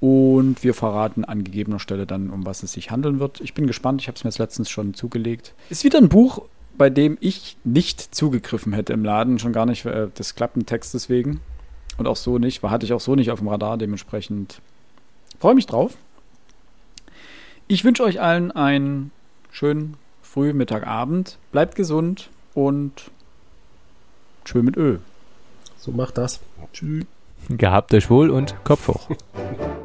[0.00, 3.40] Und wir verraten an gegebener Stelle dann, um was es sich handeln wird.
[3.40, 5.54] Ich bin gespannt, ich habe es mir jetzt letztens schon zugelegt.
[5.70, 6.42] Ist wieder ein Buch,
[6.76, 11.40] bei dem ich nicht zugegriffen hätte im Laden, schon gar nicht äh, des Klappentextes wegen.
[11.96, 14.60] Und auch so nicht, war, hatte ich auch so nicht auf dem Radar, dementsprechend
[15.38, 15.96] freue mich drauf.
[17.68, 19.10] Ich wünsche euch allen einen
[19.50, 21.38] schönen Früh-, Mittag-, Abend.
[21.52, 23.10] Bleibt gesund und
[24.44, 24.98] tschö mit Ö.
[25.78, 26.40] So macht das.
[26.72, 27.06] Tschüss.
[27.48, 29.08] Gehabt euch wohl und Kopf hoch.